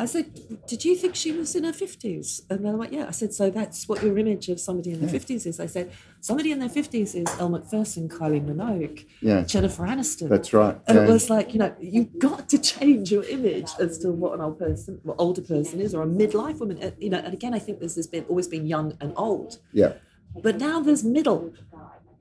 I 0.00 0.06
said, 0.06 0.66
Did 0.66 0.84
you 0.84 0.96
think 0.96 1.14
she 1.14 1.30
was 1.32 1.54
in 1.54 1.64
her 1.64 1.72
50s? 1.72 2.40
And 2.48 2.64
they're 2.64 2.72
like, 2.72 2.90
Yeah. 2.90 3.06
I 3.06 3.10
said, 3.10 3.34
So 3.34 3.50
that's 3.50 3.88
what 3.88 4.02
your 4.02 4.16
image 4.18 4.48
of 4.48 4.58
somebody 4.58 4.92
in 4.92 5.00
their 5.00 5.14
yeah. 5.14 5.20
50s 5.20 5.46
is. 5.46 5.60
I 5.60 5.66
said, 5.66 5.92
Somebody 6.20 6.52
in 6.52 6.58
their 6.58 6.68
50s 6.68 7.14
is 7.14 7.26
Elle 7.38 7.50
Macpherson, 7.50 8.08
Kylie 8.08 8.44
Minogue, 8.44 9.06
yeah. 9.20 9.42
Jennifer 9.42 9.84
Aniston. 9.84 10.28
That's 10.28 10.52
right. 10.52 10.78
And 10.86 10.96
yeah. 10.96 11.04
it 11.04 11.08
was 11.08 11.28
like, 11.28 11.52
you 11.52 11.58
know, 11.58 11.74
you've 11.80 12.18
got 12.18 12.48
to 12.48 12.58
change 12.58 13.12
your 13.12 13.24
image 13.24 13.70
as 13.78 13.98
to 13.98 14.10
what 14.10 14.34
an 14.34 14.40
old 14.40 14.58
person, 14.58 15.00
what 15.02 15.16
older 15.18 15.42
person 15.42 15.80
is, 15.80 15.94
or 15.94 16.02
a 16.02 16.06
midlife 16.06 16.60
woman. 16.60 16.94
You 16.98 17.10
know, 17.10 17.18
and 17.18 17.34
again, 17.34 17.52
I 17.52 17.58
think 17.58 17.80
this 17.80 17.96
has 17.96 18.06
been 18.06 18.24
always 18.24 18.48
been 18.48 18.66
young 18.66 18.96
and 19.00 19.12
old. 19.16 19.58
Yeah. 19.72 19.94
But 20.42 20.58
now 20.58 20.80
there's 20.80 21.04
middle. 21.04 21.52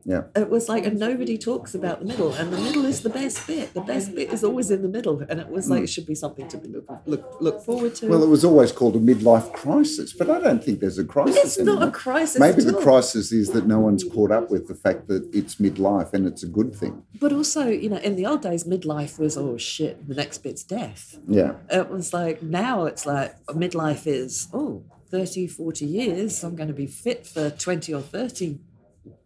Yeah. 0.05 0.23
It 0.35 0.49
was 0.49 0.69
like, 0.69 0.85
and 0.85 0.97
nobody 0.97 1.37
talks 1.37 1.75
about 1.75 1.99
the 1.99 2.05
middle, 2.05 2.33
and 2.33 2.51
the 2.51 2.57
middle 2.57 2.85
is 2.85 3.01
the 3.01 3.09
best 3.09 3.45
bit. 3.47 3.73
The 3.73 3.81
best 3.81 4.15
bit 4.15 4.31
is 4.31 4.43
always 4.43 4.71
in 4.71 4.81
the 4.81 4.87
middle, 4.87 5.21
and 5.29 5.39
it 5.39 5.49
was 5.49 5.69
like 5.69 5.79
hmm. 5.79 5.83
it 5.83 5.89
should 5.89 6.05
be 6.05 6.15
something 6.15 6.47
to 6.49 6.57
look 6.57 6.89
look, 7.05 7.37
look 7.39 7.61
forward 7.61 7.95
to. 7.95 8.07
Well, 8.07 8.23
it 8.23 8.29
was 8.29 8.45
always 8.45 8.71
called 8.71 8.95
a 8.95 8.99
midlife 8.99 9.53
crisis, 9.53 10.13
but 10.13 10.29
I 10.29 10.39
don't 10.39 10.63
think 10.63 10.79
there's 10.79 10.97
a 10.97 11.03
crisis. 11.03 11.37
It's 11.37 11.57
anymore. 11.59 11.79
not 11.81 11.89
a 11.89 11.91
crisis. 11.91 12.39
Maybe 12.39 12.63
the 12.63 12.75
all. 12.75 12.81
crisis 12.81 13.31
is 13.31 13.51
that 13.51 13.67
no 13.67 13.79
one's 13.79 14.03
caught 14.03 14.31
up 14.31 14.49
with 14.49 14.67
the 14.67 14.75
fact 14.75 15.07
that 15.07 15.29
it's 15.33 15.55
midlife 15.55 16.13
and 16.13 16.25
it's 16.25 16.43
a 16.43 16.47
good 16.47 16.75
thing. 16.75 17.03
But 17.19 17.33
also, 17.33 17.67
you 17.67 17.89
know, 17.89 17.97
in 17.97 18.15
the 18.15 18.25
old 18.25 18.41
days, 18.41 18.63
midlife 18.63 19.19
was 19.19 19.37
oh 19.37 19.57
shit, 19.57 20.07
the 20.07 20.15
next 20.15 20.39
bit's 20.39 20.63
death. 20.63 21.17
Yeah. 21.27 21.53
It 21.69 21.89
was 21.89 22.13
like 22.13 22.41
now 22.41 22.85
it's 22.85 23.05
like 23.05 23.35
midlife 23.47 24.07
is 24.07 24.47
oh 24.53 24.83
30, 25.11 25.47
40 25.47 25.85
years. 25.85 26.43
I'm 26.43 26.55
going 26.55 26.67
to 26.67 26.73
be 26.73 26.85
fit 26.85 27.25
for 27.25 27.49
20 27.49 27.93
or 27.93 28.01
30 28.01 28.59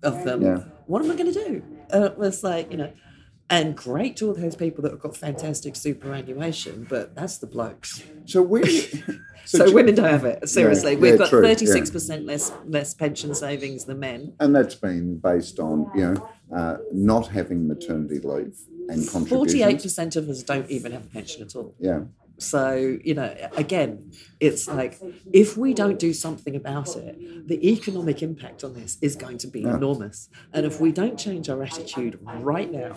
of 0.02 0.24
them. 0.24 0.41
Yeah. 0.41 0.58
What 0.88 1.04
am 1.04 1.12
I 1.12 1.15
going 1.15 1.32
to 1.32 1.46
do? 1.48 1.63
And 1.89 2.04
it 2.04 2.17
was 2.17 2.43
like, 2.43 2.72
you 2.72 2.78
know, 2.78 2.91
and 3.50 3.76
great 3.76 4.17
to 4.17 4.28
all 4.28 4.34
those 4.34 4.56
people 4.56 4.82
that 4.84 4.91
have 4.91 5.00
got 5.00 5.15
fantastic 5.15 5.76
superannuation, 5.76 6.88
but 6.89 7.15
that's 7.15 7.38
the 7.38 7.48
blokes. 7.48 8.04
So 8.26 8.41
we. 8.41 8.89
So, 9.46 9.67
so 9.67 9.74
women 9.74 9.96
don't 9.96 10.10
have 10.10 10.24
it. 10.26 10.48
Seriously, 10.48 10.93
yeah, 10.93 11.00
we've 11.00 11.12
yeah, 11.12 11.17
got 11.17 11.30
thirty 11.30 11.65
six 11.65 11.89
percent 11.89 12.26
less 12.26 12.52
less 12.65 12.93
pension 12.93 13.36
savings 13.36 13.86
than 13.86 14.00
men, 14.00 14.34
and 14.39 14.56
that's 14.56 14.76
been 14.76 15.17
based 15.17 15.60
on 15.60 15.91
you 15.93 16.13
know 16.13 16.30
uh, 16.56 16.78
not 16.93 17.28
having 17.28 17.67
maternity 17.67 18.19
leave 18.19 18.58
and 18.88 19.08
contributions. 19.08 19.30
Forty 19.30 19.63
eight 19.63 19.82
percent 19.82 20.15
of 20.15 20.30
us 20.30 20.43
don't 20.43 20.69
even 20.69 20.93
have 20.93 21.06
a 21.06 21.10
pension 21.10 21.41
at 21.41 21.56
all. 21.56 21.76
Yeah, 21.78 22.04
so, 22.43 22.97
you 23.03 23.13
know, 23.13 23.34
again, 23.56 24.12
it's 24.39 24.67
like 24.67 24.99
if 25.32 25.56
we 25.56 25.73
don't 25.73 25.97
do 25.97 26.13
something 26.13 26.56
about 26.56 26.95
it, 26.95 27.47
the 27.47 27.71
economic 27.71 28.21
impact 28.21 28.63
on 28.63 28.73
this 28.73 28.97
is 29.01 29.15
going 29.15 29.38
to 29.39 29.47
be 29.47 29.62
yeah. 29.62 29.75
enormous. 29.75 30.29
And 30.51 30.65
if 30.65 30.82
we 30.82 30.91
don't 30.91 31.17
change 31.17 31.49
our 31.49 31.63
attitude 31.63 32.19
right 32.21 32.71
now, 32.71 32.95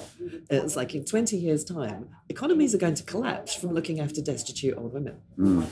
it's 0.51 0.77
like 0.77 0.95
in 0.95 1.05
20 1.05 1.37
years' 1.37 1.65
time, 1.65 2.09
economies 2.29 2.75
are 2.75 2.79
going 2.79 2.95
to 2.95 3.05
collapse 3.05 3.55
from 3.55 3.73
looking 3.73 4.01
after 4.01 4.21
destitute 4.21 4.77
old 4.77 4.93
women. 4.93 5.21
Mm. 5.39 5.67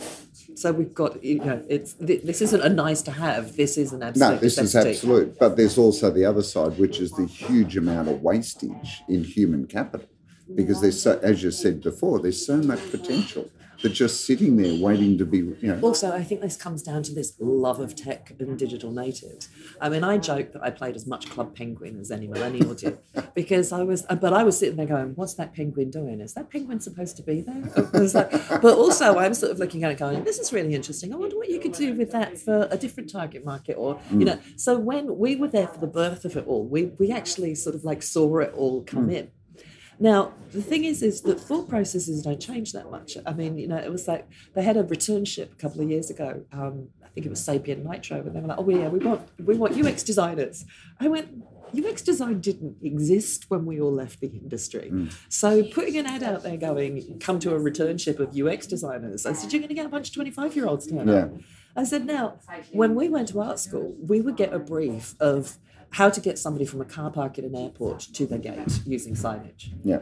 So 0.56 0.70
we've 0.72 0.94
got, 0.94 1.22
you 1.24 1.40
know, 1.40 1.62
it's 1.68 1.94
this 1.94 2.40
isn't 2.40 2.60
a 2.60 2.68
nice 2.68 3.02
to 3.02 3.10
have. 3.10 3.56
This 3.56 3.76
is 3.76 3.92
an 3.92 4.02
absolute. 4.02 4.34
No, 4.34 4.38
this 4.38 4.56
necessity. 4.56 4.90
is 4.90 4.96
absolute. 4.98 5.38
But 5.38 5.56
there's 5.56 5.78
also 5.78 6.10
the 6.10 6.24
other 6.24 6.42
side, 6.42 6.78
which 6.78 7.00
is 7.00 7.10
the 7.12 7.26
huge 7.26 7.76
amount 7.76 8.08
of 8.08 8.22
wastage 8.22 9.02
in 9.08 9.24
human 9.24 9.66
capital 9.66 10.08
because 10.54 10.80
there's 10.80 11.00
so, 11.00 11.18
as 11.22 11.42
you 11.42 11.50
said 11.50 11.82
before, 11.82 12.20
there's 12.20 12.44
so 12.44 12.58
much 12.58 12.90
potential 12.90 13.48
that 13.84 13.92
just 13.92 14.24
sitting 14.24 14.56
there 14.56 14.82
waiting 14.82 15.18
to 15.18 15.26
be, 15.26 15.38
you 15.38 15.56
know. 15.60 15.78
Also, 15.82 16.10
I 16.10 16.24
think 16.24 16.40
this 16.40 16.56
comes 16.56 16.82
down 16.82 17.02
to 17.02 17.12
this 17.12 17.34
love 17.38 17.80
of 17.80 17.94
tech 17.94 18.32
and 18.38 18.58
digital 18.58 18.90
natives. 18.90 19.50
I 19.78 19.90
mean, 19.90 20.02
I 20.02 20.16
joke 20.16 20.52
that 20.54 20.64
I 20.64 20.70
played 20.70 20.96
as 20.96 21.06
much 21.06 21.28
Club 21.28 21.54
Penguin 21.54 22.00
as 22.00 22.10
any 22.10 22.26
millennial 22.26 22.74
did 22.74 22.98
because 23.34 23.72
I 23.72 23.82
was, 23.82 24.02
but 24.02 24.32
I 24.32 24.42
was 24.42 24.58
sitting 24.58 24.76
there 24.76 24.86
going, 24.86 25.12
"What's 25.16 25.34
that 25.34 25.52
penguin 25.52 25.90
doing? 25.90 26.22
Is 26.22 26.32
that 26.32 26.48
penguin 26.48 26.80
supposed 26.80 27.18
to 27.18 27.22
be 27.22 27.42
there?" 27.42 27.60
Like, 28.14 28.30
but 28.62 28.78
also, 28.78 29.18
I'm 29.18 29.34
sort 29.34 29.52
of 29.52 29.58
looking 29.58 29.84
at 29.84 29.92
it 29.92 29.98
going, 29.98 30.24
"This 30.24 30.38
is 30.38 30.50
really 30.50 30.74
interesting. 30.74 31.12
I 31.12 31.16
wonder 31.16 31.36
what 31.36 31.50
you 31.50 31.60
could 31.60 31.72
do 31.72 31.92
with 31.92 32.10
that 32.12 32.38
for 32.38 32.66
a 32.70 32.78
different 32.78 33.10
target 33.10 33.44
market, 33.44 33.74
or 33.74 33.96
mm. 33.96 34.20
you 34.20 34.24
know." 34.24 34.38
So 34.56 34.78
when 34.78 35.18
we 35.18 35.36
were 35.36 35.48
there 35.48 35.68
for 35.68 35.78
the 35.78 35.86
birth 35.86 36.24
of 36.24 36.38
it 36.38 36.46
all, 36.46 36.66
we 36.66 36.86
we 36.98 37.12
actually 37.12 37.54
sort 37.54 37.74
of 37.74 37.84
like 37.84 38.02
saw 38.02 38.38
it 38.38 38.54
all 38.56 38.82
come 38.82 39.08
mm. 39.08 39.16
in. 39.16 39.30
Now, 39.98 40.33
the 40.52 40.62
thing 40.62 40.85
is, 40.85 41.02
is 41.02 41.22
that 41.22 41.40
thought 41.40 41.68
processes 41.68 42.22
don't 42.22 42.40
change 42.40 42.72
that 42.72 42.90
much. 42.90 43.16
I 43.26 43.33
mean, 43.33 43.59
you 43.59 43.68
know, 43.68 43.76
it 43.76 43.90
was 43.90 44.09
like 44.09 44.28
they 44.54 44.62
had 44.62 44.76
a 44.76 44.85
return 44.85 45.24
ship 45.24 45.52
a 45.52 45.57
couple 45.57 45.80
of 45.80 45.90
years 45.90 46.11
ago. 46.11 46.44
Um, 46.52 46.88
I 47.02 47.09
think 47.09 47.26
it 47.26 47.30
was 47.30 47.46
SapientNitro, 47.46 48.26
and 48.26 48.35
they 48.35 48.40
were 48.40 48.48
like, 48.48 48.59
"Oh 48.59 48.68
yeah, 48.68 48.88
we 48.88 48.98
want 48.98 49.28
we 49.44 49.54
want 49.54 49.76
UX 49.76 50.02
designers." 50.02 50.64
I 50.98 51.09
went, 51.09 51.28
UX 51.76 52.02
design 52.02 52.40
didn't 52.40 52.76
exist 52.83 53.50
when 53.50 53.66
we 53.66 53.80
all 53.80 53.92
left 53.92 54.20
the 54.20 54.28
industry. 54.28 54.90
Mm. 54.92 55.14
So 55.28 55.64
putting 55.64 55.96
an 55.98 56.07
ad 56.07 56.22
out 56.22 56.42
there 56.42 56.57
going, 56.57 57.18
come 57.20 57.38
to 57.40 57.54
a 57.54 57.59
return 57.59 57.98
ship 57.98 58.20
of 58.20 58.38
UX 58.38 58.66
designers, 58.66 59.26
I 59.26 59.33
said, 59.33 59.52
you're 59.52 59.61
going 59.61 59.68
to 59.68 59.74
get 59.74 59.87
a 59.87 59.88
bunch 59.88 60.09
of 60.09 60.14
25 60.14 60.57
year 60.57 60.66
olds 60.66 60.87
turn 60.87 61.09
yeah. 61.09 61.28
I 61.76 61.85
said, 61.85 62.07
now, 62.07 62.38
when 62.72 62.94
we 62.94 63.09
went 63.09 63.28
to 63.28 63.40
art 63.40 63.59
school, 63.59 63.96
we 64.00 64.20
would 64.20 64.37
get 64.37 64.52
a 64.52 64.61
brief 64.61 65.14
of 65.18 65.59
how 65.94 66.11
to 66.11 66.20
get 66.20 66.38
somebody 66.40 66.64
from 66.64 66.80
a 66.80 66.85
car 66.85 67.09
park 67.09 67.38
at 67.38 67.44
an 67.44 67.54
airport 67.54 68.00
to 68.00 68.26
their 68.26 68.38
gate 68.38 68.80
using 68.85 69.14
signage. 69.14 69.70
Yeah. 69.85 70.00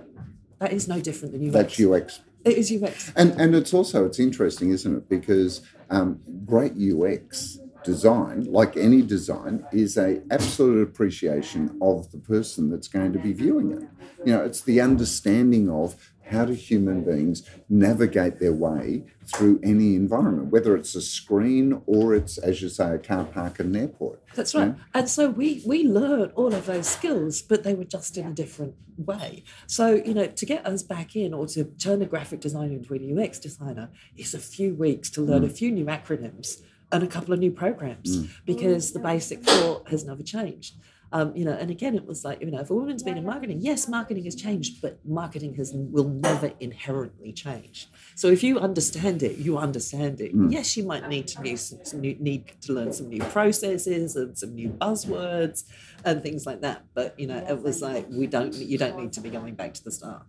That 0.58 0.72
is 0.72 0.88
no 0.88 1.00
different 1.00 1.32
than 1.32 1.46
UX. 1.46 1.52
That's 1.52 1.80
UX. 1.80 2.20
It 2.44 2.56
is 2.56 2.72
UX. 2.72 3.12
And 3.14 3.32
and 3.38 3.54
it's 3.54 3.74
also 3.74 4.06
it's 4.06 4.18
interesting, 4.18 4.70
isn't 4.70 4.96
it? 4.96 5.08
Because 5.08 5.60
um, 5.90 6.20
great 6.46 6.72
UX 6.72 7.58
design, 7.84 8.44
like 8.44 8.76
any 8.76 9.02
design, 9.02 9.66
is 9.70 9.98
a 9.98 10.22
absolute 10.30 10.82
appreciation 10.82 11.76
of 11.82 12.10
the 12.10 12.18
person 12.18 12.70
that's 12.70 12.88
going 12.88 13.12
to 13.12 13.18
be 13.18 13.32
viewing 13.34 13.72
it. 13.72 13.82
You 14.24 14.32
know, 14.34 14.42
it's 14.44 14.62
the 14.62 14.80
understanding 14.80 15.68
of 15.68 15.96
how 16.32 16.44
do 16.44 16.52
human 16.52 17.04
beings 17.04 17.48
navigate 17.68 18.40
their 18.40 18.52
way 18.52 19.04
through 19.26 19.60
any 19.62 19.94
environment, 19.94 20.50
whether 20.50 20.76
it's 20.76 20.94
a 20.94 21.00
screen 21.00 21.80
or 21.86 22.14
it's, 22.14 22.38
as 22.38 22.60
you 22.60 22.68
say, 22.68 22.94
a 22.94 22.98
car 22.98 23.24
park 23.24 23.60
at 23.60 23.66
an 23.66 23.76
airport. 23.76 24.22
That's 24.34 24.54
right. 24.54 24.74
And 24.94 25.08
so 25.08 25.30
we 25.30 25.62
we 25.66 25.84
learn 25.84 26.32
all 26.34 26.52
of 26.52 26.66
those 26.66 26.88
skills, 26.88 27.42
but 27.42 27.62
they 27.62 27.74
were 27.74 27.84
just 27.84 28.16
in 28.16 28.26
a 28.26 28.32
different 28.32 28.74
way. 28.96 29.44
So, 29.66 29.94
you 29.94 30.14
know, 30.14 30.26
to 30.26 30.46
get 30.46 30.66
us 30.66 30.82
back 30.82 31.16
in 31.16 31.34
or 31.34 31.46
to 31.48 31.64
turn 31.64 32.02
a 32.02 32.06
graphic 32.06 32.40
designer 32.40 32.74
into 32.74 32.94
a 32.94 33.24
UX 33.24 33.38
designer 33.38 33.90
is 34.16 34.34
a 34.34 34.38
few 34.38 34.74
weeks 34.74 35.10
to 35.10 35.20
learn 35.20 35.44
a 35.44 35.48
mm. 35.48 35.56
few 35.56 35.70
new 35.70 35.86
acronyms 35.86 36.62
and 36.90 37.02
a 37.02 37.06
couple 37.06 37.32
of 37.32 37.40
new 37.40 37.50
programs 37.50 38.18
mm. 38.18 38.30
because 38.44 38.92
the 38.92 38.98
basic 38.98 39.42
thought 39.42 39.88
has 39.88 40.04
never 40.04 40.22
changed. 40.22 40.74
Um, 41.12 41.36
you 41.36 41.44
know, 41.44 41.52
and 41.52 41.70
again, 41.70 41.94
it 41.94 42.06
was 42.06 42.24
like, 42.24 42.40
you 42.40 42.50
know, 42.50 42.60
if 42.60 42.70
a 42.70 42.74
woman's 42.74 43.02
been 43.02 43.18
in 43.18 43.24
marketing, 43.24 43.58
yes, 43.60 43.86
marketing 43.86 44.24
has 44.24 44.34
changed, 44.34 44.80
but 44.80 44.98
marketing 45.04 45.54
has 45.56 45.72
will 45.74 46.08
never 46.08 46.52
inherently 46.58 47.32
change. 47.32 47.88
So 48.14 48.28
if 48.28 48.42
you 48.42 48.58
understand 48.58 49.22
it, 49.22 49.36
you 49.36 49.58
understand 49.58 50.20
it. 50.20 50.32
Yes, 50.48 50.76
you 50.76 50.84
might 50.84 51.08
need 51.08 51.28
to 51.28 51.42
new, 51.42 52.16
need 52.18 52.52
to 52.62 52.72
learn 52.72 52.92
some 52.92 53.08
new 53.08 53.22
processes 53.24 54.16
and 54.16 54.36
some 54.36 54.54
new 54.54 54.70
buzzwords 54.70 55.64
and 56.04 56.22
things 56.22 56.46
like 56.46 56.62
that. 56.62 56.86
But 56.94 57.18
you 57.20 57.26
know, 57.26 57.44
it 57.46 57.62
was 57.62 57.82
like 57.82 58.06
we 58.10 58.26
don't, 58.26 58.54
you 58.54 58.78
don't 58.78 58.96
need 58.98 59.12
to 59.12 59.20
be 59.20 59.28
going 59.28 59.54
back 59.54 59.74
to 59.74 59.84
the 59.84 59.92
start. 59.92 60.22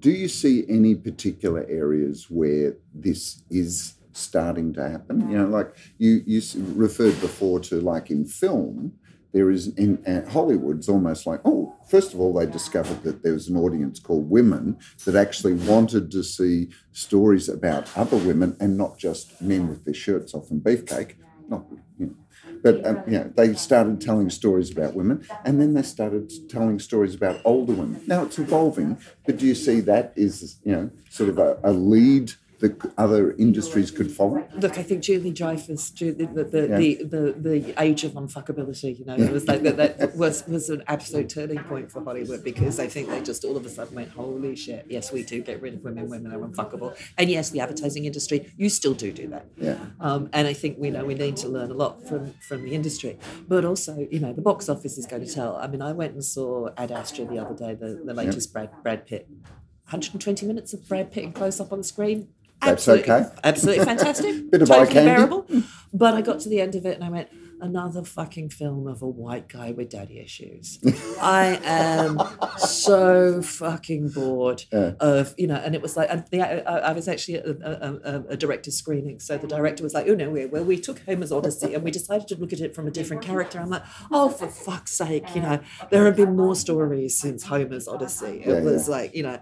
Do 0.00 0.10
you 0.10 0.28
see 0.28 0.64
any 0.68 0.94
particular 0.94 1.66
areas 1.68 2.30
where 2.30 2.76
this 2.94 3.42
is 3.50 3.94
starting 4.12 4.72
to 4.74 4.88
happen? 4.88 5.30
You 5.30 5.38
know, 5.38 5.48
like 5.48 5.74
you 5.98 6.22
you 6.26 6.40
referred 6.74 7.20
before 7.20 7.60
to 7.60 7.80
like 7.80 8.10
in 8.10 8.24
film, 8.24 8.94
there 9.34 9.50
is 9.50 9.68
in 9.76 10.02
uh, 10.06 10.30
Hollywood's 10.30 10.88
almost 10.88 11.26
like 11.26 11.40
oh, 11.44 11.74
first 11.90 12.14
of 12.14 12.20
all 12.20 12.32
they 12.32 12.46
discovered 12.46 13.02
that 13.02 13.22
there 13.22 13.34
was 13.34 13.48
an 13.48 13.56
audience 13.56 13.98
called 13.98 14.30
women 14.30 14.78
that 15.04 15.16
actually 15.16 15.52
wanted 15.52 16.10
to 16.12 16.22
see 16.22 16.68
stories 16.92 17.48
about 17.48 17.90
other 17.98 18.16
women 18.16 18.56
and 18.60 18.78
not 18.78 18.96
just 18.96 19.42
men 19.42 19.68
with 19.68 19.84
their 19.84 19.92
shirts 19.92 20.32
off 20.32 20.50
and 20.50 20.62
beefcake. 20.62 21.16
Not 21.48 21.66
you 21.98 22.06
know. 22.06 22.14
But 22.62 22.86
um, 22.86 23.02
you 23.06 23.18
know, 23.18 23.32
they 23.36 23.52
started 23.54 24.00
telling 24.00 24.30
stories 24.30 24.70
about 24.70 24.94
women, 24.94 25.26
and 25.44 25.60
then 25.60 25.74
they 25.74 25.82
started 25.82 26.32
telling 26.48 26.78
stories 26.78 27.14
about 27.14 27.40
older 27.44 27.74
women. 27.74 28.02
Now 28.06 28.22
it's 28.22 28.38
evolving, 28.38 28.98
but 29.26 29.36
do 29.36 29.46
you 29.46 29.54
see 29.54 29.80
that 29.80 30.12
is 30.16 30.58
you 30.64 30.72
know 30.72 30.90
sort 31.10 31.28
of 31.28 31.38
a, 31.38 31.58
a 31.64 31.72
lead 31.72 32.32
that 32.64 32.74
other 33.04 33.32
industries 33.46 33.90
could 33.90 34.10
follow? 34.18 34.38
Look, 34.64 34.74
I 34.82 34.82
think 34.88 35.02
Julie 35.08 35.32
Dreyfus, 35.40 35.90
the 35.98 36.10
the, 36.10 36.44
the, 36.54 36.62
Yeah. 36.68 36.78
the, 36.82 36.88
the 37.14 37.22
the 37.48 37.82
age 37.86 38.02
of 38.08 38.12
unfuckability, 38.22 38.90
you 38.98 39.04
know, 39.08 39.16
it 39.26 39.32
was 39.38 39.46
like 39.50 39.62
that, 39.62 39.76
that 40.00 40.16
was 40.22 40.46
was 40.46 40.70
an 40.76 40.82
absolute 40.94 41.28
turning 41.36 41.62
point 41.70 41.86
for 41.92 42.00
Hollywood 42.08 42.42
because 42.50 42.76
I 42.80 42.88
think 42.94 43.08
they 43.08 43.20
just 43.30 43.44
all 43.44 43.56
of 43.56 43.64
a 43.64 43.68
sudden 43.76 43.94
went, 43.94 44.10
holy 44.10 44.54
shit, 44.64 44.86
yes, 44.88 45.12
we 45.16 45.22
do 45.22 45.36
get 45.50 45.56
rid 45.64 45.74
of 45.74 45.80
women, 45.84 46.08
women 46.08 46.32
are 46.34 46.42
unfuckable, 46.48 46.90
and 47.18 47.26
yes, 47.30 47.50
the 47.50 47.60
advertising 47.60 48.04
industry, 48.10 48.38
you 48.56 48.68
still 48.68 48.94
do 48.94 49.12
do 49.12 49.26
that. 49.28 49.46
Yeah. 49.56 49.78
Um, 50.00 50.28
and 50.32 50.44
I 50.48 50.52
think 50.52 50.78
we 50.78 50.88
know 50.90 51.04
we 51.04 51.14
need 51.14 51.36
to 51.44 51.48
learn 51.56 51.70
a 51.70 51.74
lot 51.84 52.06
from 52.08 52.22
from 52.48 52.58
the 52.66 52.72
industry, 52.74 53.18
but 53.48 53.64
also, 53.64 53.92
you 54.10 54.20
know, 54.24 54.32
the 54.32 54.42
box 54.50 54.68
office 54.68 54.96
is 54.98 55.06
going 55.06 55.24
to 55.26 55.32
tell. 55.32 55.56
I 55.56 55.66
mean, 55.66 55.82
I 55.82 55.92
went 55.92 56.12
and 56.14 56.24
saw 56.24 56.68
Ad 56.76 56.90
Astra 56.90 57.24
the 57.26 57.38
other 57.38 57.54
day, 57.54 57.74
the, 57.74 57.90
the 58.04 58.14
latest 58.14 58.52
Brad 58.52 58.70
Brad 58.82 59.06
Pitt, 59.06 59.28
120 59.28 60.46
minutes 60.46 60.72
of 60.72 60.88
Brad 60.88 61.12
Pitt 61.12 61.24
in 61.24 61.32
close 61.32 61.60
up 61.60 61.72
on 61.72 61.78
the 61.78 61.84
screen. 61.84 62.28
That's 62.60 62.88
Absolutely- 62.88 63.12
okay. 63.12 63.30
Absolutely 63.44 63.84
fantastic. 63.84 64.50
Bit 64.50 64.62
of 64.62 64.70
eye 64.70 64.86
candy. 64.86 65.10
bearable. 65.10 65.46
But 65.92 66.14
I 66.14 66.22
got 66.22 66.40
to 66.40 66.48
the 66.48 66.60
end 66.60 66.74
of 66.74 66.86
it 66.86 66.94
and 66.96 67.04
I 67.04 67.10
went, 67.10 67.28
another 67.60 68.02
fucking 68.02 68.50
film 68.50 68.86
of 68.86 69.02
a 69.02 69.08
white 69.08 69.48
guy 69.48 69.72
with 69.72 69.90
daddy 69.90 70.18
issues. 70.18 70.78
I 71.20 71.60
am 71.64 72.20
so 72.58 73.42
fucking 73.42 74.10
bored 74.10 74.64
of, 74.72 75.34
you 75.38 75.46
know, 75.46 75.56
and 75.56 75.74
it 75.74 75.82
was 75.82 75.96
like, 75.96 76.08
and 76.10 76.24
the, 76.30 76.42
I, 76.42 76.90
I 76.90 76.92
was 76.92 77.08
actually 77.08 77.36
at 77.36 77.46
a, 77.46 78.00
a, 78.04 78.24
a, 78.30 78.36
director's 78.36 78.76
screening. 78.76 79.20
So 79.20 79.38
the 79.38 79.46
director 79.46 79.82
was 79.82 79.94
like, 79.94 80.08
oh 80.08 80.14
no, 80.14 80.30
we, 80.30 80.46
well, 80.46 80.64
we 80.64 80.78
took 80.78 81.00
Homer's 81.00 81.32
Odyssey 81.32 81.74
and 81.74 81.82
we 81.82 81.90
decided 81.90 82.28
to 82.28 82.36
look 82.36 82.52
at 82.52 82.60
it 82.60 82.74
from 82.74 82.86
a 82.86 82.90
different 82.90 83.22
character. 83.22 83.60
I'm 83.60 83.70
like, 83.70 83.84
oh, 84.10 84.28
for 84.28 84.48
fuck's 84.48 84.92
sake, 84.92 85.34
you 85.34 85.42
know, 85.42 85.60
there 85.90 86.04
have 86.04 86.16
been 86.16 86.36
more 86.36 86.56
stories 86.56 87.18
since 87.18 87.44
Homer's 87.44 87.88
Odyssey. 87.88 88.42
It 88.44 88.48
Yeah, 88.48 88.60
was 88.60 88.88
like, 88.88 89.14
you 89.14 89.22
know, 89.22 89.38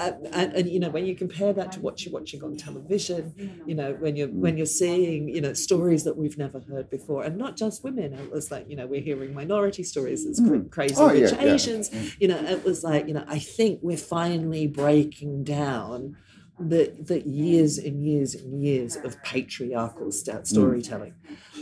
and, 0.00 0.26
and, 0.32 0.52
and 0.54 0.68
you 0.68 0.80
know 0.80 0.88
when 0.88 1.04
you 1.04 1.14
compare 1.14 1.52
that 1.52 1.72
to 1.72 1.80
what 1.80 2.04
you're 2.04 2.12
watching 2.12 2.42
on 2.42 2.56
television 2.56 3.62
you 3.66 3.74
know 3.74 3.92
when 4.00 4.16
you're 4.16 4.28
when 4.28 4.56
you're 4.56 4.66
seeing 4.66 5.28
you 5.28 5.40
know 5.40 5.52
stories 5.52 6.04
that 6.04 6.16
we've 6.16 6.38
never 6.38 6.60
heard 6.60 6.88
before 6.88 7.22
and 7.22 7.36
not 7.36 7.49
just 7.56 7.84
women. 7.84 8.12
It 8.14 8.30
was 8.30 8.50
like 8.50 8.68
you 8.68 8.76
know 8.76 8.86
we're 8.86 9.00
hearing 9.00 9.34
minority 9.34 9.82
stories 9.82 10.24
it's 10.26 10.40
mm-hmm. 10.40 10.68
cra- 10.68 10.86
crazy 10.88 10.94
Oh, 10.98 11.08
rich 11.10 11.32
yeah, 11.32 11.42
yeah. 11.42 11.54
asians 11.54 11.90
mm-hmm. 11.90 12.08
you 12.20 12.28
know 12.28 12.36
it 12.36 12.64
was 12.64 12.82
like 12.84 13.06
you 13.08 13.14
know 13.14 13.24
i 13.28 13.38
think 13.38 13.80
we're 13.82 13.96
finally 13.96 14.66
breaking 14.66 15.44
down 15.44 16.16
the, 16.60 16.92
the 17.00 17.20
years 17.20 17.78
and 17.78 18.04
years 18.06 18.34
and 18.34 18.62
years 18.62 18.96
of 18.96 19.20
patriarchal 19.22 20.12
st- 20.12 20.42
mm. 20.42 20.46
storytelling. 20.46 21.14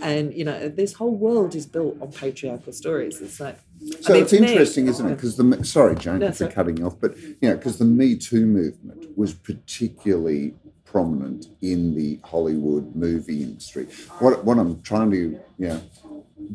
And 0.03 0.35
you 0.35 0.45
know 0.45 0.69
this 0.69 0.93
whole 0.95 1.15
world 1.15 1.55
is 1.55 1.67
built 1.67 2.01
on 2.01 2.13
patriarchal 2.13 2.73
stories. 2.73 3.21
It's 3.21 3.41
like 3.41 3.59
So 4.01 4.11
I 4.11 4.13
mean, 4.15 4.23
it's 4.25 4.33
for 4.35 4.41
me- 4.41 4.49
interesting, 4.49 4.89
isn't 4.89 5.07
it? 5.07 5.15
Because 5.15 5.37
the 5.37 5.65
sorry, 5.65 5.95
Jane, 5.97 6.19
No, 6.19 6.29
for 6.29 6.35
sorry. 6.35 6.53
cutting 6.53 6.85
off, 6.85 6.97
but 7.01 7.17
you 7.17 7.37
know, 7.43 7.57
because 7.57 7.79
the 7.79 7.85
Me 7.85 8.17
Too 8.17 8.45
movement 8.47 9.17
was 9.17 9.35
particularly 9.35 10.55
prominent 10.99 11.47
in 11.63 11.95
the 11.95 12.19
Hollywood 12.25 12.97
movie 12.97 13.41
industry. 13.41 13.85
What 14.19 14.45
what 14.45 14.59
I'm 14.59 14.83
trying 14.83 15.13
to 15.13 15.23
you 15.63 15.69
know 15.69 15.81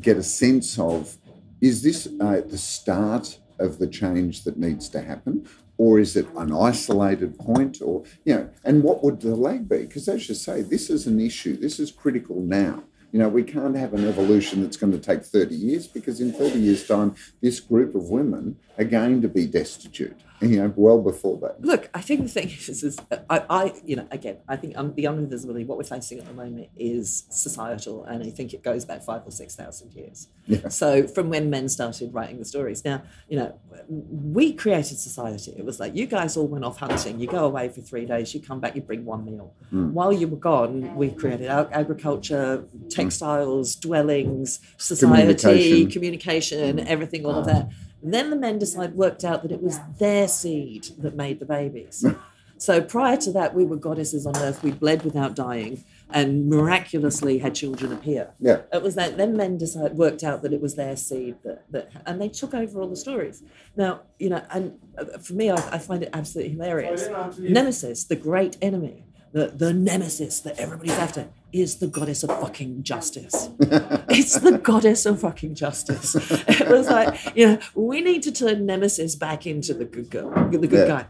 get 0.02 0.18
a 0.18 0.24
sense 0.24 0.78
of 0.78 1.16
is 1.62 1.82
this 1.82 2.10
uh, 2.20 2.42
the 2.46 2.58
start 2.58 3.40
of 3.58 3.80
the 3.80 3.88
change 3.88 4.44
that 4.44 4.58
needs 4.58 4.90
to 4.90 5.00
happen, 5.02 5.48
or 5.78 5.92
is 5.98 6.18
it 6.18 6.28
an 6.36 6.52
isolated 6.52 7.40
point, 7.40 7.82
or 7.82 8.04
you 8.26 8.36
know, 8.36 8.50
and 8.66 8.84
what 8.84 9.02
would 9.02 9.22
the 9.22 9.34
lag 9.34 9.70
be? 9.70 9.82
Because 9.86 10.10
as 10.10 10.28
you 10.28 10.36
say, 10.36 10.62
this 10.62 10.90
is 10.90 11.08
an 11.08 11.22
issue. 11.22 11.56
This 11.56 11.80
is 11.80 11.90
critical 11.90 12.42
now. 12.42 12.84
You 13.14 13.20
know, 13.20 13.30
we 13.30 13.44
can't 13.44 13.78
have 13.78 13.94
an 13.94 14.06
evolution 14.06 14.62
that's 14.62 14.76
going 14.76 14.92
to 14.92 15.06
take 15.10 15.24
30 15.24 15.56
years 15.56 15.88
because 15.88 16.20
in 16.20 16.34
30 16.34 16.60
years' 16.60 16.86
time, 16.88 17.16
this 17.42 17.60
group 17.60 17.94
of 17.96 18.10
women 18.10 18.58
are 18.78 18.90
going 19.00 19.22
to 19.22 19.30
be 19.30 19.46
destitute, 19.46 20.20
you 20.52 20.58
know, 20.62 20.74
well 20.76 21.02
before 21.02 21.38
that. 21.40 21.62
Look, 21.62 21.90
I 21.94 22.02
think 22.02 22.22
the 22.24 22.30
thing 22.30 22.50
is, 22.50 22.84
is 22.84 23.00
I, 23.30 23.44
I, 23.50 23.74
you 23.86 23.96
know, 23.96 24.08
again, 24.12 24.38
I 24.48 24.56
think 24.56 24.78
um, 24.78 24.94
the 24.96 25.06
invisibility, 25.06 25.66
what 25.66 25.78
we're 25.78 25.84
facing 25.84 26.20
at 26.20 26.26
the 26.28 26.34
moment 26.34 26.70
is 26.76 27.24
societal, 27.30 28.04
and 28.06 28.24
I 28.24 28.30
think 28.30 28.54
it 28.54 28.64
goes 28.64 28.86
back 28.86 29.04
five 29.04 29.22
or 29.26 29.32
six 29.32 29.56
thousand 29.56 29.94
years. 29.94 30.28
Yeah. 30.46 30.70
So 30.70 31.08
from 31.08 31.30
when 31.30 31.50
men 31.50 31.70
started 31.70 32.14
writing 32.14 32.40
the 32.40 32.46
stories. 32.46 32.84
Now, 32.84 33.04
you 33.30 33.38
know, 33.38 33.60
we 33.88 34.54
created 34.54 34.98
society. 34.98 35.54
It 35.58 35.66
was 35.66 35.80
like 35.80 35.96
you 35.96 36.06
guys 36.06 36.36
all 36.38 36.48
went 36.48 36.66
off 36.66 36.78
hunting. 36.78 37.20
You 37.20 37.28
go 37.28 37.46
away 37.46 37.70
for 37.70 37.82
three 37.82 38.06
days. 38.06 38.34
You 38.34 38.42
come 38.42 38.60
back. 38.60 38.76
You 38.76 38.82
bring 38.82 39.06
one 39.06 39.26
meal. 39.26 39.54
While 39.72 40.14
you 40.14 40.28
were 40.28 40.38
gone, 40.38 40.96
we 40.96 41.10
created 41.12 41.48
ag- 41.48 41.70
agriculture, 41.72 42.66
textiles, 42.90 43.76
dwellings, 43.76 44.60
society, 44.78 45.34
Communication. 45.36 45.92
communication, 45.92 46.80
everything, 46.88 47.26
all 47.26 47.36
of 47.36 47.46
that. 47.46 47.70
And 48.04 48.14
then 48.14 48.30
the 48.30 48.36
men 48.36 48.60
decided, 48.60 48.96
worked 48.96 49.24
out 49.24 49.44
that 49.44 49.52
it 49.52 49.62
was 49.62 49.80
their 49.98 50.28
seed 50.28 50.90
that 51.00 51.16
made 51.16 51.40
the 51.40 51.46
babies. 51.46 52.06
so 52.58 52.82
prior 52.82 53.18
to 53.18 53.32
that, 53.32 53.56
we 53.56 53.64
were 53.64 53.78
goddesses 53.78 54.26
on 54.26 54.36
earth. 54.38 54.62
We 54.62 54.72
bled 54.72 55.04
without 55.04 55.36
dying 55.36 55.84
and 56.10 56.48
miraculously 56.48 57.40
had 57.40 57.56
children 57.56 57.92
appear. 57.92 58.32
Yeah. 58.40 58.62
It 58.72 58.84
was 58.84 58.96
that 58.96 59.18
then 59.18 59.36
men 59.36 59.58
decided 59.58 59.98
worked 59.98 60.24
out 60.24 60.42
that 60.44 60.54
it 60.54 60.62
was 60.62 60.76
their 60.76 60.96
seed 60.96 61.38
that, 61.44 61.64
that 61.72 61.92
and 62.06 62.22
they 62.22 62.30
took 62.30 62.54
over 62.54 62.82
all 62.82 62.88
the 62.88 62.96
stories. 62.96 63.42
Now, 63.76 64.02
you 64.20 64.30
know, 64.30 64.44
and 64.52 64.78
uh, 64.98 65.18
for 65.18 65.34
me, 65.34 65.50
I, 65.50 65.56
I 65.56 65.80
find 65.80 66.04
it 66.04 66.10
absolutely 66.14 66.54
hilarious. 66.54 67.10
Nemesis, 67.40 68.04
the 68.04 68.16
great 68.16 68.58
enemy, 68.62 69.06
the, 69.34 69.48
the 69.48 69.74
nemesis 69.74 70.40
that 70.42 70.58
everybody's 70.60 70.94
after, 70.94 71.28
is 71.52 71.78
the 71.78 71.88
goddess 71.88 72.24
of 72.24 72.30
fucking 72.40 72.84
justice. 72.84 73.50
it's 73.60 74.40
the 74.40 74.58
goddess 74.58 75.06
of 75.06 75.22
fucking 75.22 75.56
justice. 75.56 76.16
It 76.48 76.68
was 76.68 76.88
like, 76.88 77.36
you 77.36 77.48
know, 77.48 77.60
we 77.76 78.02
need 78.02 78.24
to 78.24 78.32
turn 78.32 78.66
Nemesis 78.66 79.16
back 79.16 79.46
into 79.46 79.74
the 79.74 79.86
good 79.86 80.10
girl, 80.10 80.30
the 80.50 80.68
good 80.68 80.88
Yeah. 80.88 80.88
guy. 80.88 81.06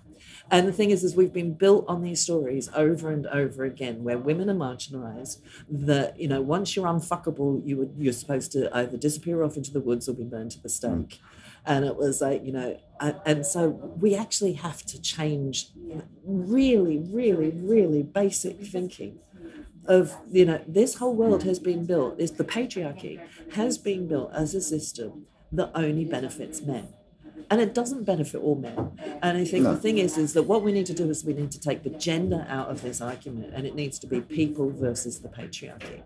And 0.52 0.68
the 0.68 0.74
thing 0.74 0.90
is, 0.92 1.04
is 1.04 1.16
we've 1.16 1.32
been 1.34 1.54
built 1.54 1.86
on 1.88 2.02
these 2.02 2.20
stories 2.22 2.70
over 2.76 3.10
and 3.10 3.26
over 3.28 3.64
again, 3.64 4.04
where 4.04 4.18
women 4.18 4.50
are 4.50 4.54
marginalised. 4.56 5.38
That 5.70 6.20
you 6.20 6.28
know, 6.28 6.42
once 6.42 6.76
you're 6.76 6.86
unfuckable, 6.86 7.66
you 7.66 7.78
would 7.78 7.94
you're 7.98 8.14
supposed 8.14 8.52
to 8.52 8.70
either 8.76 8.98
disappear 8.98 9.42
off 9.44 9.56
into 9.56 9.72
the 9.72 9.80
woods 9.80 10.08
or 10.10 10.14
be 10.14 10.26
burned 10.26 10.52
to 10.52 10.62
the 10.62 10.70
stake. 10.70 11.20
And 11.66 11.86
it 11.86 11.96
was 11.96 12.22
like 12.22 12.44
you 12.46 12.52
know, 12.52 12.78
and, 13.26 13.46
so 13.46 13.70
we 14.00 14.16
actually 14.16 14.54
have 14.54 14.84
to 14.86 15.02
change 15.02 15.70
really, 16.26 16.98
really, 16.98 17.52
really 17.52 18.04
basic 18.04 18.62
thinking 18.66 19.20
of 19.86 20.16
you 20.32 20.46
know 20.46 20.62
this 20.66 20.96
whole 20.96 21.14
world 21.14 21.44
has 21.44 21.60
been 21.60 21.86
built 21.86 22.18
is 22.18 22.32
the 22.32 22.44
patriarchy 22.44 23.20
has 23.54 23.78
been 23.78 24.08
built 24.08 24.32
as 24.34 24.56
a 24.56 24.62
system 24.62 25.26
that 25.52 25.70
only 25.76 26.06
benefits 26.06 26.62
men 26.62 26.88
and 27.52 27.60
it 27.60 27.74
doesn't 27.74 28.06
benefit 28.06 28.42
all 28.42 28.56
men 28.56 28.98
and 29.22 29.38
i 29.38 29.44
think 29.44 29.66
No. 29.66 29.74
the 29.74 29.80
thing 29.82 29.98
is 29.98 30.18
is 30.18 30.32
that 30.36 30.44
what 30.44 30.64
we 30.64 30.72
need 30.72 30.86
to 30.86 30.94
do 30.94 31.10
is 31.10 31.26
we 31.26 31.34
need 31.34 31.52
to 31.52 31.60
take 31.60 31.84
the 31.84 31.90
gender 31.90 32.46
out 32.48 32.70
of 32.70 32.82
this 32.82 33.02
argument 33.02 33.52
and 33.54 33.68
it 33.68 33.76
needs 33.76 34.00
to 34.00 34.08
be 34.08 34.22
people 34.22 34.70
versus 34.70 35.20
the 35.20 35.28
patriarchy 35.28 36.02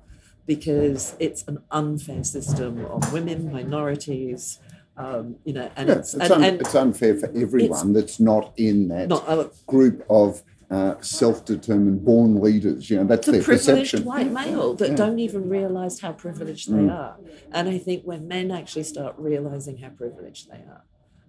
because 0.47 1.15
it's 1.19 1.43
an 1.47 1.61
unfair 1.71 2.23
system 2.23 2.83
on 2.85 3.01
women, 3.11 3.51
minorities. 3.51 4.59
Um, 4.97 5.35
you 5.45 5.53
know, 5.53 5.69
and 5.75 5.89
Yeah, 5.89 5.95
it's, 5.99 6.13
it's, 6.15 6.23
and, 6.23 6.31
un- 6.33 6.43
and 6.43 6.61
it's 6.61 6.73
unfair 6.75 7.15
for 7.15 7.29
everyone 7.35 7.93
that's 7.93 8.19
not 8.19 8.51
in 8.57 8.87
that 8.87 9.07
not 9.09 9.27
uh, 9.29 9.45
group 9.67 10.03
of 10.09 10.41
uh, 10.71 10.95
self-determined 11.01 12.03
born 12.03 12.41
leaders. 12.41 12.89
You 12.89 12.97
know, 12.97 13.03
that's 13.05 13.25
the 13.27 13.33
their 13.33 13.43
privileged 13.43 13.91
perception. 13.91 14.05
white 14.05 14.31
male 14.31 14.73
that 14.73 14.89
Yeah. 14.89 14.95
don't 14.95 15.19
even 15.19 15.49
realize 15.49 15.99
how 15.99 16.13
privileged 16.13 16.71
they 16.73 16.89
are. 16.89 17.15
And 17.51 17.69
I 17.69 17.77
think 17.77 18.03
when 18.05 18.27
men 18.27 18.49
actually 18.51 18.83
start 18.83 19.13
realizing 19.17 19.77
how 19.77 19.89
privileged 19.89 20.49
they 20.51 20.57
are, 20.57 20.83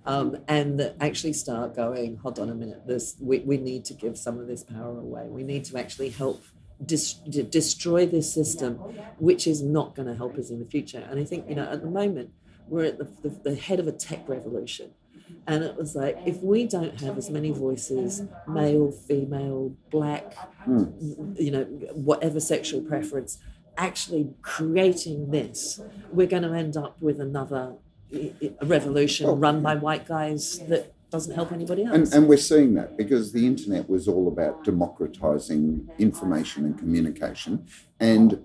um, 0.06 0.38
and 0.48 0.80
that 0.80 0.96
actually 1.00 1.34
start 1.34 1.76
going, 1.76 2.16
hold 2.16 2.38
on 2.38 2.48
a 2.48 2.54
minute, 2.54 2.86
this 2.86 3.16
we, 3.20 3.40
we 3.40 3.58
need 3.58 3.84
to 3.84 3.94
give 3.94 4.16
some 4.16 4.38
of 4.38 4.46
this 4.46 4.64
power 4.64 4.98
away. 4.98 5.26
We 5.28 5.42
need 5.42 5.66
to 5.66 5.78
actually 5.78 6.08
help 6.08 6.42
dis- 6.84 7.14
destroy 7.60 8.06
this 8.06 8.32
system, 8.32 8.76
which 9.18 9.46
is 9.46 9.62
not 9.62 9.94
going 9.94 10.08
to 10.08 10.14
help 10.14 10.38
us 10.38 10.48
in 10.48 10.58
the 10.58 10.64
future. 10.64 11.06
And 11.10 11.20
I 11.20 11.24
think 11.24 11.48
you 11.50 11.54
know 11.54 11.68
at 11.70 11.82
the 11.82 11.90
moment 11.90 12.30
we're 12.68 12.84
at 12.84 12.98
the, 12.98 13.04
the, 13.22 13.28
the 13.50 13.54
head 13.54 13.80
of 13.80 13.86
a 13.86 13.92
tech 13.92 14.28
revolution. 14.28 14.90
And 15.46 15.62
it 15.62 15.76
was 15.76 15.94
like, 15.94 16.18
if 16.26 16.42
we 16.42 16.66
don't 16.66 17.00
have 17.00 17.18
as 17.18 17.30
many 17.30 17.50
voices, 17.50 18.22
male, 18.46 18.90
female, 18.90 19.74
black, 19.90 20.34
hmm. 20.64 20.84
you 21.36 21.50
know, 21.50 21.64
whatever 21.92 22.40
sexual 22.40 22.80
preference, 22.82 23.38
actually 23.76 24.30
creating 24.42 25.30
this, 25.30 25.80
we're 26.12 26.26
going 26.26 26.42
to 26.42 26.52
end 26.52 26.76
up 26.76 27.00
with 27.00 27.20
another 27.20 27.74
i- 28.12 28.32
i- 28.42 28.52
a 28.60 28.66
revolution 28.66 29.26
oh. 29.26 29.36
run 29.36 29.62
by 29.62 29.74
white 29.74 30.06
guys 30.06 30.58
that 30.68 30.92
doesn't 31.10 31.34
help 31.34 31.52
anybody 31.52 31.84
else. 31.84 31.94
And, 31.94 32.14
and 32.14 32.28
we're 32.28 32.36
seeing 32.36 32.74
that 32.74 32.96
because 32.96 33.32
the 33.32 33.46
internet 33.46 33.88
was 33.88 34.08
all 34.08 34.28
about 34.28 34.64
democratizing 34.64 35.88
information 35.98 36.64
and 36.64 36.78
communication. 36.78 37.66
And 37.98 38.42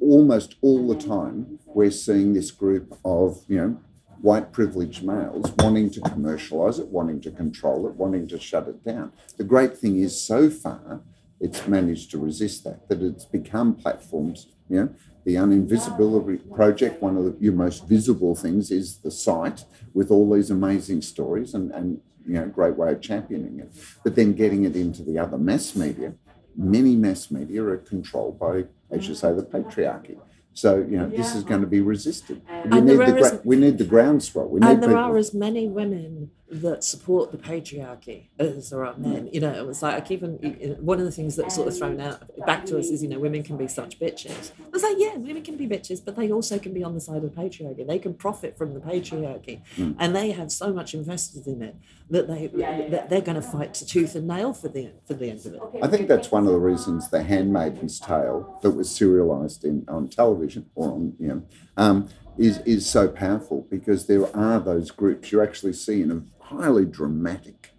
almost 0.00 0.56
all 0.60 0.88
the 0.88 0.96
time, 0.96 1.58
we're 1.66 1.90
seeing 1.90 2.34
this 2.34 2.50
group 2.50 2.98
of, 3.04 3.44
you 3.48 3.56
know, 3.56 3.80
white 4.20 4.52
privileged 4.52 5.02
males 5.02 5.50
wanting 5.58 5.90
to 5.90 6.00
commercialize 6.00 6.78
it, 6.78 6.88
wanting 6.88 7.20
to 7.22 7.30
control 7.30 7.86
it, 7.86 7.94
wanting 7.94 8.28
to 8.28 8.38
shut 8.38 8.68
it 8.68 8.84
down. 8.84 9.12
The 9.38 9.44
great 9.44 9.78
thing 9.78 9.98
is, 9.98 10.20
so 10.20 10.50
far, 10.50 11.00
it's 11.40 11.66
managed 11.66 12.10
to 12.10 12.18
resist 12.18 12.64
that, 12.64 12.88
that 12.88 13.00
it's 13.02 13.24
become 13.24 13.74
platforms, 13.74 14.48
know. 14.76 14.94
The 15.24 15.34
Uninvisibility 15.34 16.40
Project, 16.54 17.02
one 17.02 17.16
of 17.16 17.24
the, 17.24 17.36
your 17.40 17.52
most 17.52 17.86
visible 17.86 18.34
things 18.34 18.70
is 18.70 18.98
the 18.98 19.10
site 19.10 19.64
with 19.92 20.10
all 20.10 20.30
these 20.32 20.50
amazing 20.50 21.02
stories 21.02 21.52
and, 21.54 21.70
and 21.72 22.00
you 22.26 22.34
know, 22.34 22.46
great 22.46 22.76
way 22.76 22.92
of 22.92 23.00
championing 23.00 23.58
it. 23.60 23.70
But 24.02 24.14
then 24.16 24.32
getting 24.32 24.64
it 24.64 24.76
into 24.76 25.02
the 25.02 25.18
other 25.18 25.36
mass 25.38 25.76
media, 25.76 26.14
many 26.56 26.96
mass 26.96 27.30
media 27.30 27.62
are 27.64 27.76
controlled 27.76 28.38
by, 28.38 28.64
as 28.90 29.08
you 29.08 29.14
say, 29.14 29.32
the 29.34 29.42
patriarchy. 29.42 30.18
So, 30.52 30.78
you 30.78 30.98
know, 30.98 31.08
this 31.08 31.34
is 31.34 31.44
going 31.44 31.60
to 31.60 31.66
be 31.66 31.80
resisted. 31.80 32.42
We 32.64 32.78
And 32.78 32.86
need, 32.86 32.98
the, 32.98 33.12
gra- 33.12 33.40
we 33.44 33.56
need 33.56 33.78
the 33.78 33.84
groundswell. 33.84 34.48
We 34.48 34.60
need 34.60 34.66
and 34.68 34.82
there 34.82 34.88
people. 34.90 35.02
are 35.02 35.16
as 35.16 35.32
many 35.32 35.68
women 35.68 36.30
that 36.50 36.82
support 36.82 37.30
the 37.30 37.38
patriarchy 37.38 38.28
as 38.38 38.70
there 38.70 38.84
are 38.84 38.96
men. 38.96 39.28
You 39.32 39.40
know, 39.40 39.52
it 39.52 39.66
was 39.66 39.82
like 39.82 39.94
I 39.94 40.00
keep 40.00 40.22
on, 40.22 40.32
one 40.80 40.98
of 40.98 41.04
the 41.04 41.12
things 41.12 41.36
that's 41.36 41.54
sort 41.54 41.68
of 41.68 41.78
thrown 41.78 42.00
out 42.00 42.22
back 42.44 42.66
to 42.66 42.78
us 42.78 42.86
is, 42.86 43.02
you 43.02 43.08
know, 43.08 43.20
women 43.20 43.42
can 43.42 43.56
be 43.56 43.68
such 43.68 44.00
bitches. 44.00 44.50
I 44.58 44.70
was 44.72 44.82
like, 44.82 44.96
yeah, 44.98 45.16
women 45.16 45.42
can 45.42 45.56
be 45.56 45.68
bitches, 45.68 46.04
but 46.04 46.16
they 46.16 46.30
also 46.32 46.58
can 46.58 46.74
be 46.74 46.82
on 46.82 46.94
the 46.94 47.00
side 47.00 47.22
of 47.22 47.22
the 47.22 47.40
patriarchy. 47.40 47.86
They 47.86 47.98
can 47.98 48.14
profit 48.14 48.58
from 48.58 48.74
the 48.74 48.80
patriarchy, 48.80 49.60
and 49.98 50.14
they 50.14 50.32
have 50.32 50.50
so 50.50 50.72
much 50.72 50.92
invested 50.92 51.46
in 51.46 51.62
it 51.62 51.76
that 52.10 52.26
they 52.26 52.48
that 52.88 53.08
they're 53.08 53.20
going 53.20 53.40
to 53.40 53.42
fight 53.42 53.72
to 53.74 53.86
tooth 53.86 54.16
and 54.16 54.26
nail 54.26 54.52
for 54.52 54.68
the 54.68 54.90
for 55.06 55.14
the 55.14 55.30
end 55.30 55.46
of 55.46 55.54
it. 55.54 55.60
I 55.82 55.86
think 55.86 56.08
that's 56.08 56.30
one 56.30 56.46
of 56.46 56.52
the 56.52 56.58
reasons 56.58 57.10
The 57.10 57.22
Handmaid's 57.22 58.00
Tale, 58.00 58.58
that 58.62 58.72
was 58.72 58.88
serialised 58.88 59.64
in 59.64 59.84
on 59.88 60.08
television 60.08 60.68
or 60.74 60.92
on 60.92 61.14
you 61.18 61.28
know, 61.28 61.42
um, 61.76 62.08
is 62.36 62.58
is 62.58 62.88
so 62.88 63.08
powerful 63.08 63.66
because 63.70 64.06
there 64.06 64.34
are 64.36 64.58
those 64.58 64.90
groups 64.90 65.30
you 65.30 65.40
actually 65.40 65.74
see 65.74 66.02
in 66.02 66.10
a 66.10 66.22
highly 66.50 66.84
dramatic 66.84 67.70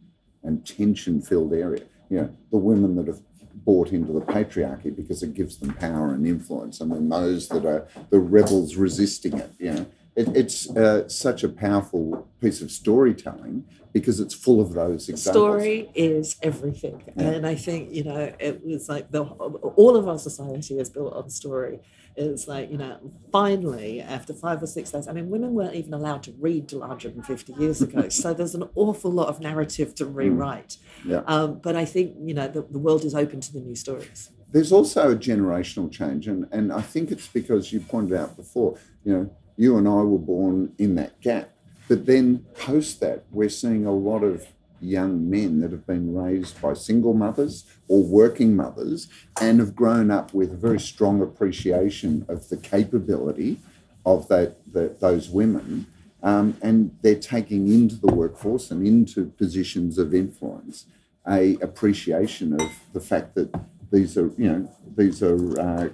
and 0.43 0.65
tension-filled 0.65 1.53
area. 1.53 1.83
You 2.09 2.17
know, 2.17 2.35
the 2.51 2.57
women 2.57 2.95
that 2.95 3.07
have 3.07 3.21
bought 3.53 3.91
into 3.91 4.13
the 4.13 4.21
patriarchy 4.21 4.95
because 4.95 5.21
it 5.23 5.33
gives 5.33 5.57
them 5.57 5.73
power 5.73 6.13
and 6.13 6.25
influence, 6.25 6.81
and 6.81 6.91
then 6.91 7.09
those 7.09 7.47
that 7.49 7.65
are 7.65 7.87
the 8.09 8.19
rebels 8.19 8.75
resisting 8.75 9.37
it. 9.37 9.51
You 9.59 9.73
know, 9.73 9.85
it, 10.15 10.35
it's 10.35 10.69
uh, 10.75 11.07
such 11.07 11.43
a 11.43 11.49
powerful 11.49 12.27
piece 12.39 12.61
of 12.61 12.71
storytelling 12.71 13.65
because 13.93 14.19
it's 14.19 14.33
full 14.33 14.61
of 14.61 14.73
those 14.73 15.09
examples. 15.09 15.43
story 15.43 15.89
is 15.93 16.37
everything 16.41 17.03
and 17.17 17.45
i 17.45 17.55
think 17.55 17.91
you 17.91 18.05
know 18.05 18.33
it 18.39 18.65
was 18.65 18.87
like 18.87 19.11
the 19.11 19.21
all 19.21 19.97
of 19.97 20.07
our 20.07 20.17
society 20.17 20.79
is 20.79 20.89
built 20.89 21.13
on 21.13 21.29
story 21.29 21.79
it's 22.15 22.47
like 22.47 22.69
you 22.71 22.77
know 22.77 22.97
finally 23.31 24.01
after 24.01 24.33
five 24.33 24.61
or 24.61 24.67
six 24.67 24.91
days 24.91 25.07
i 25.07 25.13
mean 25.13 25.29
women 25.29 25.53
weren't 25.53 25.75
even 25.75 25.93
allowed 25.93 26.21
to 26.23 26.31
read 26.39 26.67
till 26.67 26.79
150 26.79 27.53
years 27.53 27.81
ago 27.81 28.09
so 28.21 28.33
there's 28.33 28.55
an 28.55 28.63
awful 28.75 29.11
lot 29.11 29.27
of 29.27 29.39
narrative 29.39 29.95
to 29.95 30.05
rewrite 30.05 30.77
Yeah. 31.05 31.21
um, 31.27 31.59
but 31.59 31.75
i 31.75 31.85
think 31.85 32.15
you 32.19 32.33
know 32.33 32.47
the, 32.47 32.61
the 32.63 32.79
world 32.79 33.03
is 33.05 33.15
open 33.15 33.39
to 33.41 33.53
the 33.53 33.59
new 33.61 33.75
stories 33.75 34.29
There's 34.51 34.73
also 34.73 35.11
a 35.11 35.15
generational 35.15 35.89
change, 35.89 36.27
and, 36.27 36.45
and 36.51 36.73
I 36.73 36.81
think 36.81 37.09
it's 37.15 37.27
because 37.39 37.71
you 37.71 37.79
pointed 37.79 38.17
out 38.21 38.35
before, 38.35 38.77
you 39.05 39.11
know, 39.13 39.25
you 39.55 39.77
and 39.77 39.87
I 39.87 40.01
were 40.13 40.25
born 40.35 40.73
in 40.77 40.95
that 40.95 41.13
gap. 41.21 41.47
But 41.87 42.05
then 42.05 42.45
post 42.67 42.99
that, 42.99 43.23
we're 43.31 43.47
seeing 43.61 43.85
a 43.85 43.95
lot 44.09 44.23
of 44.31 44.35
young 44.81 45.29
men 45.29 45.61
that 45.61 45.71
have 45.71 45.85
been 45.85 46.13
raised 46.13 46.61
by 46.61 46.73
single 46.73 47.13
mothers 47.13 47.65
or 47.87 48.03
working 48.03 48.55
mothers 48.55 49.07
and 49.39 49.59
have 49.59 49.75
grown 49.75 50.11
up 50.11 50.33
with 50.33 50.51
a 50.51 50.57
very 50.57 50.79
strong 50.79 51.21
appreciation 51.21 52.25
of 52.27 52.49
the 52.49 52.57
capability 52.57 53.59
of 54.05 54.27
that, 54.27 54.57
those 54.99 55.29
women. 55.29 55.85
Um, 56.23 56.57
and 56.61 56.95
they're 57.01 57.15
taking 57.15 57.67
into 57.67 57.95
the 57.95 58.13
workforce 58.13 58.71
and 58.71 58.85
into 58.85 59.27
positions 59.31 59.97
of 59.97 60.13
influence 60.13 60.85
a 61.27 61.57
appreciation 61.61 62.53
of 62.59 62.69
the 62.93 62.99
fact 62.99 63.35
that 63.35 63.53
these 63.91 64.17
are, 64.17 64.31
you 64.37 64.51
know, 64.51 64.71
these 64.95 65.21
are 65.21 65.59
uh, 65.59 65.89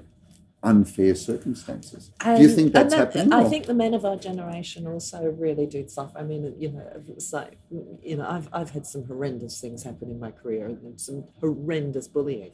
unfair 0.68 1.16
circumstances. 1.16 2.12
do 2.24 2.42
you 2.42 2.50
think 2.50 2.74
that's 2.74 2.94
that- 2.94 3.14
happening? 3.14 3.34
I 3.34 3.44
or- 3.44 3.50
think 3.50 3.66
the 3.66 3.74
men 3.74 3.94
of 3.94 4.04
our 4.04 4.18
generation 4.18 4.86
also 4.86 5.20
really 5.32 5.66
do 5.66 5.88
suffer. 5.88 6.18
I 6.18 6.24
mean, 6.24 6.54
you 6.60 6.72
know, 6.72 6.86
it's 7.08 7.32
like, 7.32 7.58
you 8.04 8.18
know, 8.18 8.28
I've, 8.28 8.50
I've 8.52 8.72
had 8.72 8.86
some 8.86 9.06
horrendous 9.06 9.62
things 9.62 9.84
happen 9.84 10.12
in 10.12 10.20
my 10.20 10.32
career 10.32 10.66
and 10.68 11.00
some 11.00 11.24
horrendous 11.40 12.08
bullying. 12.08 12.52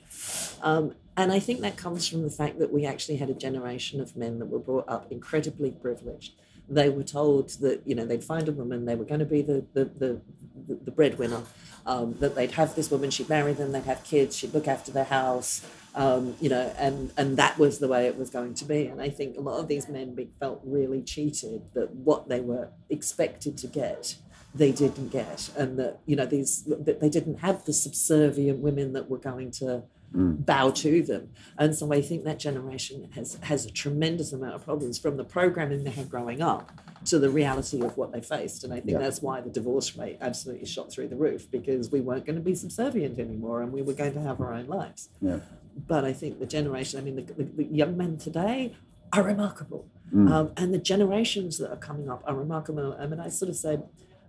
Um, 0.62 0.94
and 1.18 1.32
I 1.32 1.40
think 1.40 1.62
that 1.62 1.76
comes 1.76 2.08
from 2.08 2.22
the 2.24 2.30
fact 2.30 2.60
that 2.60 2.72
we 2.72 2.86
actually 2.86 3.18
had 3.18 3.30
a 3.30 3.34
generation 3.34 4.00
of 4.00 4.16
men 4.16 4.40
that 4.40 4.48
were 4.48 4.60
brought 4.60 4.88
up 4.88 5.12
incredibly 5.12 5.72
privileged. 5.72 6.34
They 6.70 6.90
were 6.90 7.04
told 7.04 7.50
that, 7.62 7.82
you 7.86 7.96
know, 7.96 8.06
they'd 8.06 8.24
find 8.24 8.48
a 8.48 8.52
woman, 8.52 8.86
they 8.86 8.96
were 8.96 9.06
going 9.06 9.20
to 9.20 9.26
be 9.26 9.42
the, 9.42 9.66
the, 9.74 9.86
the, 9.86 10.22
the, 10.68 10.76
the 10.86 10.92
breadwinner, 10.92 11.42
um, 11.86 12.14
that 12.20 12.36
they'd 12.36 12.52
have 12.52 12.76
this 12.76 12.90
woman, 12.90 13.10
she'd 13.12 13.28
marry 13.28 13.54
them, 13.54 13.74
they'd 13.74 13.84
have 13.84 14.04
kids, 14.04 14.38
she'd 14.38 14.54
look 14.54 14.68
after 14.68 14.92
their 14.92 15.04
house, 15.04 15.66
um, 15.96 16.36
you 16.42 16.50
know, 16.50 16.74
and 16.78 17.12
and 17.18 17.38
that 17.38 17.58
was 17.60 17.80
the 17.80 17.88
way 17.88 18.08
it 18.08 18.18
was 18.18 18.30
going 18.30 18.54
to 18.56 18.66
be. 18.66 18.88
And 18.88 19.02
I 19.02 19.10
think 19.10 19.38
a 19.38 19.42
lot 19.42 19.60
of 19.60 19.68
these 19.68 19.88
men 19.88 20.18
felt 20.40 20.62
really 20.64 21.02
cheated 21.02 21.62
that 21.74 21.92
what 21.92 22.30
they 22.30 22.40
were 22.40 22.70
expected 22.90 23.58
to 23.60 23.68
get, 23.68 24.16
they 24.56 24.72
didn't 24.72 25.10
get, 25.10 25.50
and 25.58 25.78
that 25.80 26.00
you 26.06 26.16
know 26.16 26.26
these 26.26 26.64
that 26.64 27.00
they 27.00 27.10
didn't 27.10 27.40
have 27.40 27.66
the 27.66 27.74
subservient 27.74 28.60
women 28.60 28.94
that 28.94 29.10
were 29.10 29.18
going 29.20 29.52
to 29.52 29.84
bow 30.16 30.70
to 30.70 31.02
them. 31.02 31.30
And 31.58 31.76
so 31.76 31.92
I 31.92 32.02
think 32.02 32.24
that 32.26 32.38
generation 32.40 33.10
has 33.16 33.38
has 33.42 33.66
a 33.66 33.72
tremendous 33.72 34.32
amount 34.32 34.56
of 34.56 34.64
problems 34.64 35.00
from 35.00 35.18
the 35.18 35.24
programming 35.24 35.84
they 35.84 35.90
had 35.92 36.10
growing 36.10 36.42
up 36.42 36.72
to 37.06 37.20
the 37.20 37.30
reality 37.30 37.82
of 37.82 37.98
what 37.98 38.14
they 38.14 38.22
faced. 38.22 38.64
And 38.64 38.72
I 38.74 38.78
think 38.80 38.92
Yeah. 38.92 39.00
that's 39.00 39.22
why 39.22 39.42
the 39.42 39.50
divorce 39.50 39.98
rate 39.98 40.18
absolutely 40.22 40.66
shot 40.68 40.92
through 40.92 41.08
the 41.10 41.16
roof 41.18 41.50
because 41.52 41.92
we 41.92 42.00
weren't 42.00 42.26
going 42.26 42.36
to 42.38 42.42
be 42.42 42.56
subservient 42.56 43.20
anymore 43.20 43.62
and 43.62 43.74
we 43.74 43.82
were 43.82 43.94
going 43.94 44.14
to 44.14 44.22
have 44.22 44.40
our 44.40 44.54
own 44.54 44.68
lives 44.68 45.10
yeah. 45.20 45.40
But 45.76 46.06
I 46.06 46.14
think 46.14 46.40
the 46.40 46.46
generation, 46.46 47.00
I 47.00 47.04
mean, 47.04 47.16
the, 47.16 47.24
the, 47.24 47.44
the 47.44 47.64
young 47.66 47.98
men 47.98 48.18
today 48.18 48.76
are 49.12 49.24
remarkable. 49.24 49.88
Mm. 50.14 50.32
Um, 50.32 50.52
and 50.58 50.74
the 50.74 50.78
generations 50.80 51.58
that 51.58 51.72
are 51.72 51.78
coming 51.78 52.10
up 52.10 52.24
are 52.26 52.36
remarkable. 52.36 52.96
I 53.00 53.08
mean, 53.08 53.20
I 53.20 53.30
sort 53.30 53.50
of 53.50 53.56
say, 53.56 53.80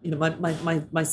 you 0.03 0.11
know, 0.11 0.19
my, 0.19 0.31
my, 0.37 0.53
my, 0.63 0.83
my 0.93 1.07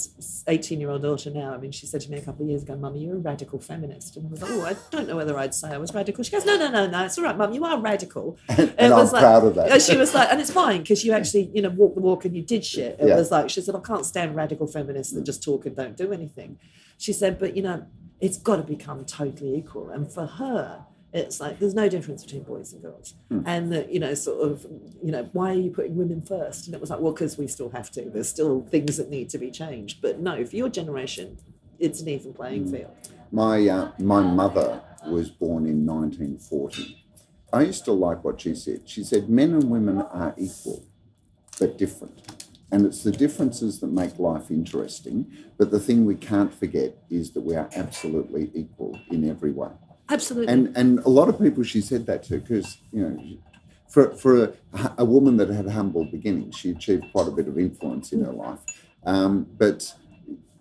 18 0.48 0.80
year 0.80 0.90
old 0.90 1.02
daughter 1.02 1.30
now, 1.30 1.54
I 1.54 1.58
mean, 1.58 1.72
she 1.72 1.86
said 1.86 2.02
to 2.02 2.12
me 2.12 2.18
a 2.18 2.22
couple 2.22 2.44
of 2.44 2.50
years 2.50 2.64
ago, 2.64 2.76
Mummy, 2.76 3.00
you're 3.06 3.16
a 3.16 3.20
radical 3.20 3.58
feminist. 3.60 4.18
And 4.18 4.28
I 4.28 4.30
was 4.30 4.42
like, 4.42 4.52
oh, 4.52 4.66
I 4.66 4.76
don't 4.92 5.08
know 5.08 5.16
whether 5.16 5.38
I'd 5.38 5.54
say 5.56 5.70
I 5.70 5.78
was 5.78 5.94
radical. 5.94 6.24
She 6.26 6.32
goes, 6.32 6.46
no, 6.46 6.58
no, 6.58 6.70
no, 6.70 6.88
no, 6.88 7.06
it's 7.06 7.18
all 7.18 7.24
right, 7.24 7.38
Mum, 7.38 7.54
you 7.54 7.64
are 7.64 7.80
radical. 7.80 8.38
And 8.50 8.70
It 8.72 8.76
I'm 8.80 8.92
was 8.92 9.14
like- 9.14 9.22
proud 9.22 9.46
of 9.46 9.56
that. 9.56 9.82
she 9.82 9.96
was 9.98 10.14
like, 10.14 10.30
and 10.32 10.42
it's 10.42 10.52
fine 10.52 10.82
because 10.82 11.06
you 11.06 11.14
actually, 11.14 11.50
you 11.54 11.62
know, 11.62 11.70
walk 11.70 11.96
the 11.96 12.02
walk 12.02 12.26
and 12.26 12.36
you 12.36 12.42
did 12.44 12.66
shit. 12.66 12.98
It 13.00 13.08
Yeah. 13.08 13.16
was 13.16 13.32
like, 13.32 13.50
she 13.50 13.62
said, 13.62 13.76
I 13.76 13.80
can't 13.80 14.06
stand 14.06 14.36
radical 14.36 14.68
feminists 14.68 15.14
that 15.14 15.26
just 15.26 15.42
talk 15.42 15.66
and 15.66 15.76
don't 15.76 15.96
do 15.96 16.12
anything. 16.12 16.58
She 16.98 17.14
said, 17.14 17.40
but 17.40 17.56
you 17.56 17.64
know, 17.64 17.86
it's 18.22 18.38
got 18.38 18.58
to 18.58 18.64
become 18.64 19.04
totally 19.06 19.56
equal. 19.56 19.90
And 19.90 20.12
for 20.12 20.26
her, 20.26 20.86
it's 21.14 21.42
like 21.42 21.60
there's 21.60 21.74
no 21.74 21.90
difference 21.90 22.24
between 22.24 22.44
boys 22.44 22.72
and 22.72 22.82
girls. 22.82 23.16
And 23.46 23.72
that, 23.74 23.92
you 23.92 24.00
know, 24.00 24.14
sort 24.14 24.50
of, 24.50 24.66
you 25.04 25.12
know, 25.12 25.30
why 25.34 25.52
are 25.52 25.60
you 25.60 25.72
putting 25.72 25.98
women 25.98 26.22
first? 26.22 26.68
And 26.68 26.76
it 26.76 26.80
was 26.80 26.90
like, 26.90 27.00
well, 27.00 27.12
because 27.12 27.38
we 27.38 27.48
still 27.48 27.70
have 27.72 27.92
to. 27.92 28.10
There's 28.10 28.30
still 28.30 28.66
things 28.70 28.96
that 28.98 29.10
need 29.10 29.30
to 29.32 29.38
be 29.38 29.52
changed. 29.52 30.02
But 30.02 30.20
no, 30.20 30.46
for 30.46 30.56
your 30.56 30.70
generation, 30.70 31.38
it's 31.80 32.00
an 32.00 32.08
even 32.08 32.34
playing 32.34 32.72
field. 32.72 32.96
My 33.32 33.68
uh, 33.68 33.92
my 34.00 34.22
mother 34.22 34.82
was 35.06 35.30
born 35.30 35.66
in 35.66 35.86
1940, 35.86 37.02
I 37.54 37.64
used 37.64 37.86
to 37.86 37.92
like 37.92 38.24
what 38.24 38.42
she 38.42 38.56
said. 38.56 38.82
She 38.86 39.04
said, 39.04 39.30
men 39.30 39.54
and 39.54 39.70
women 39.70 40.02
are 40.02 40.34
equal, 40.38 40.86
but 41.60 41.78
different. 41.78 42.41
And 42.72 42.86
it's 42.86 43.04
the 43.04 43.12
differences 43.12 43.80
that 43.82 43.92
make 43.92 44.18
life 44.18 44.50
interesting. 44.50 45.32
But 45.58 45.72
the 45.72 45.80
thing 45.80 46.06
we 46.06 46.16
can't 46.16 46.54
forget 46.54 46.96
is 47.10 47.32
that 47.32 47.42
we 47.42 47.56
are 47.56 47.70
absolutely 47.76 48.50
equal 48.54 49.00
in 49.10 49.30
every 49.30 49.52
way. 49.52 49.70
Absolutely. 50.10 50.52
And 50.54 50.76
and 50.76 51.00
a 51.00 51.10
lot 51.10 51.30
of 51.30 51.40
people 51.40 51.64
she 51.64 51.82
said 51.82 52.06
that 52.08 52.24
to 52.24 52.40
because 52.40 52.78
you 52.92 53.02
know 53.02 53.38
for 53.92 54.16
for 54.16 54.44
a, 54.44 54.54
a, 55.00 55.06
woman 55.06 55.38
that 55.38 55.50
had 55.50 55.70
humble 55.70 56.06
beginnings, 56.06 56.58
she 56.58 56.72
achieved 56.72 57.06
quite 57.12 57.28
a 57.28 57.32
bit 57.32 57.48
of 57.48 57.58
influence 57.58 58.12
in 58.14 58.24
her 58.24 58.32
life. 58.32 58.60
Um, 59.06 59.48
but 59.58 59.94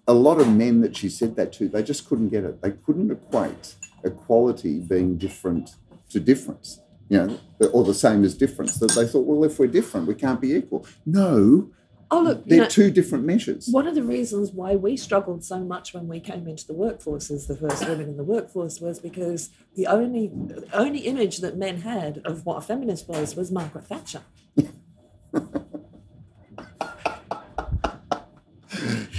a 0.08 0.14
lot 0.14 0.40
of 0.40 0.48
men 0.48 0.80
that 0.80 0.96
she 0.96 1.08
said 1.08 1.36
that 1.36 1.52
to, 1.54 1.68
they 1.68 1.82
just 1.82 2.08
couldn't 2.08 2.30
get 2.30 2.44
it. 2.44 2.60
They 2.62 2.72
couldn't 2.72 3.10
equate 3.10 3.74
equality 4.02 4.80
being 4.80 5.16
different 5.16 5.76
to 6.10 6.18
difference, 6.18 6.80
you 7.08 7.18
know, 7.18 7.68
or 7.72 7.84
the 7.84 7.94
same 7.94 8.24
as 8.24 8.34
difference. 8.34 8.78
That 8.78 8.92
they 8.92 9.06
thought, 9.06 9.26
well, 9.26 9.44
if 9.44 9.58
we're 9.58 9.68
different, 9.68 10.08
we 10.08 10.14
can't 10.14 10.40
be 10.40 10.52
equal. 10.52 10.84
No, 11.06 11.70
Oh, 12.12 12.22
look, 12.22 12.44
they're 12.44 12.56
you 12.56 12.62
know, 12.62 12.68
two 12.68 12.90
different 12.90 13.24
measures. 13.24 13.68
one 13.68 13.86
of 13.86 13.94
the 13.94 14.02
reasons 14.02 14.50
why 14.50 14.74
we 14.74 14.96
struggled 14.96 15.44
so 15.44 15.60
much 15.60 15.94
when 15.94 16.08
we 16.08 16.18
came 16.18 16.48
into 16.48 16.66
the 16.66 16.74
workforce 16.74 17.30
as 17.30 17.46
the 17.46 17.56
first 17.56 17.88
women 17.88 18.08
in 18.08 18.16
the 18.16 18.24
workforce 18.24 18.80
was 18.80 18.98
because 18.98 19.50
the 19.76 19.86
only 19.86 20.28
the 20.28 20.66
only 20.72 21.00
image 21.00 21.38
that 21.38 21.56
men 21.56 21.82
had 21.82 22.20
of 22.24 22.44
what 22.44 22.56
a 22.56 22.60
feminist 22.60 23.08
was 23.08 23.36
was 23.36 23.52
Margaret 23.52 23.86
Thatcher. 23.86 24.22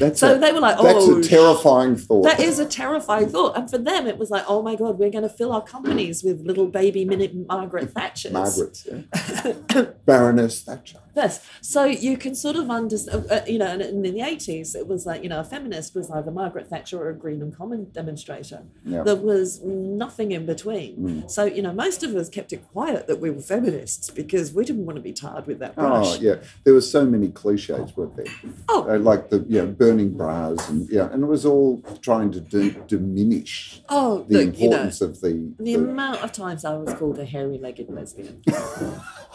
That's 0.02 0.20
So 0.20 0.36
a, 0.36 0.38
they 0.38 0.52
were 0.52 0.60
like, 0.60 0.76
"Oh, 0.80 0.84
that's 0.84 1.06
"Oh, 1.06 1.20
a 1.20 1.24
terrifying 1.24 1.96
thought. 1.96 2.24
That 2.24 2.40
is 2.40 2.60
a 2.60 2.66
terrifying 2.66 3.30
thought. 3.30 3.58
And 3.58 3.70
for 3.70 3.78
them, 3.78 4.08
it 4.08 4.18
was 4.18 4.30
like, 4.30 4.44
oh 4.48 4.62
my 4.62 4.76
God, 4.76 4.98
we're 5.00 5.10
going 5.10 5.24
to 5.24 5.30
fill 5.30 5.54
our 5.54 5.62
companies 5.64 6.24
with 6.24 6.42
little 6.42 6.68
baby 6.68 7.06
minute 7.06 7.34
Margaret 7.36 7.94
Thatchers. 7.94 8.32
Margaret's, 8.32 8.88
yeah. 8.90 9.84
Baroness 10.06 10.64
Thatcher. 10.64 11.00
Yes. 11.16 11.46
So 11.62 11.86
you 11.86 12.18
can 12.18 12.36
sort 12.36 12.56
of 12.56 12.70
understand, 12.70 13.26
uh, 13.30 13.42
you 13.46 13.60
know, 13.60 13.68
and 13.68 13.82
in 13.82 14.02
the 14.02 14.20
80s, 14.20 14.76
it 14.76 14.88
was 14.88 15.06
like, 15.06 15.24
you 15.24 15.30
know, 15.30 15.42
a 15.42 15.44
feminist 15.44 15.94
was 15.94 16.10
either 16.10 16.32
Margaret 16.32 16.70
Thatcher 16.70 16.98
or 17.02 17.10
a 17.10 17.14
Greenham 17.16 17.56
Common 17.56 17.92
demonstrator. 17.92 18.64
Yeah. 18.86 19.04
There 19.04 19.16
was 19.16 19.62
nothing 19.62 20.32
in 20.32 20.46
between. 20.46 20.98
Mm. 20.98 21.32
So, 21.32 21.44
you 21.46 21.62
know, 21.62 21.74
most 21.74 22.04
of 22.04 22.16
us 22.16 22.30
kept 22.30 22.54
it 22.54 22.66
quiet 22.72 23.08
that 23.08 23.20
we 23.20 23.30
were 23.30 23.42
feminists 23.42 24.10
because 24.10 24.54
we 24.54 24.64
didn't 24.66 24.86
want 24.86 24.96
to 24.96 25.02
be 25.02 25.14
tarred 25.14 25.48
with 25.48 25.60
that 25.60 25.76
brush. 25.76 26.18
Oh 26.18 26.22
yeah, 26.22 26.36
there 26.64 26.74
were 26.74 26.82
so 26.82 27.06
many 27.06 27.30
cliches, 27.30 27.96
weren't 27.96 28.16
there? 28.16 28.26
Oh. 28.70 28.90
Uh, 28.90 28.98
like 28.98 29.30
the 29.30 29.40
you 29.48 29.60
know 29.60 29.68
burning 29.92 30.18
bras 30.18 30.70
and 30.70 30.90
yeah, 30.90 31.10
and 31.12 31.24
it 31.24 31.28
was 31.28 31.46
all 31.46 31.82
trying 32.02 32.32
to 32.32 32.40
diminish 32.88 33.82
Oh, 33.90 34.26
the 34.28 34.46
look, 34.46 34.60
you 34.60 34.70
know, 34.70 34.76
importance 34.78 35.02
of 35.02 35.22
the, 35.22 35.54
The 35.60 35.74
amount 35.76 36.24
of 36.24 36.32
times 36.32 36.66
I 36.66 36.76
was 36.76 36.94
called 36.94 37.20
a 37.20 37.26
hairy-legged 37.26 37.90
lesbian, 37.90 38.42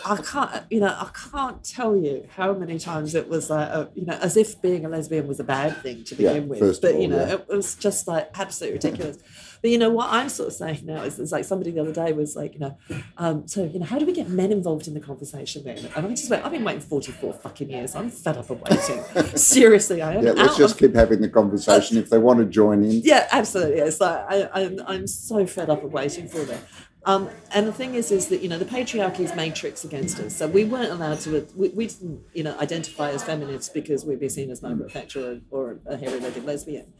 I 0.05 0.17
can't, 0.17 0.65
you 0.71 0.81
know, 0.81 0.89
I 0.89 1.11
can't 1.31 1.63
tell 1.65 1.97
you 1.97 2.27
how 2.37 2.53
many 2.55 2.79
times 2.79 3.15
it 3.15 3.29
was 3.29 3.51
like, 3.51 3.69
uh, 3.71 3.87
you 3.95 4.07
know, 4.07 4.15
as 4.15 4.37
if 4.37 4.61
being 4.63 4.85
a 4.85 4.89
lesbian 4.89 5.27
was 5.27 5.41
a 5.41 5.45
bad 5.45 5.83
thing 5.83 6.05
to 6.05 6.15
Yeah, 6.15 6.35
begin 6.35 6.49
with. 6.49 6.59
first 6.61 6.85
of 6.85 6.93
but 6.93 7.01
you 7.01 7.09
know, 7.09 7.19
yeah. 7.27 7.35
it 7.35 7.49
was 7.49 7.75
just 7.75 8.07
like 8.09 8.31
absolutely 8.35 8.77
ridiculous. 8.79 9.19
But 9.63 9.71
you 9.71 9.79
know 9.79 9.91
what 9.91 10.09
I'm 10.11 10.29
sort 10.29 10.49
of 10.49 10.55
saying 10.55 10.81
now 10.85 11.03
is, 11.03 11.19
is 11.19 11.33
like 11.33 11.45
somebody 11.45 11.71
the 11.71 11.81
other 11.81 11.93
day 11.93 12.13
was 12.13 12.37
like, 12.37 12.55
you 12.55 12.61
know, 12.61 12.77
um, 13.17 13.47
so 13.49 13.65
you 13.65 13.79
know, 13.79 13.87
how 13.87 13.99
do 13.99 14.07
we 14.07 14.13
get 14.13 14.29
men 14.29 14.53
involved 14.53 14.87
in 14.89 14.95
the 14.95 15.01
conversation 15.01 15.65
then? 15.65 15.79
And 15.97 16.07
I 16.07 16.11
just 16.11 16.31
went, 16.31 16.45
I've 16.45 16.53
been 16.53 16.65
waiting 16.65 16.81
44 16.81 17.33
fucking 17.35 17.71
years. 17.71 17.95
I'm 17.95 18.11
fed 18.11 18.37
up 18.37 18.51
of 18.51 18.61
waiting. 18.61 19.03
Seriously, 19.37 20.03
I 20.03 20.15
am. 20.15 20.25
yeah. 20.25 20.33
Let's 20.33 20.57
just 20.57 20.75
of- 20.75 20.81
keep 20.81 20.95
having 20.95 21.21
the 21.21 21.29
conversation 21.29 21.97
if 21.97 22.11
they 22.11 22.19
want 22.19 22.39
to 22.41 22.45
join 22.45 22.83
in. 22.85 23.01
yeah, 23.03 23.29
absolutely. 23.33 23.81
It's 23.81 24.01
like 24.01 24.25
I, 24.29 24.49
I'm, 24.53 24.81
I'm 24.87 25.07
so 25.07 25.47
fed 25.47 25.71
up 25.71 25.83
of 25.85 25.93
waiting 25.93 26.29
for 26.29 26.41
them. 26.45 26.61
Um, 27.07 27.31
and 27.55 27.69
the 27.69 27.73
thing 27.73 27.95
is, 27.95 28.11
is 28.11 28.27
that 28.29 28.43
you 28.43 28.49
know 28.49 28.59
the 28.59 28.65
patriarchy's 28.65 29.35
made 29.37 29.55
tricks 29.55 29.85
against 29.85 30.19
us. 30.19 30.35
So 30.35 30.49
we 30.49 30.65
weren't 30.65 30.91
allowed 30.91 31.21
to. 31.21 31.47
We, 31.55 31.69
we 31.69 31.87
didn't, 31.87 32.21
you 32.35 32.43
know, 32.43 32.59
identify 32.59 33.11
as 33.13 33.23
feminists 33.23 33.69
because 33.69 34.05
we'd 34.05 34.19
be 34.19 34.29
seen 34.29 34.51
as 34.51 34.61
Margaret 34.61 34.91
Thatcher 34.91 35.41
or, 35.53 35.71
or 35.71 35.79
a 35.87 35.97
hairy-legged 35.97 36.45
lesbian. 36.45 36.93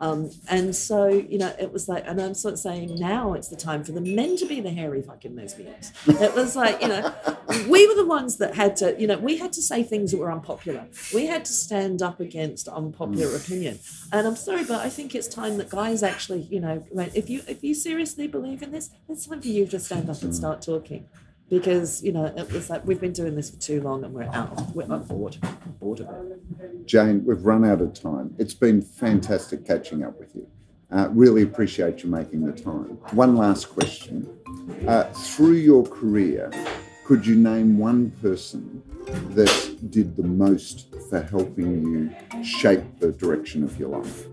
Um, 0.00 0.30
and 0.50 0.74
so, 0.74 1.06
you 1.06 1.38
know, 1.38 1.54
it 1.58 1.72
was 1.72 1.88
like, 1.88 2.04
and 2.06 2.20
I'm 2.20 2.34
sort 2.34 2.54
of 2.54 2.60
saying 2.60 2.96
now 2.96 3.34
it's 3.34 3.48
the 3.48 3.56
time 3.56 3.84
for 3.84 3.92
the 3.92 4.00
men 4.00 4.36
to 4.36 4.46
be 4.46 4.60
the 4.60 4.70
hairy 4.70 5.02
fucking 5.02 5.36
lesbians. 5.36 5.92
It 6.06 6.34
was 6.34 6.56
like, 6.56 6.82
you 6.82 6.88
know, 6.88 7.14
we 7.68 7.86
were 7.86 7.94
the 7.94 8.06
ones 8.06 8.38
that 8.38 8.54
had 8.54 8.76
to, 8.78 9.00
you 9.00 9.06
know, 9.06 9.18
we 9.18 9.38
had 9.38 9.52
to 9.54 9.62
say 9.62 9.82
things 9.82 10.10
that 10.10 10.18
were 10.18 10.32
unpopular. 10.32 10.86
We 11.14 11.26
had 11.26 11.44
to 11.44 11.52
stand 11.52 12.02
up 12.02 12.20
against 12.20 12.68
unpopular 12.68 13.34
opinion. 13.36 13.78
And 14.12 14.26
I'm 14.26 14.36
sorry, 14.36 14.64
but 14.64 14.80
I 14.80 14.90
think 14.90 15.14
it's 15.14 15.28
time 15.28 15.58
that 15.58 15.70
guys 15.70 16.02
actually, 16.02 16.42
you 16.42 16.60
know, 16.60 16.84
if 17.14 17.30
you 17.30 17.42
if 17.46 17.62
you 17.62 17.74
seriously 17.74 18.26
believe 18.26 18.62
in 18.62 18.72
this, 18.72 18.90
it's 19.08 19.26
time 19.26 19.40
for 19.40 19.48
you 19.48 19.66
to 19.66 19.78
stand 19.78 20.10
up 20.10 20.22
and 20.22 20.34
start 20.34 20.60
talking. 20.60 21.06
Because, 21.50 22.02
you 22.02 22.12
know, 22.12 22.24
it 22.24 22.50
was 22.52 22.70
like 22.70 22.86
we've 22.86 23.00
been 23.00 23.12
doing 23.12 23.36
this 23.36 23.50
for 23.50 23.60
too 23.60 23.80
long 23.82 24.02
and 24.04 24.12
we're 24.14 24.24
out. 24.24 24.74
We're 24.74 24.84
I'm 24.84 25.02
bored. 25.02 25.36
I'm 25.42 25.72
bored 25.78 26.00
of 26.00 26.08
it. 26.08 26.86
Jane, 26.86 27.24
we've 27.24 27.44
run 27.44 27.64
out 27.64 27.80
of 27.80 27.92
time. 27.92 28.34
It's 28.38 28.54
been 28.54 28.80
fantastic 28.82 29.66
catching 29.66 30.02
up 30.02 30.18
with 30.18 30.34
you. 30.34 30.48
Uh, 30.90 31.08
really 31.10 31.42
appreciate 31.42 32.02
you 32.02 32.10
making 32.10 32.44
the 32.46 32.52
time. 32.52 32.98
One 33.12 33.36
last 33.36 33.66
question. 33.66 34.28
Uh, 34.86 35.04
through 35.12 35.54
your 35.54 35.84
career, 35.84 36.50
could 37.04 37.26
you 37.26 37.34
name 37.34 37.78
one 37.78 38.10
person 38.22 38.82
that 39.34 39.76
did 39.90 40.16
the 40.16 40.22
most 40.22 40.86
for 41.10 41.20
helping 41.20 41.82
you 41.82 42.42
shape 42.42 42.82
the 42.98 43.12
direction 43.12 43.62
of 43.62 43.78
your 43.78 43.88
life? 43.88 44.26